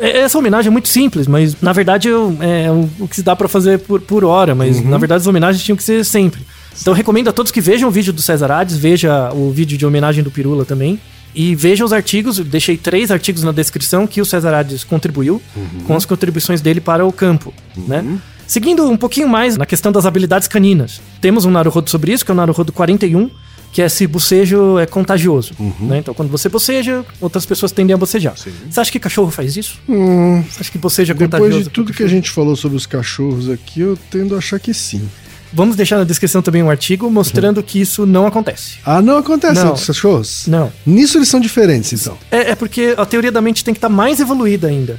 é- 0.00 0.18
essa 0.20 0.36
homenagem 0.38 0.68
é 0.68 0.72
muito 0.72 0.88
simples, 0.88 1.26
mas 1.26 1.56
na 1.62 1.72
verdade 1.72 2.08
eu- 2.08 2.36
é 2.40 2.68
o 2.98 3.06
que 3.06 3.16
se 3.16 3.22
dá 3.22 3.36
pra 3.36 3.46
fazer 3.48 3.78
por, 3.80 4.00
por 4.00 4.24
hora, 4.24 4.54
mas 4.54 4.78
Uhum. 4.78 4.88
na 4.88 4.98
verdade 4.98 5.20
as 5.22 5.26
homenagens 5.26 5.62
tinham 5.64 5.76
que 5.76 5.84
ser 5.84 6.04
sempre. 6.04 6.40
Então 6.80 6.92
eu 6.92 6.96
recomendo 6.96 7.28
a 7.28 7.32
todos 7.32 7.52
que 7.52 7.60
vejam 7.60 7.88
o 7.88 7.92
vídeo 7.92 8.12
do 8.12 8.20
Cesarades, 8.22 8.76
veja 8.76 9.30
o 9.32 9.50
vídeo 9.52 9.76
de 9.78 9.84
homenagem 9.86 10.24
do 10.24 10.30
Pirula 10.30 10.64
também. 10.64 10.98
E 11.34 11.54
veja 11.54 11.82
os 11.84 11.94
artigos, 11.94 12.38
eu 12.38 12.44
deixei 12.44 12.76
três 12.76 13.10
artigos 13.10 13.42
na 13.42 13.52
descrição 13.52 14.06
que 14.06 14.20
o 14.20 14.24
Cesarades 14.24 14.84
contribuiu, 14.84 15.40
Uhum. 15.56 15.80
com 15.86 15.96
as 15.96 16.04
contribuições 16.04 16.60
dele 16.60 16.78
para 16.80 17.06
o 17.06 17.12
campo, 17.12 17.54
né? 17.88 18.04
Seguindo 18.46 18.86
um 18.90 18.98
pouquinho 18.98 19.26
mais 19.28 19.56
na 19.56 19.64
questão 19.64 19.90
das 19.90 20.04
habilidades 20.04 20.46
caninas. 20.46 21.00
Temos 21.22 21.46
um 21.46 21.50
Naruhodo 21.50 21.88
sobre 21.88 22.12
isso, 22.12 22.22
que 22.22 22.30
é 22.30 22.34
o 22.34 22.36
Naruhodo 22.36 22.70
41, 22.70 23.30
que 23.72 23.80
é 23.82 23.88
se 23.88 24.06
bocejo 24.06 24.78
é 24.78 24.86
contagioso. 24.86 25.54
né? 25.80 25.98
Então, 25.98 26.12
quando 26.12 26.28
você 26.30 26.48
boceja, 26.48 27.04
outras 27.20 27.46
pessoas 27.46 27.72
tendem 27.72 27.94
a 27.94 27.96
bocejar. 27.96 28.34
Você 28.36 28.78
acha 28.80 28.92
que 28.92 29.00
cachorro 29.00 29.30
faz 29.30 29.56
isso? 29.56 29.78
Hum, 29.88 30.42
Você 30.48 30.60
acha 30.60 30.70
que 30.70 30.78
boceja 30.78 31.12
é 31.12 31.16
depois 31.16 31.40
contagioso? 31.40 31.64
de 31.64 31.70
tudo 31.70 31.92
que 31.92 32.02
a 32.02 32.06
gente 32.06 32.30
falou 32.30 32.54
sobre 32.54 32.76
os 32.76 32.84
cachorros 32.86 33.48
aqui, 33.48 33.80
eu 33.80 33.98
tendo 34.10 34.34
a 34.34 34.38
achar 34.38 34.60
que 34.60 34.74
sim. 34.74 35.08
Vamos 35.54 35.76
deixar 35.76 35.98
na 35.98 36.04
descrição 36.04 36.40
também 36.40 36.62
um 36.62 36.70
artigo 36.70 37.10
mostrando 37.10 37.62
que 37.62 37.78
isso 37.80 38.06
não 38.06 38.26
acontece. 38.26 38.76
Ah, 38.86 39.02
não 39.02 39.18
acontece 39.18 39.60
Não. 39.60 39.68
com 39.68 39.74
os 39.74 39.86
cachorros? 39.86 40.44
Não. 40.46 40.72
Nisso 40.86 41.18
eles 41.18 41.28
são 41.28 41.40
diferentes, 41.40 41.92
então. 41.92 42.16
É, 42.30 42.52
é 42.52 42.54
porque 42.54 42.94
a 42.96 43.04
teoria 43.04 43.30
da 43.30 43.40
mente 43.42 43.62
tem 43.62 43.74
que 43.74 43.78
estar 43.78 43.90
mais 43.90 44.18
evoluída 44.18 44.68
ainda 44.68 44.98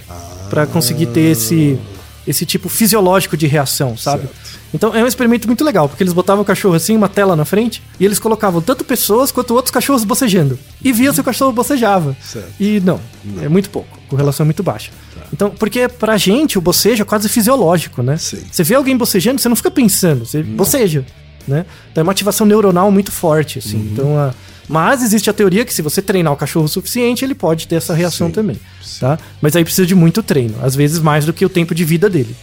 pra 0.51 0.67
conseguir 0.67 1.07
ter 1.07 1.31
esse, 1.31 1.77
esse 2.27 2.45
tipo 2.45 2.69
fisiológico 2.69 3.35
de 3.35 3.47
reação, 3.47 3.97
sabe? 3.97 4.27
Então 4.73 4.95
é 4.95 5.03
um 5.03 5.07
experimento 5.07 5.47
muito 5.47 5.63
legal, 5.63 5.87
porque 5.87 6.03
eles 6.03 6.13
botavam 6.13 6.41
o 6.41 6.45
cachorro 6.45 6.75
assim, 6.75 6.95
uma 6.95 7.09
tela 7.09 7.35
na 7.35 7.45
frente, 7.45 7.83
e 7.99 8.05
eles 8.05 8.19
colocavam 8.19 8.61
tanto 8.61 8.83
pessoas 8.83 9.31
quanto 9.31 9.53
outros 9.53 9.71
cachorros 9.71 10.03
bocejando. 10.03 10.57
E 10.83 10.91
via 10.91 11.13
se 11.13 11.21
o 11.21 11.23
cachorro 11.23 11.51
bocejava. 11.51 12.15
Certo. 12.21 12.51
E 12.59 12.79
não, 12.79 12.99
é 13.41 13.47
muito 13.47 13.69
pouco, 13.69 13.99
correlação 14.07 14.43
é 14.43 14.47
muito 14.47 14.63
baixa. 14.63 14.91
Então, 15.31 15.49
porque 15.49 15.87
pra 15.87 16.15
gente 16.17 16.57
o 16.57 16.61
bocejo 16.61 17.01
é 17.01 17.05
quase 17.05 17.27
fisiológico, 17.27 18.03
né? 18.03 18.17
Sim. 18.17 18.43
Você 18.51 18.63
vê 18.63 18.75
alguém 18.75 18.95
bocejando, 18.95 19.41
você 19.41 19.49
não 19.49 19.55
fica 19.55 19.71
pensando, 19.71 20.25
você 20.25 20.43
boceja, 20.43 21.05
né? 21.47 21.65
Então 21.91 22.01
é 22.01 22.03
uma 22.03 22.11
ativação 22.11 22.45
neuronal 22.45 22.91
muito 22.91 23.11
forte, 23.11 23.59
assim. 23.59 23.77
Uhum. 23.77 23.89
Então, 23.91 24.19
a... 24.19 24.33
mas 24.67 25.03
existe 25.03 25.29
a 25.29 25.33
teoria 25.33 25.65
que 25.65 25.73
se 25.73 25.81
você 25.81 26.01
treinar 26.01 26.31
o 26.33 26.37
cachorro 26.37 26.65
o 26.65 26.69
suficiente, 26.69 27.23
ele 27.25 27.35
pode 27.35 27.67
ter 27.67 27.75
essa 27.75 27.93
reação 27.93 28.27
Sim, 28.27 28.33
também, 28.33 28.59
tá? 28.99 29.17
Mas 29.41 29.55
aí 29.55 29.63
precisa 29.63 29.85
de 29.85 29.95
muito 29.95 30.23
treino, 30.23 30.55
às 30.61 30.75
vezes 30.75 30.99
mais 30.99 31.25
do 31.25 31.33
que 31.33 31.45
o 31.45 31.49
tempo 31.49 31.73
de 31.75 31.83
vida 31.83 32.09
dele. 32.09 32.35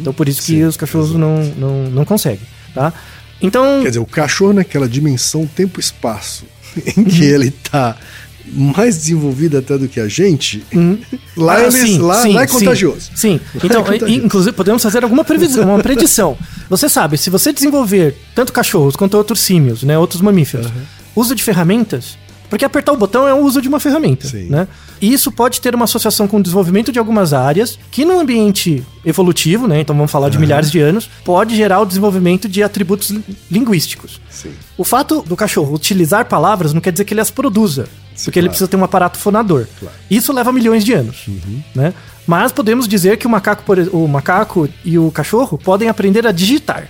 Então 0.00 0.12
por 0.12 0.28
isso 0.28 0.42
que 0.42 0.52
Uhum. 0.54 0.58
Sim, 0.60 0.64
os 0.64 0.76
cachorros 0.76 1.12
não, 1.14 1.42
não, 1.56 1.82
não 1.90 2.04
conseguem, 2.04 2.46
tá? 2.74 2.92
Então, 3.40 3.80
Quer 3.82 3.88
dizer, 3.88 4.00
o 4.00 4.06
cachorro 4.06 4.52
naquela 4.52 4.88
dimensão 4.88 5.46
tempo-espaço 5.46 6.44
em 6.96 7.04
que 7.04 7.24
ele 7.24 7.50
tá 7.50 7.96
mais 8.50 8.96
desenvolvido 8.96 9.58
até 9.58 9.76
do 9.76 9.86
que 9.88 10.00
a 10.00 10.08
gente, 10.08 10.64
lá, 11.36 11.56
Ah, 11.56 11.62
eles, 11.62 11.74
sim, 11.74 11.98
lá, 11.98 12.22
sim, 12.22 12.32
lá 12.32 12.42
é 12.42 12.46
sim. 12.46 12.58
contagioso. 12.58 13.10
Sim. 13.14 13.40
Lá 13.54 13.60
Então, 13.62 13.80
é 13.82 13.84
contagioso. 13.84 14.14
inclusive, 14.24 14.56
podemos 14.56 14.82
fazer 14.82 15.04
alguma 15.04 15.22
previsão, 15.22 15.68
uma 15.68 15.82
predição. 15.82 16.36
Você 16.70 16.88
sabe, 16.88 17.18
se 17.18 17.28
você 17.30 17.52
desenvolver 17.52 18.16
tanto 18.34 18.52
cachorros 18.52 18.96
quanto 18.96 19.16
outros 19.18 19.40
símios, 19.40 19.82
né, 19.82 19.98
outros 19.98 20.20
mamíferos, 20.22 20.66
uso 21.18 21.34
de 21.34 21.42
ferramentas, 21.42 22.16
porque 22.48 22.64
apertar 22.64 22.92
o 22.92 22.96
botão 22.96 23.28
é 23.28 23.34
o 23.34 23.38
uso 23.38 23.60
de 23.60 23.68
uma 23.68 23.78
ferramenta, 23.78 24.26
Sim. 24.26 24.46
né? 24.48 24.66
E 25.00 25.12
isso 25.12 25.30
pode 25.30 25.60
ter 25.60 25.74
uma 25.74 25.84
associação 25.84 26.26
com 26.26 26.38
o 26.38 26.42
desenvolvimento 26.42 26.90
de 26.90 26.98
algumas 26.98 27.32
áreas 27.32 27.78
que 27.90 28.04
no 28.04 28.18
ambiente 28.18 28.82
evolutivo, 29.04 29.68
né, 29.68 29.80
então 29.80 29.94
vamos 29.94 30.10
falar 30.10 30.28
de 30.28 30.38
milhares 30.38 30.70
de 30.70 30.80
anos, 30.80 31.08
pode 31.24 31.54
gerar 31.54 31.80
o 31.80 31.86
desenvolvimento 31.86 32.48
de 32.48 32.62
atributos 32.62 33.10
li- 33.10 33.22
linguísticos. 33.50 34.20
Sim. 34.30 34.50
O 34.76 34.82
fato 34.84 35.22
do 35.22 35.36
cachorro 35.36 35.74
utilizar 35.74 36.24
palavras 36.24 36.72
não 36.72 36.80
quer 36.80 36.90
dizer 36.90 37.04
que 37.04 37.12
ele 37.14 37.20
as 37.20 37.30
produza, 37.30 37.86
porque 38.24 38.38
ele 38.38 38.46
claro. 38.46 38.48
precisa 38.48 38.66
ter 38.68 38.76
um 38.76 38.82
aparato 38.82 39.18
fonador. 39.18 39.66
Isso 40.10 40.32
leva 40.32 40.50
milhões 40.52 40.84
de 40.84 40.94
anos, 40.94 41.26
né? 41.74 41.92
Mas 42.26 42.50
podemos 42.50 42.88
dizer 42.88 43.18
que 43.18 43.26
o 43.26 43.30
macaco, 43.30 43.62
o 43.92 44.08
macaco 44.08 44.68
e 44.84 44.98
o 44.98 45.10
cachorro 45.10 45.56
podem 45.58 45.88
aprender 45.88 46.26
a 46.26 46.32
digitar. 46.32 46.88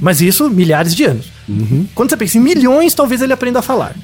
Mas 0.00 0.20
isso 0.20 0.48
milhares 0.50 0.94
de 0.94 1.04
anos. 1.04 1.26
Quando 1.94 2.08
você 2.10 2.16
pensa 2.16 2.38
em 2.38 2.40
milhões, 2.40 2.94
talvez 2.94 3.20
ele 3.20 3.32
aprenda 3.32 3.58
a 3.58 3.62
falar. 3.62 3.94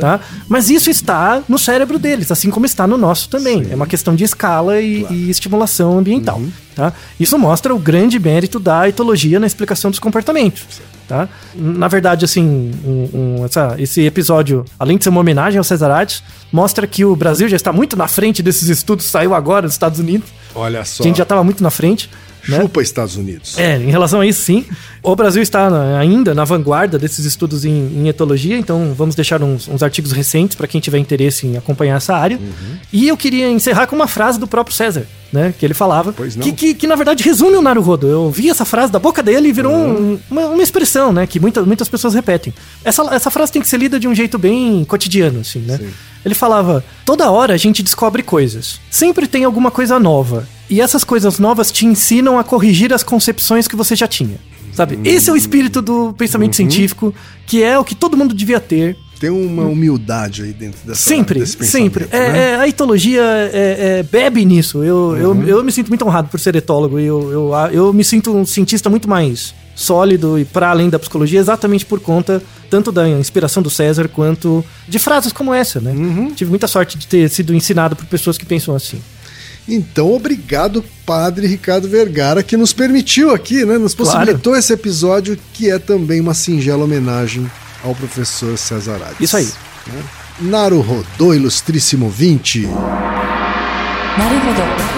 Tá? 0.00 0.20
Mas 0.48 0.68
isso 0.68 0.90
está 0.90 1.42
no 1.48 1.58
cérebro 1.58 1.98
deles, 1.98 2.30
assim 2.30 2.50
como 2.50 2.66
está 2.66 2.86
no 2.86 2.98
nosso 2.98 3.28
também. 3.28 3.66
É 3.70 3.74
uma 3.74 3.86
questão 3.86 4.14
de 4.14 4.22
escala 4.24 4.80
e, 4.80 5.06
e 5.10 5.30
estimulação 5.30 5.98
ambiental. 5.98 6.40
Tá? 6.76 6.92
Isso 7.18 7.38
mostra 7.38 7.74
o 7.74 7.78
grande 7.78 8.18
mérito 8.18 8.58
da 8.60 8.88
etologia 8.88 9.40
na 9.40 9.46
explicação 9.46 9.90
dos 9.90 9.98
comportamentos. 9.98 10.62
Tá? 11.08 11.28
Na 11.56 11.88
verdade, 11.88 12.24
assim, 12.24 12.70
um- 12.84 13.08
um- 13.40 13.44
essa- 13.44 13.74
esse 13.78 14.02
episódio, 14.02 14.64
além 14.78 14.96
de 14.96 15.02
ser 15.04 15.10
uma 15.10 15.20
homenagem 15.20 15.58
ao 15.58 15.64
Cesar 15.64 15.90
Artes, 15.90 16.22
mostra 16.52 16.86
que 16.86 17.04
o 17.04 17.16
Brasil 17.16 17.48
já 17.48 17.56
está 17.56 17.72
muito 17.72 17.96
na 17.96 18.06
frente 18.06 18.42
desses 18.42 18.68
estudos, 18.68 19.06
saiu 19.06 19.34
agora 19.34 19.62
dos 19.66 19.72
Estados 19.74 19.98
Unidos. 19.98 20.28
Olha 20.54 20.84
só. 20.84 21.02
A 21.02 21.06
gente 21.06 21.16
já 21.16 21.24
estava 21.24 21.42
muito 21.42 21.62
na 21.62 21.70
frente. 21.70 22.08
Né? 22.48 22.60
Chupa 22.60 22.82
Estados 22.82 23.16
Unidos. 23.16 23.58
É, 23.58 23.76
em 23.76 23.90
relação 23.90 24.20
a 24.20 24.26
isso, 24.26 24.42
sim. 24.42 24.64
O 25.02 25.14
Brasil 25.16 25.42
está 25.42 25.68
na- 25.70 25.98
ainda 25.98 26.34
na 26.34 26.44
vanguarda 26.44 26.98
desses 26.98 27.24
estudos 27.24 27.64
em, 27.64 27.70
em 27.70 28.08
etologia, 28.08 28.56
então 28.58 28.94
vamos 28.96 29.14
deixar 29.14 29.42
uns, 29.42 29.68
uns 29.68 29.82
artigos 29.82 30.12
recentes 30.12 30.54
para 30.56 30.66
quem 30.66 30.80
tiver 30.80 30.98
interesse 30.98 31.46
em 31.46 31.56
acompanhar 31.56 31.96
essa 31.96 32.14
área. 32.16 32.36
Uhum. 32.36 32.76
E 32.92 33.08
eu 33.08 33.16
queria 33.16 33.48
encerrar 33.50 33.86
com 33.86 33.96
uma 33.96 34.06
frase 34.08 34.38
do 34.38 34.46
próprio 34.46 34.74
César, 34.76 35.06
né? 35.32 35.54
Que 35.58 35.64
ele 35.64 35.74
falava. 35.74 36.12
Pois 36.12 36.34
não. 36.36 36.42
Que, 36.42 36.52
que, 36.52 36.74
que, 36.74 36.86
na 36.86 36.96
verdade 36.96 37.22
resume 37.22 37.56
o 37.56 37.62
Naruhodo. 37.62 38.06
Eu 38.06 38.22
ouvi 38.22 38.50
essa 38.50 38.64
frase 38.64 38.90
da 38.92 38.98
boca 38.98 39.22
dele 39.22 39.48
e 39.48 39.52
virou 39.52 39.72
Uhum. 39.72 40.12
um- 40.14 40.18
uma, 40.30 40.46
uma 40.46 40.62
expressão, 40.62 41.12
né? 41.12 41.26
Que 41.26 41.38
muita, 41.40 41.62
muitas 41.62 41.88
pessoas 41.88 42.14
repetem. 42.14 42.52
Essa, 42.84 43.02
essa 43.14 43.30
frase 43.30 43.52
tem 43.52 43.62
que 43.62 43.68
ser 43.68 43.76
lida 43.78 43.98
de 44.00 44.08
um 44.08 44.14
jeito 44.14 44.38
bem 44.38 44.84
cotidiano, 44.84 45.40
assim, 45.40 45.60
né? 45.60 45.78
Ele 46.24 46.34
falava: 46.34 46.84
toda 47.04 47.30
hora 47.30 47.54
a 47.54 47.56
gente 47.56 47.82
descobre 47.82 48.22
coisas. 48.22 48.80
Sempre 48.90 49.26
tem 49.26 49.44
alguma 49.44 49.70
coisa 49.70 49.98
nova. 49.98 50.46
E 50.68 50.80
essas 50.80 51.02
coisas 51.04 51.38
novas 51.38 51.72
te 51.72 51.86
ensinam 51.86 52.38
a 52.38 52.44
corrigir 52.44 52.92
as 52.92 53.02
concepções 53.02 53.66
que 53.66 53.74
você 53.76 53.96
já 53.96 54.06
tinha. 54.06 54.38
Sabe? 54.72 55.00
Esse 55.04 55.28
é 55.28 55.32
o 55.32 55.36
espírito 55.36 55.82
do 55.82 56.12
pensamento 56.16 56.54
científico, 56.54 57.12
que 57.46 57.60
é 57.62 57.76
o 57.76 57.84
que 57.84 57.94
todo 57.94 58.16
mundo 58.16 58.32
devia 58.34 58.60
ter. 58.60 58.96
Tem 59.20 59.28
uma 59.28 59.64
humildade 59.64 60.42
aí 60.42 60.52
dentro 60.54 60.80
dessa 60.82 60.98
Sempre, 60.98 61.46
sempre. 61.46 62.06
É, 62.10 62.18
né? 62.18 62.38
é, 62.38 62.54
a 62.56 62.66
etologia 62.66 63.20
é, 63.22 63.98
é, 63.98 64.02
bebe 64.02 64.46
nisso. 64.46 64.82
Eu, 64.82 65.14
eu, 65.14 65.46
eu 65.46 65.62
me 65.62 65.70
sinto 65.70 65.88
muito 65.88 66.06
honrado 66.06 66.28
por 66.28 66.40
ser 66.40 66.56
etólogo 66.56 66.98
eu, 66.98 67.30
eu, 67.30 67.52
eu 67.70 67.92
me 67.92 68.02
sinto 68.02 68.34
um 68.34 68.46
cientista 68.46 68.88
muito 68.88 69.06
mais 69.06 69.54
sólido 69.76 70.38
e 70.38 70.44
para 70.46 70.70
além 70.70 70.88
da 70.88 70.98
psicologia 70.98 71.38
exatamente 71.38 71.84
por 71.84 72.00
conta 72.00 72.42
tanto 72.70 72.90
da 72.90 73.06
inspiração 73.06 73.62
do 73.62 73.68
César 73.68 74.08
quanto 74.08 74.64
de 74.88 74.98
frases 74.98 75.32
como 75.32 75.52
essa, 75.52 75.80
né? 75.80 75.92
Tive 76.34 76.48
muita 76.48 76.66
sorte 76.66 76.96
de 76.96 77.06
ter 77.06 77.28
sido 77.28 77.54
ensinado 77.54 77.94
por 77.94 78.06
pessoas 78.06 78.38
que 78.38 78.46
pensam 78.46 78.74
assim. 78.74 79.02
Então, 79.68 80.12
obrigado, 80.12 80.82
Padre 81.04 81.46
Ricardo 81.46 81.88
Vergara, 81.88 82.42
que 82.42 82.56
nos 82.56 82.72
permitiu 82.72 83.34
aqui, 83.34 83.64
né? 83.66 83.76
Nos 83.76 83.94
Claro. 83.94 84.12
possibilitou 84.12 84.56
esse 84.56 84.72
episódio, 84.72 85.38
que 85.52 85.70
é 85.70 85.78
também 85.78 86.20
uma 86.20 86.34
singela 86.34 86.84
homenagem 86.84 87.50
ao 87.84 87.94
professor 87.94 88.56
César 88.56 88.96
Ades. 89.02 89.20
Isso 89.20 89.36
aí. 89.36 89.48
Né? 89.86 90.02
Naru 90.40 90.80
Rodô, 90.80 91.34
ilustríssimo 91.34 92.08
20. 92.08 92.66
Naru 92.66 94.38
Rodô. 94.44 94.90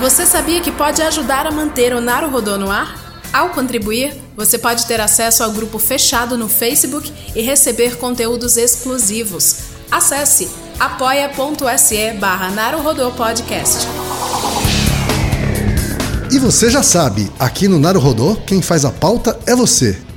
Você 0.00 0.26
sabia 0.26 0.60
que 0.60 0.72
pode 0.72 1.00
ajudar 1.02 1.46
a 1.46 1.50
manter 1.50 1.94
o 1.94 2.00
Naru 2.00 2.30
Rodô 2.30 2.58
no 2.58 2.70
ar? 2.70 3.04
Ao 3.32 3.50
contribuir, 3.50 4.14
você 4.36 4.56
pode 4.58 4.86
ter 4.86 5.00
acesso 5.00 5.42
ao 5.42 5.50
grupo 5.50 5.78
fechado 5.78 6.38
no 6.38 6.48
Facebook 6.48 7.12
e 7.34 7.42
receber 7.42 7.96
conteúdos 7.96 8.56
exclusivos. 8.56 9.56
Acesse 9.90 10.48
apoia.se 10.78 12.12
barra 12.12 12.50
Podcast. 13.16 13.86
E 16.30 16.38
você 16.38 16.70
já 16.70 16.82
sabe, 16.82 17.30
aqui 17.38 17.68
no 17.68 17.78
Naru 17.78 18.00
Rodô, 18.00 18.36
quem 18.46 18.60
faz 18.60 18.84
a 18.84 18.90
pauta 18.90 19.38
é 19.46 19.54
você. 19.54 19.98